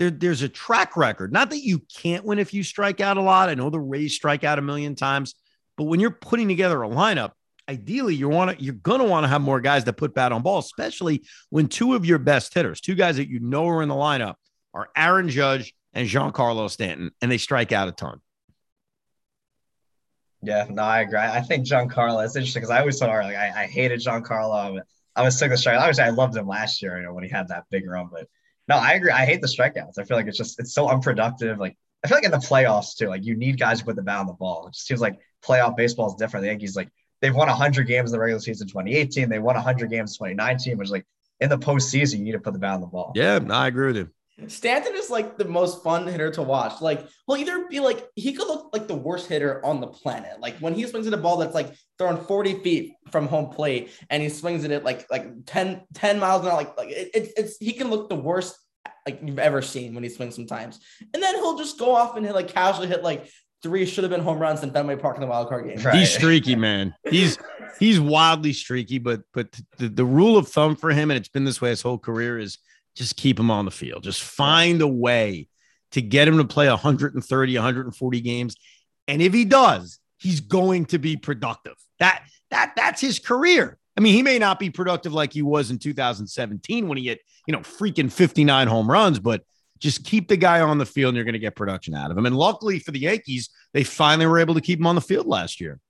there, 0.00 0.10
there's 0.10 0.40
a 0.40 0.48
track 0.48 0.96
record. 0.96 1.30
Not 1.30 1.50
that 1.50 1.62
you 1.62 1.82
can't 1.94 2.24
win 2.24 2.38
if 2.38 2.54
you 2.54 2.62
strike 2.62 3.02
out 3.02 3.18
a 3.18 3.20
lot. 3.20 3.50
I 3.50 3.54
know 3.54 3.68
the 3.68 3.78
Rays 3.78 4.14
strike 4.14 4.44
out 4.44 4.58
a 4.58 4.62
million 4.62 4.94
times, 4.94 5.34
but 5.76 5.84
when 5.84 6.00
you're 6.00 6.10
putting 6.10 6.48
together 6.48 6.82
a 6.82 6.88
lineup, 6.88 7.32
ideally 7.68 8.14
you 8.14 8.26
want 8.26 8.58
to 8.58 8.64
you're 8.64 8.72
going 8.72 9.00
to 9.00 9.06
want 9.06 9.24
to 9.24 9.28
have 9.28 9.42
more 9.42 9.60
guys 9.60 9.84
that 9.84 9.92
put 9.92 10.14
bat 10.14 10.32
on 10.32 10.40
ball, 10.40 10.58
especially 10.58 11.22
when 11.50 11.68
two 11.68 11.94
of 11.94 12.06
your 12.06 12.18
best 12.18 12.54
hitters, 12.54 12.80
two 12.80 12.94
guys 12.94 13.18
that 13.18 13.28
you 13.28 13.40
know 13.40 13.68
are 13.68 13.82
in 13.82 13.90
the 13.90 13.94
lineup, 13.94 14.36
are 14.72 14.88
Aaron 14.96 15.28
Judge 15.28 15.74
and 15.92 16.08
Giancarlo 16.08 16.70
Stanton, 16.70 17.10
and 17.20 17.30
they 17.30 17.36
strike 17.36 17.70
out 17.70 17.88
a 17.88 17.92
ton. 17.92 18.22
Yeah, 20.40 20.66
no, 20.70 20.82
I 20.82 21.00
agree. 21.00 21.18
I 21.18 21.42
think 21.42 21.66
Giancarlo. 21.66 22.24
It's 22.24 22.36
interesting 22.36 22.62
because 22.62 22.70
I 22.70 22.80
always 22.80 22.98
thought 22.98 23.10
like 23.10 23.36
I, 23.36 23.64
I 23.64 23.66
hated 23.66 24.00
Giancarlo. 24.00 24.80
I 25.14 25.22
was 25.22 25.38
sick 25.38 25.52
of 25.52 25.58
strike. 25.58 25.78
Obviously, 25.78 26.04
I 26.04 26.10
loved 26.10 26.34
him 26.34 26.48
last 26.48 26.80
year, 26.80 26.96
you 26.96 27.02
know, 27.02 27.12
when 27.12 27.22
he 27.22 27.28
had 27.28 27.48
that 27.48 27.64
big 27.70 27.86
run, 27.86 28.08
but 28.10 28.26
no, 28.70 28.76
I 28.76 28.92
agree. 28.92 29.10
I 29.10 29.26
hate 29.26 29.40
the 29.40 29.48
strikeouts. 29.48 29.98
I 29.98 30.04
feel 30.04 30.16
like 30.16 30.28
it's 30.28 30.38
just 30.38 30.60
it's 30.60 30.72
so 30.72 30.88
unproductive. 30.88 31.58
Like 31.58 31.76
I 32.04 32.08
feel 32.08 32.16
like 32.16 32.24
in 32.24 32.30
the 32.30 32.36
playoffs 32.36 32.96
too, 32.96 33.08
like 33.08 33.24
you 33.24 33.36
need 33.36 33.58
guys 33.58 33.80
to 33.80 33.84
put 33.84 33.96
the 33.96 34.02
bat 34.02 34.20
on 34.20 34.28
the 34.28 34.32
ball. 34.32 34.68
It 34.68 34.74
just 34.74 34.86
seems 34.86 35.00
like 35.00 35.18
playoff 35.44 35.76
baseball 35.76 36.06
is 36.06 36.14
different. 36.14 36.44
The 36.44 36.50
Yankees 36.50 36.76
like 36.76 36.88
they've 37.20 37.34
won 37.34 37.48
100 37.48 37.88
games 37.88 38.10
in 38.10 38.12
the 38.12 38.20
regular 38.20 38.40
season 38.40 38.68
2018. 38.68 39.28
They 39.28 39.40
won 39.40 39.56
100 39.56 39.90
games 39.90 40.16
2019, 40.16 40.78
which 40.78 40.88
like 40.88 41.04
in 41.40 41.48
the 41.50 41.58
postseason 41.58 42.18
you 42.18 42.24
need 42.24 42.32
to 42.32 42.38
put 42.38 42.52
the 42.52 42.60
bat 42.60 42.74
on 42.74 42.80
the 42.80 42.86
ball. 42.86 43.12
Yeah, 43.16 43.40
I 43.50 43.66
agree 43.66 43.88
with 43.88 43.96
you. 43.96 44.10
Stanton 44.48 44.94
is 44.94 45.10
like 45.10 45.36
the 45.36 45.44
most 45.44 45.82
fun 45.82 46.06
hitter 46.06 46.30
to 46.32 46.42
watch. 46.42 46.80
Like, 46.80 47.06
he'll 47.26 47.36
either 47.36 47.66
be 47.68 47.80
like, 47.80 48.06
he 48.14 48.32
could 48.32 48.46
look 48.46 48.70
like 48.72 48.88
the 48.88 48.94
worst 48.94 49.28
hitter 49.28 49.64
on 49.64 49.80
the 49.80 49.86
planet. 49.86 50.40
Like, 50.40 50.58
when 50.58 50.74
he 50.74 50.86
swings 50.86 51.06
at 51.06 51.12
a 51.12 51.16
ball 51.16 51.38
that's 51.38 51.54
like 51.54 51.74
thrown 51.98 52.24
40 52.24 52.60
feet 52.62 52.94
from 53.10 53.26
home 53.26 53.50
plate 53.50 53.90
and 54.08 54.22
he 54.22 54.28
swings 54.28 54.64
at 54.64 54.70
it 54.70 54.84
like 54.84 55.06
like 55.10 55.26
10, 55.46 55.82
10 55.94 56.18
miles 56.18 56.42
an 56.42 56.48
hour, 56.48 56.56
like, 56.56 56.76
like 56.76 56.90
it, 56.90 57.10
it, 57.14 57.32
it's 57.36 57.56
he 57.58 57.72
can 57.72 57.90
look 57.90 58.08
the 58.08 58.16
worst 58.16 58.56
like 59.06 59.20
you've 59.24 59.38
ever 59.38 59.62
seen 59.62 59.94
when 59.94 60.02
he 60.02 60.08
swings 60.08 60.34
sometimes. 60.34 60.80
And 61.12 61.22
then 61.22 61.34
he'll 61.36 61.58
just 61.58 61.78
go 61.78 61.94
off 61.94 62.16
and 62.16 62.24
hit 62.24 62.34
like 62.34 62.48
casually 62.48 62.88
hit 62.88 63.02
like 63.02 63.28
three 63.62 63.86
should 63.86 64.04
have 64.04 64.10
been 64.10 64.22
home 64.22 64.38
runs 64.38 64.62
in 64.62 64.70
Fenway 64.70 64.96
Park 64.96 65.16
in 65.16 65.20
the 65.20 65.26
wild 65.26 65.48
card 65.48 65.66
game. 65.66 65.78
Right. 65.84 65.96
He's 65.96 66.14
streaky, 66.14 66.56
man. 66.56 66.94
He's 67.08 67.38
he's 67.78 68.00
wildly 68.00 68.52
streaky, 68.52 68.98
but 68.98 69.22
but 69.32 69.48
the, 69.78 69.88
the 69.88 70.04
rule 70.04 70.36
of 70.36 70.48
thumb 70.48 70.76
for 70.76 70.90
him, 70.90 71.10
and 71.10 71.18
it's 71.18 71.28
been 71.28 71.44
this 71.44 71.60
way 71.60 71.70
his 71.70 71.82
whole 71.82 71.98
career, 71.98 72.38
is 72.38 72.58
just 72.96 73.16
keep 73.16 73.38
him 73.38 73.50
on 73.50 73.64
the 73.64 73.70
field. 73.70 74.02
Just 74.02 74.22
find 74.22 74.80
a 74.82 74.88
way 74.88 75.48
to 75.92 76.02
get 76.02 76.28
him 76.28 76.38
to 76.38 76.44
play 76.44 76.68
130, 76.68 77.54
140 77.54 78.20
games. 78.20 78.56
And 79.08 79.20
if 79.20 79.32
he 79.32 79.44
does, 79.44 79.98
he's 80.18 80.40
going 80.40 80.86
to 80.86 80.98
be 80.98 81.16
productive. 81.16 81.74
That 81.98 82.24
that 82.50 82.72
that's 82.76 83.00
his 83.00 83.18
career. 83.18 83.78
I 83.96 84.00
mean, 84.00 84.14
he 84.14 84.22
may 84.22 84.38
not 84.38 84.58
be 84.58 84.70
productive 84.70 85.12
like 85.12 85.32
he 85.32 85.42
was 85.42 85.70
in 85.70 85.78
2017 85.78 86.88
when 86.88 86.96
he 86.96 87.08
hit, 87.08 87.20
you 87.46 87.52
know, 87.52 87.58
freaking 87.60 88.10
59 88.10 88.68
home 88.68 88.90
runs, 88.90 89.18
but 89.18 89.42
just 89.78 90.04
keep 90.04 90.28
the 90.28 90.36
guy 90.36 90.60
on 90.60 90.78
the 90.78 90.86
field 90.86 91.10
and 91.10 91.16
you're 91.16 91.24
going 91.24 91.32
to 91.32 91.38
get 91.38 91.56
production 91.56 91.94
out 91.94 92.10
of 92.10 92.16
him. 92.16 92.26
And 92.26 92.36
luckily 92.36 92.78
for 92.78 92.92
the 92.92 93.00
Yankees, 93.00 93.50
they 93.72 93.82
finally 93.82 94.26
were 94.26 94.38
able 94.38 94.54
to 94.54 94.60
keep 94.60 94.78
him 94.78 94.86
on 94.86 94.94
the 94.94 95.00
field 95.00 95.26
last 95.26 95.60
year. 95.60 95.80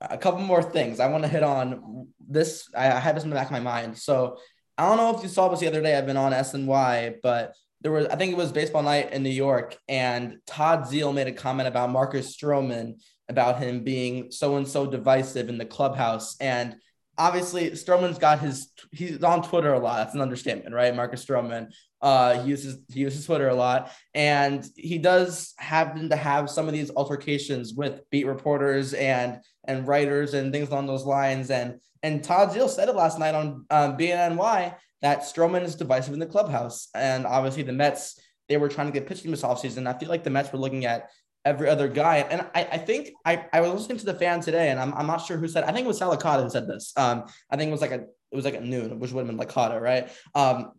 A 0.00 0.16
couple 0.18 0.40
more 0.40 0.62
things 0.62 1.00
I 1.00 1.08
want 1.08 1.24
to 1.24 1.28
hit 1.28 1.42
on 1.42 2.08
this. 2.28 2.68
I 2.74 2.84
have 2.86 3.14
this 3.14 3.24
in 3.24 3.30
the 3.30 3.36
back 3.36 3.46
of 3.46 3.52
my 3.52 3.60
mind. 3.60 3.96
So 3.98 4.38
I 4.78 4.86
don't 4.86 4.96
know 4.96 5.16
if 5.16 5.22
you 5.22 5.28
saw 5.28 5.48
this 5.48 5.60
the 5.60 5.68
other 5.68 5.82
day. 5.82 5.96
I've 5.96 6.06
been 6.06 6.16
on 6.16 6.32
SNY, 6.32 7.16
but 7.22 7.54
there 7.80 7.92
was 7.92 8.06
I 8.06 8.16
think 8.16 8.32
it 8.32 8.36
was 8.36 8.52
baseball 8.52 8.82
night 8.82 9.12
in 9.12 9.22
New 9.22 9.30
York, 9.30 9.76
and 9.88 10.38
Todd 10.46 10.84
Zeile 10.84 11.14
made 11.14 11.28
a 11.28 11.32
comment 11.32 11.68
about 11.68 11.90
Marcus 11.90 12.36
Stroman 12.36 13.00
about 13.28 13.58
him 13.58 13.82
being 13.82 14.30
so 14.30 14.56
and 14.56 14.68
so 14.68 14.86
divisive 14.86 15.48
in 15.48 15.58
the 15.58 15.64
clubhouse, 15.64 16.36
and 16.40 16.76
obviously 17.18 17.70
Stroman's 17.70 18.18
got 18.18 18.40
his 18.40 18.72
he's 18.92 19.22
on 19.22 19.42
Twitter 19.42 19.72
a 19.72 19.78
lot. 19.78 19.98
That's 19.98 20.14
an 20.14 20.20
understatement, 20.20 20.74
right? 20.74 20.94
Marcus 20.94 21.24
Stroman. 21.24 21.72
Uh, 22.02 22.42
he 22.42 22.50
uses 22.50 22.78
he 22.92 23.00
uses 23.00 23.24
Twitter 23.24 23.48
a 23.48 23.54
lot, 23.54 23.90
and 24.14 24.66
he 24.76 24.98
does 24.98 25.54
happen 25.58 26.10
to 26.10 26.16
have 26.16 26.50
some 26.50 26.66
of 26.66 26.74
these 26.74 26.90
altercations 26.90 27.74
with 27.74 28.02
beat 28.10 28.26
reporters 28.26 28.94
and 28.94 29.40
and 29.64 29.88
writers 29.88 30.34
and 30.34 30.52
things 30.52 30.68
along 30.68 30.86
those 30.86 31.04
lines. 31.04 31.50
And 31.50 31.80
and 32.02 32.22
Todd 32.22 32.50
Zeile 32.50 32.68
said 32.68 32.88
it 32.88 32.96
last 32.96 33.18
night 33.18 33.34
on 33.34 33.66
um, 33.70 33.96
BNNY 33.96 34.74
that 35.02 35.20
Stroman 35.20 35.62
is 35.62 35.74
divisive 35.74 36.14
in 36.14 36.20
the 36.20 36.26
clubhouse, 36.26 36.88
and 36.94 37.26
obviously 37.26 37.62
the 37.62 37.72
Mets 37.72 38.20
they 38.48 38.56
were 38.56 38.68
trying 38.68 38.86
to 38.86 38.92
get 38.92 39.06
pitching 39.08 39.30
this 39.30 39.42
offseason. 39.42 39.92
I 39.92 39.98
feel 39.98 40.08
like 40.08 40.24
the 40.24 40.30
Mets 40.30 40.52
were 40.52 40.58
looking 40.58 40.84
at 40.84 41.10
every 41.44 41.68
other 41.68 41.88
guy. 41.88 42.18
And 42.18 42.42
I, 42.54 42.64
I 42.72 42.78
think 42.78 43.10
I, 43.24 43.46
I 43.52 43.60
was 43.60 43.72
listening 43.72 43.98
to 43.98 44.06
the 44.06 44.14
fan 44.14 44.40
today, 44.40 44.70
and 44.70 44.80
I'm, 44.80 44.92
I'm 44.94 45.06
not 45.06 45.18
sure 45.18 45.36
who 45.36 45.48
said. 45.48 45.64
I 45.64 45.72
think 45.72 45.84
it 45.84 45.88
was 45.88 45.98
Sal 45.98 46.14
Licata 46.14 46.42
who 46.42 46.50
said 46.50 46.68
this. 46.68 46.92
Um, 46.96 47.24
I 47.50 47.56
think 47.56 47.68
it 47.68 47.72
was 47.72 47.80
like 47.80 47.92
a 47.92 48.04
it 48.32 48.34
was 48.34 48.44
like 48.44 48.54
a 48.54 48.60
noon, 48.60 48.98
which 48.98 49.12
would 49.12 49.26
have 49.26 49.36
been 49.36 49.46
Licata, 49.46 49.80
right? 49.80 50.10
Um, 50.34 50.72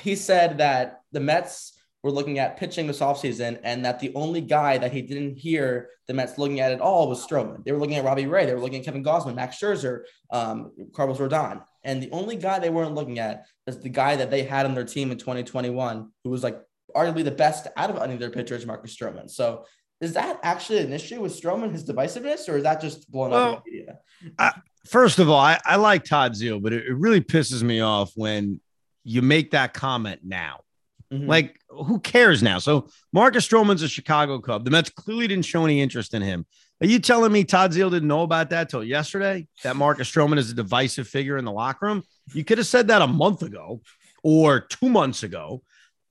he 0.00 0.16
said 0.16 0.58
that 0.58 1.00
the 1.12 1.20
Mets 1.20 1.73
were 2.04 2.10
looking 2.10 2.38
at 2.38 2.58
pitching 2.58 2.86
this 2.86 3.00
offseason 3.00 3.58
and 3.64 3.82
that 3.82 3.98
the 3.98 4.12
only 4.14 4.42
guy 4.42 4.76
that 4.76 4.92
he 4.92 5.00
didn't 5.00 5.36
hear 5.36 5.88
the 6.06 6.12
Mets 6.12 6.36
looking 6.36 6.60
at 6.60 6.70
at 6.70 6.82
all 6.82 7.08
was 7.08 7.26
Stroman. 7.26 7.64
They 7.64 7.72
were 7.72 7.78
looking 7.78 7.96
at 7.96 8.04
Robbie 8.04 8.26
Ray, 8.26 8.44
they 8.44 8.54
were 8.54 8.60
looking 8.60 8.78
at 8.78 8.84
Kevin 8.84 9.02
Gausman, 9.02 9.34
Max 9.34 9.58
Scherzer, 9.58 10.02
um, 10.30 10.70
Carlos 10.94 11.16
Rodon. 11.18 11.64
And 11.82 12.02
the 12.02 12.10
only 12.10 12.36
guy 12.36 12.58
they 12.58 12.68
weren't 12.68 12.94
looking 12.94 13.18
at 13.18 13.46
is 13.66 13.80
the 13.80 13.88
guy 13.88 14.16
that 14.16 14.30
they 14.30 14.42
had 14.42 14.66
on 14.66 14.74
their 14.74 14.84
team 14.84 15.10
in 15.10 15.18
2021, 15.18 16.10
who 16.22 16.30
was 16.30 16.42
like 16.42 16.60
arguably 16.94 17.24
the 17.24 17.30
best 17.30 17.68
out 17.76 17.88
of 17.88 17.96
any 18.02 18.12
of 18.12 18.20
their 18.20 18.30
pitchers, 18.30 18.66
Marcus 18.66 18.94
Stroman. 18.94 19.30
So 19.30 19.64
is 20.02 20.12
that 20.12 20.38
actually 20.42 20.80
an 20.80 20.92
issue 20.92 21.22
with 21.22 21.40
Stroman, 21.40 21.72
his 21.72 21.88
divisiveness, 21.88 22.50
or 22.50 22.58
is 22.58 22.64
that 22.64 22.82
just 22.82 23.10
blown 23.10 23.30
well, 23.30 23.54
up 23.54 23.64
in 23.66 23.72
the 23.72 23.78
media? 23.78 23.98
I, 24.38 24.52
first 24.86 25.18
of 25.18 25.30
all, 25.30 25.40
I, 25.40 25.58
I 25.64 25.76
like 25.76 26.04
Todd 26.04 26.34
Zeile, 26.34 26.62
but 26.62 26.74
it, 26.74 26.84
it, 26.84 26.94
really 26.94 27.22
pisses 27.22 27.62
me 27.62 27.80
off 27.80 28.12
when 28.14 28.60
you 29.04 29.22
make 29.22 29.52
that 29.52 29.72
comment 29.72 30.20
now. 30.22 30.60
Mm-hmm. 31.12 31.28
Like, 31.28 31.60
who 31.68 32.00
cares 32.00 32.42
now? 32.42 32.58
So 32.58 32.88
Marcus 33.12 33.46
Stroman's 33.46 33.82
a 33.82 33.88
Chicago 33.88 34.40
Cub. 34.40 34.64
The 34.64 34.70
Mets 34.70 34.90
clearly 34.90 35.28
didn't 35.28 35.44
show 35.44 35.64
any 35.64 35.80
interest 35.80 36.14
in 36.14 36.22
him. 36.22 36.46
Are 36.80 36.86
you 36.86 36.98
telling 36.98 37.32
me 37.32 37.44
Todd 37.44 37.72
Zeile 37.72 37.90
didn't 37.90 38.08
know 38.08 38.22
about 38.22 38.50
that 38.50 38.68
till 38.68 38.82
yesterday? 38.82 39.46
That 39.62 39.76
Marcus 39.76 40.10
Stroman 40.10 40.38
is 40.38 40.50
a 40.50 40.54
divisive 40.54 41.06
figure 41.06 41.36
in 41.36 41.44
the 41.44 41.52
locker 41.52 41.86
room? 41.86 42.02
You 42.32 42.44
could 42.44 42.58
have 42.58 42.66
said 42.66 42.88
that 42.88 43.02
a 43.02 43.06
month 43.06 43.42
ago 43.42 43.80
or 44.22 44.60
two 44.60 44.88
months 44.88 45.22
ago. 45.22 45.62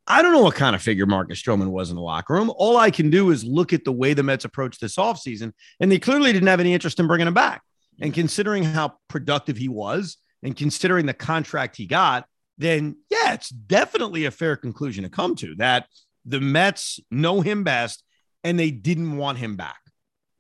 I 0.06 0.22
don't 0.22 0.34
know 0.34 0.42
what 0.42 0.56
kind 0.56 0.76
of 0.76 0.82
figure 0.82 1.06
Marcus 1.06 1.42
Stroman 1.42 1.70
was 1.70 1.90
in 1.90 1.96
the 1.96 2.02
locker 2.02 2.34
room. 2.34 2.52
All 2.56 2.78
I 2.78 2.92
can 2.92 3.10
do 3.10 3.32
is 3.32 3.44
look 3.44 3.72
at 3.72 3.86
the 3.86 3.92
way 3.92 4.14
the 4.14 4.24
Mets 4.24 4.46
approached 4.46 4.82
this 4.82 4.98
offseason, 4.98 5.54
and 5.80 5.92
they 5.92 6.00
clearly 6.00 6.34
didn't 6.34 6.48
have 6.48 6.60
any 6.60 6.74
interest 6.74 7.00
in 7.00 7.08
bringing 7.08 7.28
him 7.28 7.34
back. 7.34 7.62
And 8.02 8.14
considering 8.14 8.64
how 8.64 8.96
productive 9.08 9.56
he 9.56 9.70
was 9.70 10.18
and 10.42 10.56
considering 10.56 11.06
the 11.06 11.14
contract 11.14 11.78
he 11.78 11.86
got, 11.86 12.26
then 12.58 12.98
yeah, 13.10 13.34
it's 13.34 13.50
definitely 13.50 14.26
a 14.26 14.32
fair 14.32 14.56
conclusion 14.56 15.04
to 15.04 15.10
come 15.10 15.36
to 15.36 15.56
that 15.56 15.88
the 16.26 16.40
Mets 16.40 17.00
know 17.12 17.42
him 17.42 17.64
best 17.64 18.04
and 18.44 18.60
they 18.60 18.72
didn't 18.72 19.18
want 19.18 19.38
him 19.38 19.56
back. 19.56 19.80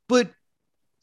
But 0.07 0.31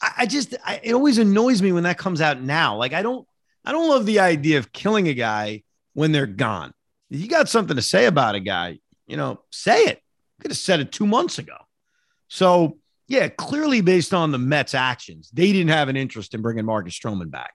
I, 0.00 0.12
I 0.18 0.26
just, 0.26 0.54
I, 0.64 0.80
it 0.82 0.94
always 0.94 1.18
annoys 1.18 1.60
me 1.60 1.72
when 1.72 1.82
that 1.84 1.98
comes 1.98 2.20
out 2.20 2.40
now. 2.40 2.76
Like, 2.76 2.92
I 2.92 3.02
don't, 3.02 3.26
I 3.64 3.72
don't 3.72 3.88
love 3.88 4.06
the 4.06 4.20
idea 4.20 4.58
of 4.58 4.72
killing 4.72 5.08
a 5.08 5.14
guy 5.14 5.62
when 5.92 6.12
they're 6.12 6.26
gone 6.26 6.72
you 7.10 7.26
got 7.26 7.48
something 7.48 7.76
to 7.76 7.82
say 7.82 8.06
about 8.06 8.36
a 8.36 8.40
guy, 8.40 8.78
you 9.06 9.16
know, 9.16 9.40
say 9.50 9.82
it. 9.82 9.96
You 9.98 10.42
Could 10.42 10.50
have 10.52 10.58
said 10.58 10.80
it 10.80 10.92
two 10.92 11.06
months 11.06 11.38
ago. 11.38 11.56
So, 12.28 12.78
yeah, 13.08 13.28
clearly 13.28 13.80
based 13.80 14.14
on 14.14 14.30
the 14.30 14.38
Mets' 14.38 14.74
actions, 14.74 15.28
they 15.32 15.52
didn't 15.52 15.72
have 15.72 15.88
an 15.88 15.96
interest 15.96 16.32
in 16.32 16.42
bringing 16.42 16.64
Marcus 16.64 16.96
Stroman 16.96 17.30
back. 17.30 17.52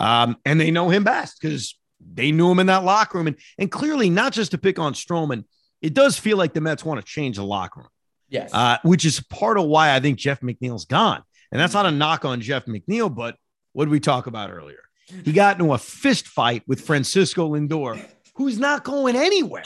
Um, 0.00 0.38
and 0.46 0.58
they 0.58 0.70
know 0.70 0.88
him 0.88 1.04
best 1.04 1.38
because 1.40 1.78
they 2.00 2.32
knew 2.32 2.50
him 2.50 2.58
in 2.58 2.66
that 2.66 2.84
locker 2.84 3.18
room. 3.18 3.28
And, 3.28 3.36
and 3.58 3.70
clearly, 3.70 4.10
not 4.10 4.32
just 4.32 4.52
to 4.52 4.58
pick 4.58 4.78
on 4.78 4.94
Stroman, 4.94 5.44
it 5.80 5.94
does 5.94 6.18
feel 6.18 6.36
like 6.36 6.54
the 6.54 6.60
Mets 6.60 6.84
want 6.84 7.00
to 7.00 7.06
change 7.06 7.36
the 7.36 7.44
locker 7.44 7.80
room. 7.80 7.88
Yes. 8.28 8.52
Uh, 8.52 8.78
which 8.82 9.04
is 9.04 9.20
part 9.20 9.58
of 9.58 9.66
why 9.66 9.94
I 9.94 10.00
think 10.00 10.18
Jeff 10.18 10.40
McNeil's 10.40 10.84
gone. 10.84 11.22
And 11.50 11.60
that's 11.60 11.74
not 11.74 11.86
a 11.86 11.90
knock 11.90 12.24
on 12.24 12.40
Jeff 12.40 12.66
McNeil, 12.66 13.14
but 13.14 13.36
what 13.72 13.86
did 13.86 13.90
we 13.90 14.00
talk 14.00 14.26
about 14.26 14.50
earlier? 14.50 14.80
He 15.24 15.32
got 15.32 15.58
into 15.58 15.72
a 15.72 15.78
fist 15.78 16.28
fight 16.28 16.62
with 16.66 16.82
Francisco 16.82 17.54
Lindor 17.54 18.04
who's 18.34 18.58
not 18.58 18.84
going 18.84 19.16
anywhere. 19.16 19.64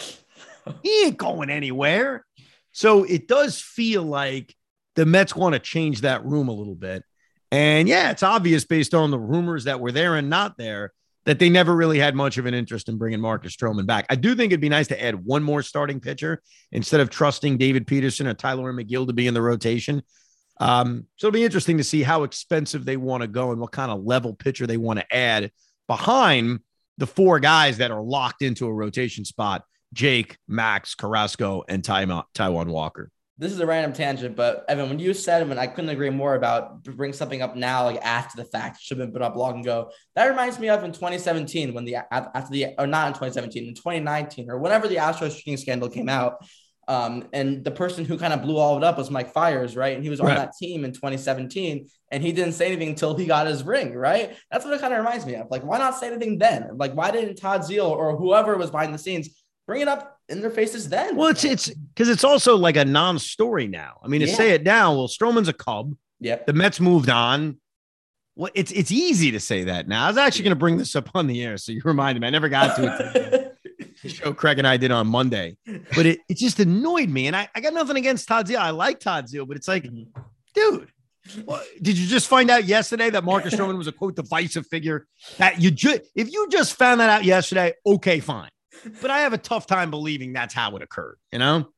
he 0.82 1.04
ain't 1.04 1.18
going 1.18 1.50
anywhere. 1.50 2.24
So 2.72 3.04
it 3.04 3.28
does 3.28 3.60
feel 3.60 4.02
like 4.02 4.54
the 4.94 5.04
Mets 5.04 5.36
want 5.36 5.54
to 5.54 5.58
change 5.58 6.02
that 6.02 6.24
room 6.24 6.48
a 6.48 6.52
little 6.52 6.74
bit. 6.74 7.04
And 7.50 7.86
yeah, 7.86 8.10
it's 8.10 8.22
obvious 8.22 8.64
based 8.64 8.94
on 8.94 9.10
the 9.10 9.18
rumors 9.18 9.64
that 9.64 9.78
were 9.78 9.92
there 9.92 10.14
and 10.16 10.30
not 10.30 10.56
there 10.56 10.92
that 11.24 11.38
they 11.38 11.48
never 11.48 11.74
really 11.74 11.98
had 11.98 12.14
much 12.14 12.38
of 12.38 12.46
an 12.46 12.54
interest 12.54 12.88
in 12.88 12.98
bringing 12.98 13.20
Marcus 13.20 13.54
Stroman 13.54 13.86
back. 13.86 14.06
I 14.10 14.16
do 14.16 14.34
think 14.34 14.52
it'd 14.52 14.60
be 14.60 14.68
nice 14.68 14.88
to 14.88 15.02
add 15.02 15.24
one 15.24 15.42
more 15.42 15.62
starting 15.62 16.00
pitcher 16.00 16.42
instead 16.72 17.00
of 17.00 17.10
trusting 17.10 17.58
David 17.58 17.86
Peterson 17.86 18.26
or 18.26 18.34
Tylor 18.34 18.72
Megill 18.72 19.06
to 19.06 19.12
be 19.12 19.26
in 19.26 19.34
the 19.34 19.42
rotation. 19.42 20.02
Um, 20.60 21.06
so 21.16 21.28
it'll 21.28 21.34
be 21.34 21.44
interesting 21.44 21.78
to 21.78 21.84
see 21.84 22.02
how 22.02 22.24
expensive 22.24 22.84
they 22.84 22.96
want 22.96 23.22
to 23.22 23.28
go 23.28 23.52
and 23.52 23.60
what 23.60 23.72
kind 23.72 23.90
of 23.90 24.04
level 24.04 24.34
pitcher 24.34 24.66
they 24.66 24.76
want 24.76 24.98
to 24.98 25.14
add 25.14 25.50
behind 25.86 26.60
the 26.98 27.06
four 27.06 27.40
guys 27.40 27.78
that 27.78 27.90
are 27.90 28.02
locked 28.02 28.42
into 28.42 28.66
a 28.66 28.72
rotation 28.72 29.24
spot 29.24 29.64
Jake, 29.92 30.38
Max, 30.48 30.94
Carrasco, 30.94 31.64
and 31.68 31.82
Taijuan 31.82 32.68
Walker. 32.68 33.10
This 33.42 33.50
is 33.50 33.58
a 33.58 33.66
random 33.66 33.92
tangent, 33.92 34.36
but 34.36 34.64
Evan, 34.68 34.88
when 34.88 35.00
you 35.00 35.12
said, 35.12 35.42
and 35.42 35.58
I 35.58 35.66
couldn't 35.66 35.90
agree 35.90 36.10
more 36.10 36.36
about 36.36 36.84
bring 36.84 37.12
something 37.12 37.42
up 37.42 37.56
now, 37.56 37.86
like 37.86 38.00
after 38.00 38.36
the 38.36 38.44
fact, 38.48 38.80
should 38.80 38.98
have 38.98 39.08
been 39.08 39.12
put 39.12 39.20
up 39.20 39.34
long 39.34 39.58
ago. 39.58 39.90
That 40.14 40.26
reminds 40.26 40.60
me 40.60 40.68
of 40.68 40.84
in 40.84 40.92
2017 40.92 41.74
when 41.74 41.84
the 41.84 41.96
after 41.96 42.52
the 42.52 42.68
or 42.78 42.86
not 42.86 43.08
in 43.08 43.14
2017 43.14 43.66
in 43.66 43.74
2019 43.74 44.48
or 44.48 44.58
whenever 44.58 44.86
the 44.86 44.96
Astros 44.96 45.36
cheating 45.36 45.56
scandal 45.56 45.88
came 45.88 46.08
out. 46.08 46.36
Um, 46.86 47.28
and 47.32 47.64
the 47.64 47.72
person 47.72 48.04
who 48.04 48.16
kind 48.16 48.32
of 48.32 48.42
blew 48.42 48.58
all 48.58 48.76
of 48.76 48.82
it 48.82 48.86
up 48.86 48.96
was 48.96 49.10
Mike 49.10 49.32
Fiers, 49.32 49.74
right? 49.74 49.94
And 49.94 50.04
he 50.04 50.10
was 50.10 50.20
on 50.20 50.26
right. 50.26 50.36
that 50.36 50.52
team 50.56 50.84
in 50.84 50.92
2017, 50.92 51.88
and 52.12 52.22
he 52.22 52.30
didn't 52.30 52.54
say 52.54 52.66
anything 52.66 52.90
until 52.90 53.16
he 53.16 53.26
got 53.26 53.48
his 53.48 53.64
ring, 53.64 53.92
right? 53.94 54.36
That's 54.52 54.64
what 54.64 54.74
it 54.74 54.80
kind 54.80 54.92
of 54.92 54.98
reminds 54.98 55.26
me 55.26 55.34
of. 55.34 55.48
Like, 55.50 55.64
why 55.64 55.78
not 55.78 55.98
say 55.98 56.08
anything 56.08 56.38
then? 56.38 56.70
Like, 56.76 56.92
why 56.94 57.10
didn't 57.10 57.36
Todd 57.36 57.62
Zeile 57.62 57.88
or 57.88 58.16
whoever 58.16 58.56
was 58.56 58.70
behind 58.70 58.94
the 58.94 58.98
scenes 58.98 59.41
bring 59.66 59.82
it 59.82 59.88
up 59.88 60.18
in 60.28 60.40
their 60.40 60.50
faces 60.50 60.88
then? 60.88 61.16
Well, 61.16 61.28
it's 61.28 61.44
it's 61.44 61.68
because 61.68 62.08
it's 62.08 62.24
also 62.24 62.56
like 62.56 62.76
a 62.76 62.84
non-story 62.84 63.68
now. 63.68 63.98
I 64.02 64.08
mean, 64.08 64.20
to 64.20 64.28
yeah. 64.28 64.34
say 64.34 64.50
it 64.52 64.62
now, 64.62 64.94
well, 64.94 65.08
Stroman's 65.08 65.48
a 65.48 65.52
Cub. 65.52 65.94
Yep. 66.20 66.46
The 66.46 66.52
Mets 66.52 66.80
moved 66.80 67.10
on. 67.10 67.58
Well, 68.34 68.50
it's 68.54 68.72
it's 68.72 68.90
easy 68.90 69.32
to 69.32 69.40
say 69.40 69.64
that 69.64 69.88
now. 69.88 70.04
I 70.04 70.08
was 70.08 70.16
actually 70.16 70.44
going 70.44 70.52
to 70.52 70.60
bring 70.60 70.78
this 70.78 70.96
up 70.96 71.10
on 71.14 71.26
the 71.26 71.42
air, 71.42 71.56
so 71.58 71.72
you 71.72 71.82
reminded 71.84 72.20
me. 72.20 72.28
I 72.28 72.30
never 72.30 72.48
got 72.48 72.76
to 72.76 72.96
it. 73.34 73.48
show 74.06 74.32
Craig 74.32 74.58
and 74.58 74.66
I 74.66 74.76
did 74.76 74.90
on 74.90 75.06
Monday, 75.06 75.56
but 75.94 76.06
it, 76.06 76.20
it 76.28 76.36
just 76.36 76.58
annoyed 76.60 77.08
me. 77.08 77.26
And 77.26 77.36
I, 77.36 77.48
I 77.54 77.60
got 77.60 77.74
nothing 77.74 77.96
against 77.96 78.26
Todd 78.26 78.48
Zeile. 78.48 78.58
I 78.58 78.70
like 78.70 79.00
Todd 79.00 79.26
Zeile, 79.26 79.46
but 79.46 79.56
it's 79.56 79.68
like, 79.68 79.84
mm-hmm. 79.84 80.20
dude, 80.54 80.88
did 81.80 81.96
you 81.96 82.06
just 82.06 82.26
find 82.28 82.50
out 82.50 82.64
yesterday 82.64 83.10
that 83.10 83.24
Marcus 83.24 83.54
Stroman 83.58 83.78
was 83.78 83.86
a 83.86 83.92
quote 83.92 84.16
divisive 84.16 84.66
figure? 84.66 85.06
That 85.38 85.60
you 85.60 85.70
just 85.70 86.02
if 86.14 86.32
you 86.32 86.48
just 86.50 86.74
found 86.74 87.00
that 87.00 87.10
out 87.10 87.24
yesterday, 87.24 87.74
okay, 87.86 88.20
fine. 88.20 88.50
But 89.00 89.10
I 89.10 89.20
have 89.20 89.32
a 89.32 89.38
tough 89.38 89.66
time 89.66 89.90
believing 89.90 90.32
that's 90.32 90.54
how 90.54 90.74
it 90.76 90.82
occurred. 90.82 91.18
You 91.30 91.38
know. 91.38 91.68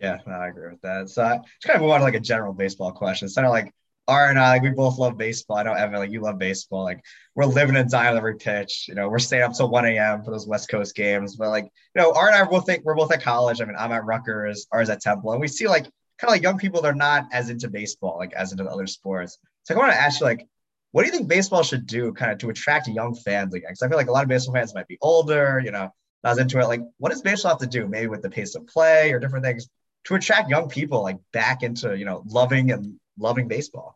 Yeah, 0.00 0.18
no, 0.26 0.34
I 0.34 0.48
agree 0.48 0.70
with 0.70 0.82
that. 0.82 1.08
So 1.08 1.26
it's 1.26 1.64
kind 1.64 1.76
of 1.76 1.80
more 1.80 1.98
like 2.00 2.14
a 2.14 2.20
general 2.20 2.52
baseball 2.52 2.92
question. 2.92 3.26
It's 3.26 3.34
kind 3.34 3.46
of 3.46 3.52
like 3.52 3.72
R 4.08 4.28
and 4.28 4.38
I, 4.38 4.50
like, 4.50 4.62
we 4.62 4.70
both 4.70 4.98
love 4.98 5.16
baseball. 5.16 5.56
I 5.56 5.62
know 5.64 5.72
Evan, 5.72 5.98
like 5.98 6.10
you 6.10 6.20
love 6.20 6.38
baseball. 6.38 6.84
Like 6.84 7.02
we're 7.34 7.46
living 7.46 7.76
and 7.76 7.90
dying 7.90 8.16
every 8.16 8.36
pitch. 8.36 8.86
You 8.88 8.94
know, 8.94 9.08
we're 9.08 9.18
staying 9.18 9.42
up 9.42 9.54
till 9.54 9.70
1 9.70 9.86
a.m. 9.86 10.22
for 10.22 10.30
those 10.30 10.46
West 10.46 10.68
Coast 10.68 10.94
games. 10.94 11.36
But 11.36 11.48
like, 11.48 11.64
you 11.64 12.02
know, 12.02 12.12
R 12.12 12.28
and 12.28 12.36
I 12.36 12.44
both 12.44 12.66
think 12.66 12.84
we're 12.84 12.94
both 12.94 13.12
at 13.12 13.22
college. 13.22 13.60
I 13.60 13.64
mean, 13.64 13.74
I'm 13.78 13.92
at 13.92 14.04
Rutgers, 14.04 14.66
Art's 14.70 14.90
at 14.90 15.00
Temple, 15.00 15.32
and 15.32 15.40
we 15.40 15.48
see 15.48 15.66
like 15.66 15.84
kind 16.18 16.28
of 16.28 16.30
like 16.30 16.42
young 16.42 16.58
people 16.58 16.82
they're 16.82 16.94
not 16.94 17.26
as 17.32 17.50
into 17.50 17.68
baseball, 17.68 18.16
like 18.18 18.32
as 18.34 18.52
into 18.52 18.64
the 18.64 18.70
other 18.70 18.86
sports. 18.86 19.38
So 19.64 19.74
I 19.74 19.78
want 19.78 19.92
to 19.92 20.00
ask 20.00 20.20
you, 20.20 20.26
like, 20.26 20.46
what 20.92 21.02
do 21.02 21.06
you 21.06 21.12
think 21.12 21.28
baseball 21.28 21.62
should 21.62 21.86
do 21.86 22.12
kind 22.12 22.32
of 22.32 22.38
to 22.38 22.50
attract 22.50 22.88
young 22.88 23.14
fans 23.14 23.54
again? 23.54 23.68
Because 23.70 23.82
I 23.82 23.88
feel 23.88 23.98
like 23.98 24.08
a 24.08 24.12
lot 24.12 24.22
of 24.22 24.28
baseball 24.28 24.54
fans 24.54 24.74
might 24.74 24.88
be 24.88 24.98
older, 25.02 25.60
you 25.64 25.70
know, 25.70 25.90
not 26.24 26.38
into 26.38 26.58
it. 26.58 26.66
Like, 26.66 26.80
what 26.98 27.10
does 27.10 27.22
baseball 27.22 27.50
have 27.50 27.60
to 27.60 27.66
do, 27.66 27.86
maybe 27.86 28.06
with 28.06 28.22
the 28.22 28.30
pace 28.30 28.54
of 28.54 28.66
play 28.66 29.12
or 29.12 29.18
different 29.18 29.44
things, 29.44 29.68
to 30.04 30.14
attract 30.14 30.48
young 30.48 30.68
people 30.68 31.02
like 31.02 31.18
back 31.32 31.62
into, 31.62 31.96
you 31.96 32.04
know, 32.04 32.22
loving 32.26 32.70
and 32.72 32.98
loving 33.18 33.48
baseball? 33.48 33.94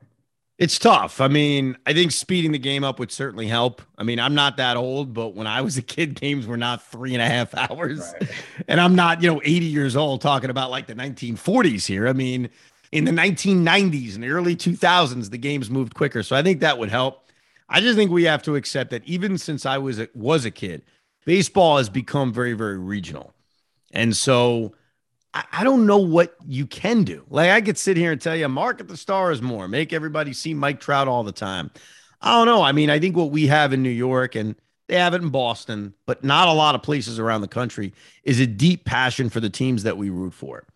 It's 0.59 0.79
tough. 0.79 1.23
I 1.23 1.29
mean, 1.29 1.79
I 1.87 1.95
think 1.95 2.13
speeding 2.13 2.53
the 2.53 2.59
game 2.59 2.85
up 2.85 2.99
would 2.99 3.11
certainly 3.11 3.47
help. 3.47 3.81
I 3.97 4.03
mean, 4.03 4.21
I'm 4.21 4.35
not 4.35 4.59
that 4.59 4.77
old, 4.77 5.15
but 5.15 5.35
when 5.35 5.47
I 5.47 5.63
was 5.63 5.79
a 5.79 5.83
kid, 5.83 6.21
games 6.21 6.47
were 6.47 6.59
not 6.59 6.83
three 6.83 7.15
and 7.15 7.23
a 7.23 7.27
half 7.27 7.55
hours. 7.55 8.13
Right. 8.21 8.31
And 8.69 8.79
I'm 8.79 8.95
not, 8.95 9.23
you 9.23 9.33
know, 9.33 9.41
80 9.43 9.65
years 9.65 9.97
old 9.97 10.21
talking 10.21 10.51
about 10.51 10.71
like 10.71 10.87
the 10.87 10.95
1940s 10.95 11.87
here. 11.87 12.07
I 12.07 12.13
mean, 12.13 12.51
in 12.93 13.05
the 13.05 13.13
1990s 13.13 14.15
and 14.15 14.25
the 14.25 14.31
early 14.31 14.57
2000s, 14.57 15.31
the 15.31 15.39
games 15.39 15.71
moved 15.71 15.95
quicker. 15.95 16.23
So 16.23 16.35
I 16.35 16.43
think 16.43 16.61
that 16.61 16.79
would 16.79 16.91
help. 16.91 17.31
I 17.69 17.81
just 17.81 17.97
think 17.97 18.11
we 18.11 18.25
have 18.25 18.43
to 18.45 18.57
accept 18.57 18.91
that 18.91 19.05
even 19.05 19.39
since 19.39 19.65
I 19.65 19.79
was 19.79 20.01
a, 20.01 20.09
was 20.15 20.45
a 20.45 20.51
kid, 20.51 20.83
baseball 21.25 21.79
has 21.79 21.89
become 21.89 22.33
very, 22.33 22.53
very 22.53 22.79
regional. 22.79 23.33
And 23.93 24.17
so 24.17 24.75
I, 25.33 25.45
I 25.53 25.65
don't 25.65 25.87
know 25.87 25.99
what 25.99 26.35
you 26.47 26.67
can 26.67 27.05
do. 27.05 27.25
Like 27.31 27.51
I 27.51 27.61
could 27.61 27.79
sit 27.79 27.97
here 27.97 28.13
and 28.13 28.21
tell 28.21 28.35
you, 28.35 28.49
market 28.49 28.89
the 28.89 28.97
stars 28.97 29.41
more, 29.41 29.69
make 29.69 29.93
everybody 29.93 30.33
see 30.33 30.55
Mike 30.55 30.81
Trout 30.81 31.07
all 31.07 31.23
the 31.23 31.33
time. 31.33 31.71
I 32.21 32.33
don't 32.33 32.47
know. 32.47 32.63
I 32.63 32.73
mean, 32.73 32.91
I 32.91 32.99
think 32.99 33.17
what 33.17 33.31
we 33.31 33.47
have 33.47 33.73
in 33.73 33.83
New 33.83 33.89
York 33.89 34.35
and 34.35 34.57
they 34.89 34.97
have 34.97 35.15
it 35.15 35.23
in 35.23 35.31
Boston, 35.31 35.95
but 36.05 36.25
not 36.25 36.49
a 36.49 36.53
lot 36.53 36.75
of 36.75 36.83
places 36.83 37.21
around 37.21 37.43
the 37.43 37.49
country 37.49 37.95
is 38.25 38.41
a 38.41 38.47
deep 38.47 38.85
passion 38.85 39.31
for 39.31 39.39
the 39.39 39.49
teams 39.49 39.85
that 39.85 39.97
we 39.97 40.11
root 40.11 40.35
for. 40.35 40.67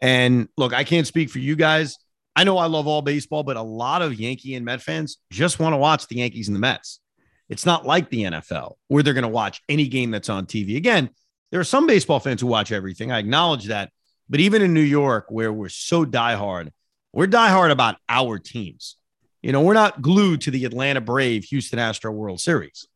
And 0.00 0.48
look, 0.56 0.72
I 0.72 0.84
can't 0.84 1.06
speak 1.06 1.30
for 1.30 1.38
you 1.38 1.56
guys. 1.56 1.98
I 2.36 2.44
know 2.44 2.58
I 2.58 2.66
love 2.66 2.86
all 2.86 3.02
baseball, 3.02 3.42
but 3.42 3.56
a 3.56 3.62
lot 3.62 4.02
of 4.02 4.18
Yankee 4.18 4.54
and 4.54 4.64
Met 4.64 4.80
fans 4.80 5.18
just 5.30 5.58
want 5.58 5.72
to 5.72 5.76
watch 5.76 6.06
the 6.06 6.16
Yankees 6.16 6.48
and 6.48 6.54
the 6.54 6.60
Mets. 6.60 7.00
It's 7.48 7.66
not 7.66 7.84
like 7.84 8.08
the 8.08 8.22
NFL 8.24 8.76
where 8.88 9.02
they're 9.02 9.14
going 9.14 9.22
to 9.22 9.28
watch 9.28 9.60
any 9.68 9.88
game 9.88 10.10
that's 10.10 10.28
on 10.28 10.46
TV. 10.46 10.76
Again, 10.76 11.10
there 11.50 11.60
are 11.60 11.64
some 11.64 11.86
baseball 11.86 12.20
fans 12.20 12.40
who 12.40 12.46
watch 12.46 12.70
everything. 12.70 13.10
I 13.10 13.18
acknowledge 13.18 13.66
that. 13.66 13.90
But 14.28 14.40
even 14.40 14.62
in 14.62 14.72
New 14.72 14.80
York, 14.80 15.26
where 15.28 15.52
we're 15.52 15.68
so 15.68 16.04
diehard, 16.04 16.70
we're 17.12 17.26
diehard 17.26 17.72
about 17.72 17.96
our 18.08 18.38
teams. 18.38 18.96
You 19.42 19.50
know, 19.50 19.62
we're 19.62 19.74
not 19.74 20.00
glued 20.00 20.42
to 20.42 20.52
the 20.52 20.64
Atlanta 20.64 21.00
Brave 21.00 21.44
Houston 21.44 21.80
Astro 21.80 22.12
World 22.12 22.40
Series. 22.40 22.86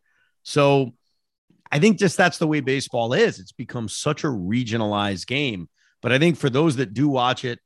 So 0.44 0.94
I 1.72 1.80
think 1.80 1.98
just 1.98 2.16
that's 2.16 2.38
the 2.38 2.46
way 2.46 2.61
baseball 2.61 3.12
is. 3.14 3.40
It's 3.40 3.52
become 3.52 3.88
such 3.88 4.22
a 4.22 4.28
regionalized 4.28 5.26
game. 5.26 5.68
But 6.05 6.12
I 6.12 6.18
think 6.18 6.36
for 6.36 6.50
those 6.50 6.76
that 6.76 6.92
do 6.92 7.09
watch 7.09 7.46
it, 7.46 7.61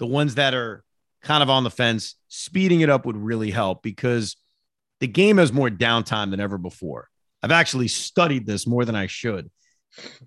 the 0.00 0.06
ones 0.06 0.34
that 0.34 0.52
are 0.52 0.82
kind 1.22 1.44
of 1.44 1.48
on 1.48 1.62
the 1.62 1.70
fence, 1.70 2.16
speeding 2.26 2.80
it 2.80 2.90
up 2.90 3.06
would 3.06 3.16
really 3.16 3.52
help 3.52 3.84
because 3.84 4.36
the 4.98 5.06
game 5.06 5.36
has 5.38 5.52
more 5.52 5.70
downtime 5.70 6.32
than 6.32 6.40
ever 6.40 6.58
before. 6.58 7.08
I've 7.40 7.52
actually 7.52 7.86
studied 7.86 8.46
this 8.46 8.66
more 8.66 8.84
than 8.84 8.96
I 8.96 9.06
should. 9.06 9.48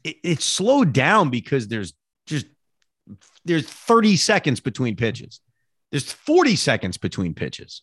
It, 0.05 0.15
it's 0.23 0.45
slowed 0.45 0.93
down 0.93 1.29
because 1.29 1.67
there's 1.67 1.91
just 2.25 2.45
there's 3.43 3.67
30 3.67 4.15
seconds 4.15 4.61
between 4.61 4.95
pitches. 4.95 5.41
There's 5.91 6.09
40 6.09 6.55
seconds 6.55 6.95
between 6.97 7.33
pitches. 7.33 7.81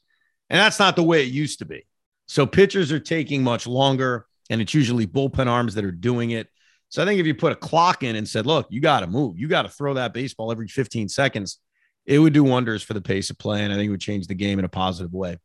And 0.49 0.59
that's 0.59 0.79
not 0.79 0.97
the 0.97 1.03
way 1.03 1.25
it 1.25 1.31
used 1.31 1.59
to 1.59 1.67
be. 1.67 1.87
So 2.27 2.47
pitchers 2.47 2.91
are 2.91 3.01
taking 3.01 3.43
much 3.43 3.67
longer, 3.67 4.25
and 4.49 4.63
it's 4.63 4.73
usually 4.73 5.07
bullpen 5.07 5.47
arms 5.47 5.75
that 5.75 5.85
are 5.85 5.93
doing 5.93 6.31
it. 6.31 6.49
So 6.95 7.03
I 7.03 7.07
think 7.07 7.19
if 7.19 7.27
you 7.27 7.35
put 7.35 7.51
a 7.51 7.57
clock 7.57 8.05
in 8.05 8.15
and 8.15 8.29
said, 8.29 8.47
look, 8.47 8.69
you 8.71 8.81
got 8.81 9.01
to 9.01 9.09
move, 9.09 9.37
you 9.37 9.49
got 9.49 9.63
to 9.63 9.69
throw 9.69 9.95
that 9.95 10.15
baseball 10.15 10.53
every 10.53 10.69
15 10.69 11.09
seconds, 11.09 11.59
it 12.07 12.21
would 12.21 12.33
do 12.33 12.45
wonders 12.45 12.85
for 12.85 12.95
the 12.95 13.01
pace 13.01 13.31
of 13.31 13.39
play. 13.39 13.65
And 13.65 13.73
I 13.73 13.77
think 13.77 13.89
it 13.89 13.91
would 13.91 14.01
change 14.01 14.29
the 14.29 14.35
game 14.37 14.61
in 14.61 14.65
a 14.65 14.69
positive 14.69 15.13
way. 15.13 15.39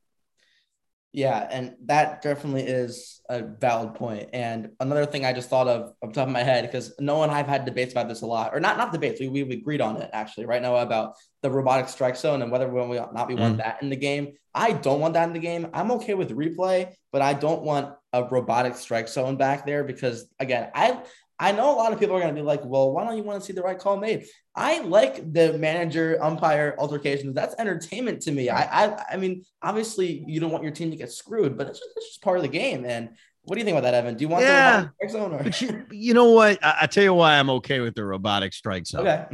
Yeah, 1.11 1.47
and 1.49 1.73
that 1.85 2.21
definitely 2.21 2.61
is 2.61 3.19
a 3.27 3.41
valid 3.41 3.95
point. 3.95 4.29
And 4.31 4.73
another 4.79 5.07
thing 5.07 5.25
I 5.25 5.33
just 5.33 5.49
thought 5.49 5.67
of 5.67 5.93
off 6.03 6.09
the 6.09 6.13
top 6.13 6.27
of 6.27 6.33
my 6.33 6.43
head, 6.43 6.65
because 6.65 6.93
no 6.99 7.17
one 7.17 7.31
I've 7.31 7.47
had 7.47 7.65
debates 7.65 7.93
about 7.93 8.09
this 8.09 8.21
a 8.21 8.27
lot, 8.27 8.53
or 8.53 8.59
not 8.59 8.77
not 8.77 8.91
debates, 8.91 9.19
we, 9.19 9.27
we've 9.27 9.49
agreed 9.49 9.81
on 9.81 9.97
it 9.97 10.11
actually 10.13 10.45
right 10.45 10.61
now 10.61 10.75
about 10.75 11.15
the 11.41 11.49
robotic 11.49 11.89
strike 11.89 12.15
zone 12.15 12.43
and 12.43 12.51
whether 12.51 12.69
we 12.69 12.95
not 12.95 13.27
we 13.27 13.33
want 13.33 13.55
mm. 13.55 13.63
that 13.63 13.81
in 13.81 13.89
the 13.89 13.95
game. 13.95 14.33
I 14.53 14.73
don't 14.73 14.99
want 14.99 15.15
that 15.15 15.27
in 15.27 15.33
the 15.33 15.39
game. 15.39 15.67
I'm 15.73 15.89
okay 15.93 16.13
with 16.13 16.29
replay, 16.29 16.93
but 17.11 17.23
I 17.23 17.33
don't 17.33 17.63
want 17.63 17.95
a 18.13 18.25
robotic 18.25 18.75
strike 18.75 19.07
zone 19.07 19.35
back 19.35 19.65
there 19.65 19.83
because 19.83 20.27
again, 20.39 20.69
I 20.75 21.01
I 21.39 21.53
know 21.53 21.73
a 21.73 21.77
lot 21.77 21.93
of 21.93 21.99
people 21.99 22.15
are 22.17 22.19
going 22.19 22.35
to 22.35 22.39
be 22.39 22.45
like, 22.45 22.65
well, 22.65 22.91
why 22.91 23.05
don't 23.05 23.15
you 23.15 23.23
want 23.23 23.39
to 23.39 23.45
see 23.45 23.53
the 23.53 23.61
right 23.61 23.79
call 23.79 23.95
made? 23.95 24.25
I 24.55 24.79
like 24.79 25.31
the 25.31 25.57
manager 25.57 26.17
umpire 26.21 26.75
altercations. 26.77 27.33
That's 27.33 27.55
entertainment 27.57 28.21
to 28.23 28.31
me. 28.31 28.49
I, 28.49 28.87
I, 28.87 29.05
I 29.11 29.17
mean, 29.17 29.45
obviously 29.61 30.25
you 30.27 30.41
don't 30.41 30.51
want 30.51 30.63
your 30.63 30.73
team 30.73 30.91
to 30.91 30.97
get 30.97 31.11
screwed, 31.11 31.57
but 31.57 31.67
it's 31.67 31.79
just, 31.79 31.91
it's 31.95 32.07
just 32.09 32.21
part 32.21 32.37
of 32.37 32.43
the 32.43 32.49
game. 32.49 32.85
And 32.85 33.11
what 33.43 33.55
do 33.55 33.59
you 33.59 33.65
think 33.65 33.77
about 33.77 33.89
that, 33.89 33.93
Evan? 33.93 34.15
Do 34.15 34.21
you 34.21 34.27
want 34.27 34.43
yeah. 34.43 34.81
the 34.81 34.91
strike 35.07 35.11
zone? 35.11 35.33
Or? 35.33 35.43
But 35.43 35.61
you, 35.61 35.85
you 35.91 36.13
know 36.13 36.31
what? 36.31 36.63
I, 36.63 36.79
I, 36.81 36.87
tell 36.87 37.03
you 37.03 37.13
why 37.13 37.39
I'm 37.39 37.49
okay 37.51 37.79
with 37.79 37.95
the 37.95 38.03
robotic 38.03 38.51
strike 38.51 38.85
zone. 38.85 39.07
Okay. 39.07 39.25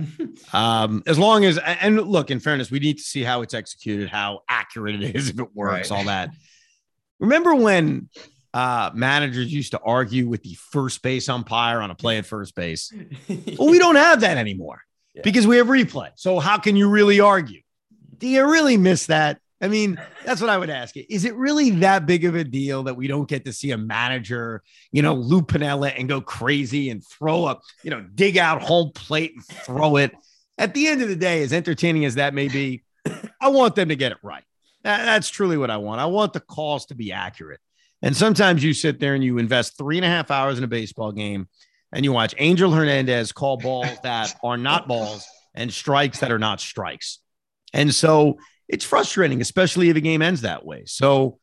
um, 0.54 1.02
as 1.08 1.18
long 1.18 1.44
as 1.44 1.58
and 1.58 2.00
look, 2.00 2.30
in 2.30 2.40
fairness, 2.40 2.70
we 2.70 2.80
need 2.80 3.00
to 3.00 3.04
see 3.04 3.24
how 3.24 3.42
it's 3.42 3.56
executed, 3.56 4.10
how 4.10 4.42
accurate 4.48 5.02
it 5.02 5.16
is, 5.16 5.30
if 5.30 5.40
it 5.40 5.56
works, 5.56 5.90
right. 5.90 5.98
all 5.98 6.06
that. 6.06 6.30
Remember 7.20 7.56
when 7.56 8.10
uh, 8.56 8.90
managers 8.94 9.52
used 9.52 9.72
to 9.72 9.80
argue 9.82 10.30
with 10.30 10.42
the 10.42 10.54
first 10.54 11.02
base 11.02 11.28
umpire 11.28 11.82
on 11.82 11.92
a 11.92 11.96
play 11.96 12.18
at 12.18 12.26
first 12.26 12.56
base. 12.56 12.90
well, 13.60 13.70
we 13.70 13.78
don't 13.78 13.98
have 13.98 14.22
that 14.22 14.38
anymore 14.38 14.82
yeah. 15.14 15.24
because 15.26 15.46
we 15.46 15.58
have 15.58 15.68
replay. 15.68 16.10
So 16.16 16.40
how 16.40 16.58
can 16.58 16.78
you 16.78 16.88
really 16.88 17.20
argue? 17.20 17.60
Do 18.18 18.30
you 18.30 18.50
really 18.50 18.78
miss 18.78 19.08
that? 19.08 19.40
I 19.62 19.68
mean, 19.68 20.00
that's 20.26 20.40
what 20.40 20.50
I 20.50 20.58
would 20.58 20.70
ask 20.70 20.96
you. 20.96 21.04
Is 21.10 21.26
it 21.26 21.36
really 21.36 21.70
that 21.72 22.06
big 22.06 22.24
of 22.24 22.36
a 22.36 22.46
deal 22.46 22.84
that 22.84 22.96
we 22.96 23.08
don't 23.08 23.28
get 23.28 23.44
to 23.44 23.52
see 23.52 23.72
a 23.72 23.78
manager, 23.78 24.64
you 24.94 25.02
know, 25.02 25.16
Lou 25.16 25.42
Piniella 25.42 25.94
and 25.98 26.08
go 26.08 26.22
crazy 26.22 26.90
and 26.90 27.06
throw 27.06 27.44
up, 27.44 27.62
you 27.84 27.90
know, 27.90 28.06
dig 28.16 28.38
out 28.38 28.62
home 28.62 28.92
plate 28.96 29.34
and 29.34 29.44
throw 29.44 29.98
it? 29.98 30.14
At 30.58 30.74
the 30.74 30.88
end 30.88 31.02
of 31.02 31.10
the 31.10 31.18
day, 31.18 31.44
as 31.44 31.52
entertaining 31.52 32.06
as 32.06 32.16
that 32.16 32.34
may 32.34 32.48
be, 32.48 32.84
I 33.42 33.50
want 33.50 33.76
them 33.76 33.90
to 33.90 33.98
get 33.98 34.14
it 34.14 34.18
right. 34.24 34.44
That's 34.82 35.28
truly 35.28 35.58
what 35.58 35.70
I 35.70 35.76
want. 35.76 36.00
I 36.00 36.06
want 36.06 36.32
the 36.32 36.40
calls 36.40 36.86
to 36.86 36.96
be 36.96 37.12
accurate. 37.12 37.60
And 38.06 38.16
sometimes 38.16 38.64
you 38.64 38.76
sit 38.76 39.00
there 39.00 39.16
and 39.16 39.24
you 39.24 39.40
invest 39.40 39.80
three 39.80 39.98
and 39.98 40.06
a 40.06 40.08
half 40.08 40.30
hours 40.30 40.60
in 40.60 40.64
a 40.64 40.68
baseball 40.68 41.12
game 41.12 41.50
and 41.92 42.06
you 42.06 42.12
watch 42.12 42.36
Angel 42.38 42.70
Hernandez 42.70 43.32
call 43.32 43.58
balls 43.58 43.88
that 44.04 44.38
are 44.44 44.58
not 44.58 44.88
balls 44.88 45.26
and 45.56 45.74
strikes 45.74 46.20
that 46.20 46.32
are 46.32 46.38
not 46.38 46.62
strikes. 46.62 47.20
And 47.74 47.94
so 47.94 48.38
it's 48.70 48.86
frustrating, 48.86 49.42
especially 49.42 49.90
if 49.90 49.98
a 49.98 50.02
game 50.02 50.22
ends 50.22 50.42
that 50.42 50.64
way. 50.64 50.84
So 50.86 51.40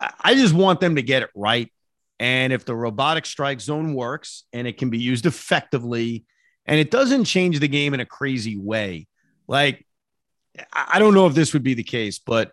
I 0.00 0.34
just 0.34 0.54
want 0.54 0.80
them 0.80 0.96
to 0.96 1.02
get 1.02 1.22
it 1.22 1.30
right. 1.34 1.70
And 2.18 2.54
if 2.54 2.64
the 2.64 2.74
robotic 2.74 3.26
strike 3.26 3.60
zone 3.60 3.92
works 3.92 4.44
and 4.54 4.66
it 4.66 4.78
can 4.78 4.88
be 4.88 4.98
used 4.98 5.26
effectively 5.26 6.24
and 6.64 6.80
it 6.80 6.90
doesn't 6.90 7.24
change 7.24 7.60
the 7.60 7.68
game 7.68 7.92
in 7.92 8.00
a 8.00 8.06
crazy 8.06 8.56
way, 8.56 9.08
like 9.46 9.84
I 10.72 11.00
don't 11.00 11.12
know 11.12 11.26
if 11.26 11.34
this 11.34 11.52
would 11.52 11.62
be 11.62 11.74
the 11.74 11.84
case, 11.84 12.18
but 12.18 12.52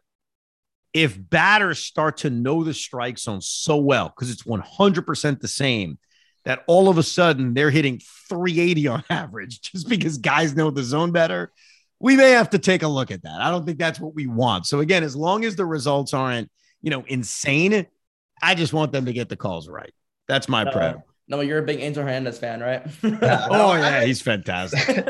if 0.95 1.17
batters 1.29 1.79
start 1.79 2.15
to 2.15 2.29
know 2.29 2.63
the 2.63 2.73
strike 2.73 3.19
zone 3.19 3.41
so 3.41 3.75
well, 3.75 4.07
because 4.07 4.31
it's 4.31 4.43
100% 4.43 5.41
the 5.41 5.47
same, 5.47 5.99
that 6.45 6.63
all 6.67 6.87
of 6.87 6.97
a 6.97 7.03
sudden 7.03 7.53
they're 7.53 7.69
hitting 7.69 7.99
380 8.29 8.87
on 8.87 9.03
average 9.09 9.59
just 9.59 9.89
because 9.89 10.17
guys 10.17 10.55
know 10.55 10.71
the 10.71 10.83
zone 10.83 11.11
better, 11.11 11.51
we 11.99 12.15
may 12.15 12.31
have 12.31 12.49
to 12.51 12.59
take 12.59 12.81
a 12.81 12.87
look 12.87 13.11
at 13.11 13.23
that. 13.23 13.41
I 13.41 13.51
don't 13.51 13.65
think 13.65 13.77
that's 13.77 13.99
what 13.99 14.15
we 14.15 14.25
want. 14.25 14.67
So 14.67 14.79
again, 14.79 15.03
as 15.03 15.17
long 15.17 15.43
as 15.43 15.57
the 15.57 15.65
results 15.65 16.13
aren't, 16.13 16.49
you 16.81 16.91
know, 16.91 17.03
insane, 17.07 17.87
I 18.41 18.55
just 18.55 18.71
want 18.71 18.93
them 18.93 19.05
to 19.05 19.13
get 19.13 19.27
the 19.27 19.35
calls 19.35 19.67
right. 19.67 19.93
That's 20.29 20.47
my 20.47 20.63
prayer. 20.63 21.03
No, 21.27 21.41
you're 21.41 21.59
a 21.59 21.63
big 21.63 21.81
Angel 21.81 22.03
Hernandez 22.03 22.39
fan, 22.39 22.61
right? 22.61 22.87
Oh 23.03 23.73
yeah, 23.75 24.05
he's 24.05 24.21
fantastic. 24.21 25.05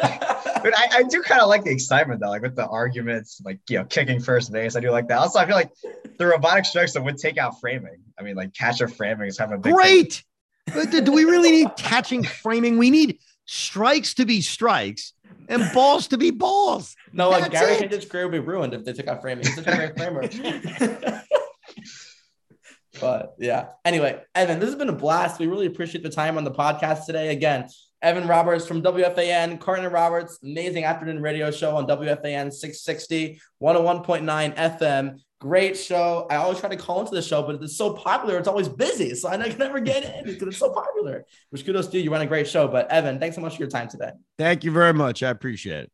But 0.65 0.75
I, 0.75 0.97
I 0.97 1.03
do 1.03 1.21
kind 1.21 1.41
of 1.41 1.47
like 1.47 1.63
the 1.63 1.69
excitement 1.69 2.19
though, 2.19 2.29
like 2.29 2.41
with 2.41 2.55
the 2.55 2.65
arguments, 2.65 3.39
like 3.45 3.59
you 3.69 3.77
know, 3.77 3.85
kicking 3.85 4.19
first 4.19 4.51
base. 4.51 4.75
I 4.75 4.79
do 4.79 4.89
like 4.89 5.07
that. 5.09 5.19
Also, 5.19 5.37
I 5.37 5.45
feel 5.45 5.53
like 5.53 5.69
the 6.17 6.25
robotic 6.25 6.65
strikes 6.65 6.93
that 6.93 7.03
would 7.03 7.19
take 7.19 7.37
out 7.37 7.59
framing. 7.61 7.97
I 8.19 8.23
mean, 8.23 8.35
like 8.35 8.51
catcher 8.51 8.87
framing 8.87 9.27
is 9.27 9.37
kind 9.37 9.53
of 9.53 9.59
a 9.59 9.61
great. 9.61 10.23
But 10.73 10.89
do 10.89 11.11
we 11.11 11.23
really 11.23 11.51
need 11.51 11.75
catching 11.77 12.23
framing? 12.23 12.79
We 12.79 12.89
need 12.89 13.19
strikes 13.45 14.15
to 14.15 14.25
be 14.25 14.41
strikes 14.41 15.13
and 15.49 15.71
balls 15.71 16.07
to 16.07 16.17
be 16.17 16.31
balls. 16.31 16.95
No, 17.13 17.29
like 17.29 17.51
Gary 17.51 17.75
Hinch's 17.75 18.05
career 18.05 18.25
would 18.25 18.31
be 18.31 18.39
ruined 18.39 18.73
if 18.73 18.83
they 18.83 18.93
took 18.93 19.07
out 19.07 19.21
framing. 19.21 19.45
He's 19.45 19.53
such 19.53 19.67
a 19.67 19.75
great 19.75 19.95
framer. 19.95 20.23
but 22.99 23.35
yeah. 23.37 23.67
Anyway, 23.85 24.19
Evan, 24.33 24.59
this 24.59 24.69
has 24.69 24.75
been 24.75 24.89
a 24.89 24.93
blast. 24.93 25.39
We 25.39 25.45
really 25.45 25.67
appreciate 25.67 26.03
the 26.03 26.09
time 26.09 26.39
on 26.39 26.43
the 26.43 26.49
podcast 26.49 27.05
today. 27.05 27.29
Again, 27.29 27.67
Evan 28.01 28.27
Roberts 28.27 28.67
from 28.67 28.81
WFAN, 28.81 29.59
Carton 29.59 29.91
Roberts, 29.91 30.39
amazing 30.43 30.83
afternoon 30.83 31.21
radio 31.21 31.51
show 31.51 31.75
on 31.75 31.87
WFAN 31.87 32.51
660, 32.51 33.39
101.9 33.61 34.55
FM. 34.55 35.19
Great 35.39 35.77
show. 35.77 36.27
I 36.29 36.37
always 36.37 36.59
try 36.59 36.69
to 36.69 36.75
call 36.75 37.01
into 37.01 37.13
the 37.13 37.21
show, 37.21 37.43
but 37.43 37.61
it's 37.61 37.77
so 37.77 37.93
popular. 37.93 38.37
It's 38.37 38.47
always 38.47 38.69
busy. 38.69 39.13
So 39.15 39.29
I 39.29 39.37
can 39.37 39.57
never 39.59 39.79
get 39.79 40.03
in 40.03 40.25
because 40.25 40.47
it's 40.47 40.57
so 40.57 40.71
popular. 40.71 41.25
Which 41.49 41.65
kudos 41.65 41.87
to 41.87 41.97
you. 41.97 42.03
You 42.03 42.11
run 42.11 42.21
a 42.21 42.25
great 42.25 42.47
show. 42.47 42.67
But 42.67 42.89
Evan, 42.91 43.19
thanks 43.19 43.35
so 43.35 43.41
much 43.41 43.55
for 43.55 43.61
your 43.61 43.69
time 43.69 43.87
today. 43.87 44.11
Thank 44.37 44.63
you 44.63 44.71
very 44.71 44.93
much. 44.93 45.23
I 45.23 45.29
appreciate 45.29 45.85
it. 45.85 45.91